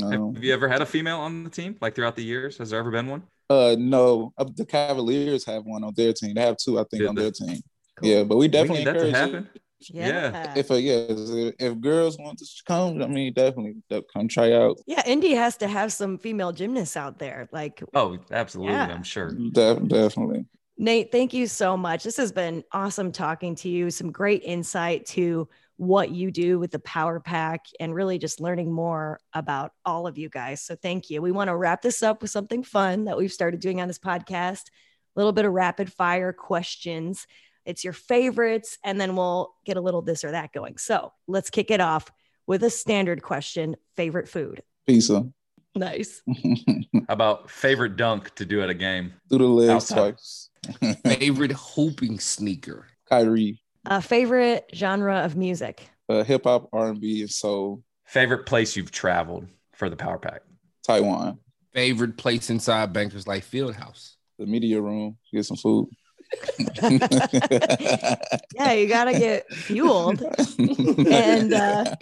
Um, 0.03 0.36
have 0.36 0.43
you 0.43 0.53
ever 0.53 0.67
had 0.67 0.81
a 0.81 0.86
female 0.86 1.19
on 1.19 1.43
the 1.43 1.49
team, 1.49 1.77
like 1.81 1.95
throughout 1.95 2.15
the 2.15 2.23
years? 2.23 2.58
Has 2.58 2.71
there 2.71 2.79
ever 2.79 2.91
been 2.91 3.08
one? 3.08 3.23
Uh, 3.49 3.75
no. 3.77 4.34
Uh, 4.38 4.45
the 4.55 4.65
Cavaliers 4.65 5.45
have 5.45 5.63
one 5.63 5.84
on 5.84 5.93
their 5.95 6.13
team. 6.13 6.34
They 6.34 6.41
have 6.41 6.58
two, 6.58 6.79
I 6.79 6.84
think, 6.89 7.08
on 7.08 7.15
their 7.15 7.31
team. 7.31 7.62
Cool. 7.95 8.10
Yeah, 8.10 8.23
but 8.23 8.38
we 8.38 8.47
definitely 8.47 8.84
we 8.84 8.89
encourage 8.89 9.13
that 9.13 9.25
to 9.25 9.34
happen. 9.34 9.49
It. 9.55 9.62
Yeah. 9.93 10.53
If 10.55 10.71
uh, 10.71 10.75
yeah, 10.75 11.05
if 11.08 11.79
girls 11.79 12.17
want 12.17 12.39
to 12.39 12.45
come, 12.65 13.01
I 13.01 13.08
mean, 13.08 13.34
definitely 13.34 13.75
come 14.13 14.27
try 14.27 14.53
out. 14.53 14.77
Yeah, 14.88 15.03
Indy 15.05 15.34
has 15.34 15.58
to 15.58 15.67
have 15.67 15.93
some 15.93 16.17
female 16.17 16.51
gymnasts 16.51 16.97
out 16.97 17.19
there. 17.19 17.47
Like, 17.51 17.84
oh, 17.93 18.17
absolutely, 18.31 18.73
yeah. 18.73 18.88
I'm 18.88 19.03
sure. 19.03 19.29
De- 19.29 19.79
definitely. 19.81 20.45
Nate, 20.77 21.12
thank 21.12 21.34
you 21.34 21.47
so 21.47 21.77
much. 21.77 22.03
This 22.03 22.17
has 22.17 22.31
been 22.31 22.63
awesome 22.71 23.12
talking 23.12 23.55
to 23.55 23.69
you. 23.69 23.89
Some 23.89 24.12
great 24.12 24.43
insight 24.43 25.05
to 25.08 25.47
what 25.77 26.11
you 26.11 26.31
do 26.31 26.57
with 26.57 26.71
the 26.71 26.79
Power 26.79 27.19
Pack 27.19 27.65
and 27.79 27.93
really 27.93 28.17
just 28.17 28.39
learning 28.39 28.71
more 28.71 29.19
about 29.33 29.71
all 29.85 30.07
of 30.07 30.17
you 30.17 30.29
guys. 30.29 30.61
So 30.61 30.75
thank 30.75 31.09
you. 31.09 31.21
We 31.21 31.31
want 31.31 31.49
to 31.49 31.55
wrap 31.55 31.81
this 31.81 32.01
up 32.01 32.21
with 32.21 32.31
something 32.31 32.63
fun 32.63 33.05
that 33.05 33.17
we've 33.17 33.31
started 33.31 33.59
doing 33.59 33.81
on 33.81 33.88
this 33.88 33.99
podcast. 33.99 34.61
A 34.61 35.19
little 35.19 35.33
bit 35.33 35.45
of 35.45 35.51
rapid 35.51 35.91
fire 35.91 36.31
questions. 36.31 37.27
It's 37.65 37.83
your 37.83 37.93
favorites, 37.93 38.77
and 38.83 39.01
then 39.01 39.15
we'll 39.15 39.53
get 39.65 39.75
a 39.75 39.81
little 39.81 40.01
this 40.01 40.23
or 40.23 40.31
that 40.31 40.53
going. 40.53 40.77
So 40.77 41.11
let's 41.27 41.49
kick 41.49 41.71
it 41.71 41.81
off 41.81 42.11
with 42.47 42.63
a 42.63 42.69
standard 42.69 43.21
question 43.21 43.75
favorite 43.95 44.29
food? 44.29 44.61
Pizza. 44.88 45.27
Nice. 45.75 46.21
How 46.93 47.01
about 47.09 47.49
favorite 47.49 47.97
dunk 47.97 48.33
to 48.35 48.45
do 48.45 48.61
at 48.61 48.69
a 48.69 48.73
game? 48.73 49.13
Through 49.29 49.39
the 49.39 49.45
legs 49.45 49.88
twice. 49.88 50.49
Favorite 51.05 51.51
hooping 51.51 52.19
sneaker. 52.19 52.88
Kyrie. 53.09 53.61
Uh, 53.86 54.02
favorite 54.02 54.69
genre 54.74 55.19
of 55.19 55.36
music? 55.36 55.88
Uh, 56.10 56.24
Hip 56.24 56.43
hop, 56.43 56.69
R 56.74 56.89
and 56.89 57.02
B, 57.02 57.21
and 57.21 57.30
soul. 57.30 57.84
Favorite 58.06 58.45
place 58.45 58.76
you've 58.76 58.91
traveled 58.91 59.48
for 59.74 59.89
the 59.89 59.95
Power 59.95 60.19
Pack? 60.19 60.41
Taiwan. 60.86 61.39
Favorite 61.74 62.17
place 62.17 62.50
inside 62.50 62.93
Bankers 62.93 63.28
Life 63.28 63.50
Fieldhouse. 63.52 64.15
The 64.38 64.45
media 64.45 64.82
room. 64.82 65.17
Get 65.34 65.45
some 65.45 65.58
food. 65.58 65.88
yeah, 66.82 68.71
you 68.74 68.88
gotta 68.88 69.13
get 69.13 69.52
fueled, 69.54 70.21
and 70.58 71.54
uh, 71.54 71.95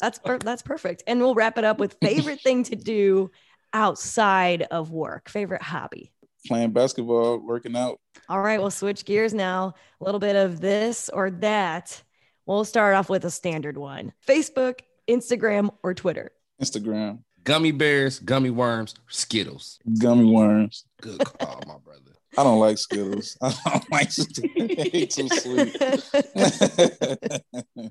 that's 0.00 0.18
per- 0.18 0.38
that's 0.38 0.62
perfect. 0.62 1.02
And 1.06 1.20
we'll 1.20 1.34
wrap 1.34 1.58
it 1.58 1.64
up 1.64 1.78
with 1.78 1.96
favorite 2.02 2.40
thing 2.40 2.62
to 2.64 2.76
do 2.76 3.30
outside 3.72 4.62
of 4.70 4.90
work. 4.90 5.28
Favorite 5.28 5.62
hobby. 5.62 6.10
Playing 6.46 6.72
basketball, 6.72 7.38
working 7.38 7.76
out. 7.76 8.00
All 8.28 8.40
right, 8.40 8.60
we'll 8.60 8.70
switch 8.70 9.04
gears 9.04 9.34
now. 9.34 9.74
A 10.00 10.04
little 10.04 10.20
bit 10.20 10.36
of 10.36 10.60
this 10.60 11.08
or 11.10 11.30
that. 11.30 12.02
We'll 12.46 12.64
start 12.64 12.94
off 12.94 13.10
with 13.10 13.24
a 13.24 13.30
standard 13.30 13.76
one: 13.76 14.12
Facebook, 14.26 14.80
Instagram, 15.08 15.70
or 15.82 15.94
Twitter. 15.94 16.32
Instagram. 16.60 17.20
Gummy 17.44 17.72
bears, 17.72 18.18
gummy 18.18 18.50
worms, 18.50 18.94
Skittles. 19.08 19.78
Gummy 19.98 20.30
worms. 20.30 20.84
Good 21.00 21.24
call, 21.24 21.62
my 21.66 21.76
brother. 21.78 22.00
I 22.38 22.44
don't 22.44 22.60
like 22.60 22.78
Skittles. 22.78 23.36
I 23.42 23.54
don't 23.66 23.90
like 23.90 24.10
too 24.10 25.28
sweet. 25.28 25.76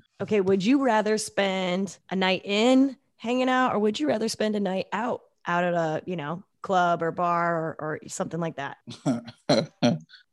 okay, 0.22 0.40
would 0.40 0.64
you 0.64 0.82
rather 0.82 1.18
spend 1.18 1.98
a 2.10 2.16
night 2.16 2.42
in 2.44 2.96
hanging 3.16 3.48
out, 3.48 3.74
or 3.74 3.80
would 3.80 4.00
you 4.00 4.08
rather 4.08 4.28
spend 4.28 4.56
a 4.56 4.60
night 4.60 4.86
out, 4.92 5.22
out 5.46 5.64
at 5.64 5.74
a 5.74 6.02
you 6.06 6.16
know 6.16 6.42
club 6.62 7.02
or 7.02 7.10
bar 7.10 7.56
or, 7.56 7.76
or 7.78 8.00
something 8.08 8.40
like 8.40 8.56
that? 8.56 8.76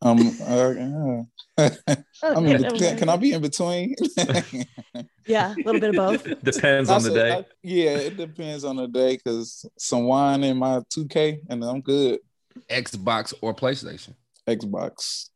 um, 0.01 0.31
uh, 0.41 1.23
I 2.23 2.39
mean, 2.39 2.63
can, 2.77 2.97
can 2.97 3.09
I 3.09 3.17
be 3.17 3.33
in 3.33 3.41
between? 3.41 3.95
yeah, 5.27 5.53
a 5.53 5.63
little 5.63 5.81
bit 5.81 5.89
of 5.89 5.95
both. 5.95 6.43
Depends 6.43 6.89
on 6.89 7.03
the 7.03 7.11
day. 7.11 7.31
I, 7.31 7.45
yeah, 7.63 7.97
it 7.97 8.17
depends 8.17 8.63
on 8.63 8.75
the 8.75 8.87
day 8.87 9.17
because 9.17 9.65
some 9.77 10.05
wine 10.05 10.43
in 10.43 10.57
my 10.57 10.79
2K 10.95 11.39
and 11.49 11.63
I'm 11.63 11.81
good. 11.81 12.19
Xbox 12.69 13.33
or 13.41 13.53
PlayStation? 13.53 14.15
Xbox, 14.47 15.29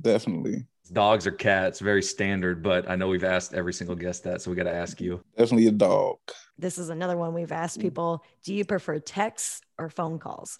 definitely. 0.00 0.66
Dogs 0.92 1.26
or 1.26 1.32
cats, 1.32 1.80
very 1.80 2.02
standard, 2.02 2.62
but 2.62 2.88
I 2.88 2.96
know 2.96 3.08
we've 3.08 3.24
asked 3.24 3.52
every 3.52 3.74
single 3.74 3.96
guest 3.96 4.24
that, 4.24 4.40
so 4.40 4.50
we 4.50 4.56
got 4.56 4.64
to 4.64 4.74
ask 4.74 5.00
you. 5.00 5.20
Definitely 5.36 5.66
a 5.66 5.72
dog. 5.72 6.16
This 6.58 6.78
is 6.78 6.88
another 6.88 7.16
one 7.16 7.34
we've 7.34 7.52
asked 7.52 7.80
people. 7.80 8.24
Do 8.42 8.52
you 8.52 8.64
prefer 8.64 8.98
texts 8.98 9.60
or 9.78 9.88
phone 9.88 10.18
calls? 10.18 10.58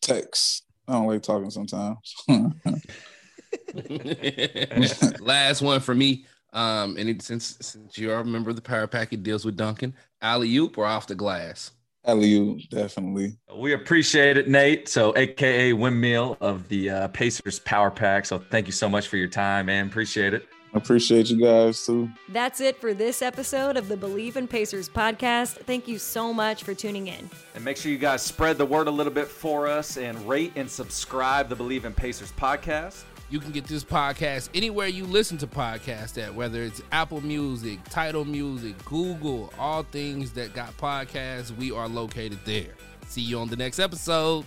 Text. 0.00 0.64
I 0.86 0.92
don't 0.92 1.06
like 1.06 1.22
talking 1.22 1.50
sometimes. 1.50 2.14
Last 5.20 5.62
one 5.62 5.80
for 5.80 5.94
me. 5.94 6.26
Um, 6.52 6.96
and 6.98 7.08
it, 7.08 7.22
since 7.22 7.56
since 7.60 7.96
you're 7.96 8.18
a 8.18 8.24
member 8.24 8.50
of 8.50 8.56
the 8.56 8.62
Power 8.62 8.86
Pack, 8.86 9.12
it 9.12 9.22
deals 9.22 9.44
with 9.44 9.56
Duncan. 9.56 9.94
Alley 10.20 10.54
oop 10.56 10.76
or 10.76 10.84
off 10.84 11.06
the 11.06 11.14
glass? 11.14 11.70
Alley 12.04 12.34
oop, 12.34 12.60
definitely. 12.70 13.38
We 13.56 13.72
appreciate 13.72 14.36
it, 14.36 14.48
Nate. 14.48 14.88
So, 14.88 15.16
AKA 15.16 15.74
Windmill 15.74 16.38
of 16.40 16.68
the 16.68 16.90
uh, 16.90 17.08
Pacers 17.08 17.60
Power 17.60 17.90
Pack. 17.90 18.26
So, 18.26 18.38
thank 18.38 18.66
you 18.66 18.72
so 18.72 18.88
much 18.88 19.08
for 19.08 19.16
your 19.16 19.28
time, 19.28 19.66
man. 19.66 19.86
Appreciate 19.86 20.34
it. 20.34 20.48
I 20.72 20.78
appreciate 20.78 21.28
you 21.30 21.44
guys 21.44 21.84
too. 21.84 22.08
That's 22.28 22.60
it 22.60 22.80
for 22.80 22.94
this 22.94 23.22
episode 23.22 23.76
of 23.76 23.88
the 23.88 23.96
Bleav 23.96 24.36
in 24.36 24.46
Pacers 24.46 24.88
podcast. 24.88 25.64
Thank 25.64 25.88
you 25.88 25.98
so 25.98 26.32
much 26.32 26.62
for 26.62 26.74
tuning 26.74 27.08
in. 27.08 27.28
And 27.56 27.64
make 27.64 27.76
sure 27.76 27.90
you 27.90 27.98
guys 27.98 28.22
spread 28.22 28.56
the 28.56 28.66
word 28.66 28.86
a 28.86 28.90
little 28.90 29.12
bit 29.12 29.26
for 29.26 29.66
us 29.66 29.96
and 29.96 30.16
rate 30.28 30.52
and 30.54 30.70
subscribe 30.70 31.48
the 31.48 31.56
Bleav 31.56 31.84
in 31.84 31.92
Pacers 31.92 32.30
podcast. 32.32 33.02
You 33.30 33.40
can 33.40 33.50
get 33.50 33.64
this 33.64 33.84
podcast 33.84 34.48
anywhere 34.54 34.88
you 34.88 35.04
listen 35.04 35.38
to 35.38 35.46
podcasts 35.46 36.20
at, 36.20 36.34
whether 36.34 36.62
it's 36.62 36.82
Apple 36.90 37.20
Music, 37.20 37.78
Tidal 37.88 38.24
Music, 38.24 38.76
Google, 38.84 39.52
all 39.58 39.84
things 39.84 40.32
that 40.32 40.52
got 40.52 40.76
podcasts, 40.76 41.56
we 41.56 41.70
are 41.70 41.88
located 41.88 42.38
there. 42.44 42.74
See 43.06 43.20
you 43.20 43.38
on 43.38 43.48
the 43.48 43.56
next 43.56 43.78
episode. 43.78 44.44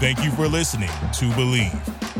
Thank 0.00 0.24
you 0.24 0.30
for 0.32 0.48
listening 0.48 0.88
to 0.88 1.30
Bleav. 1.36 2.11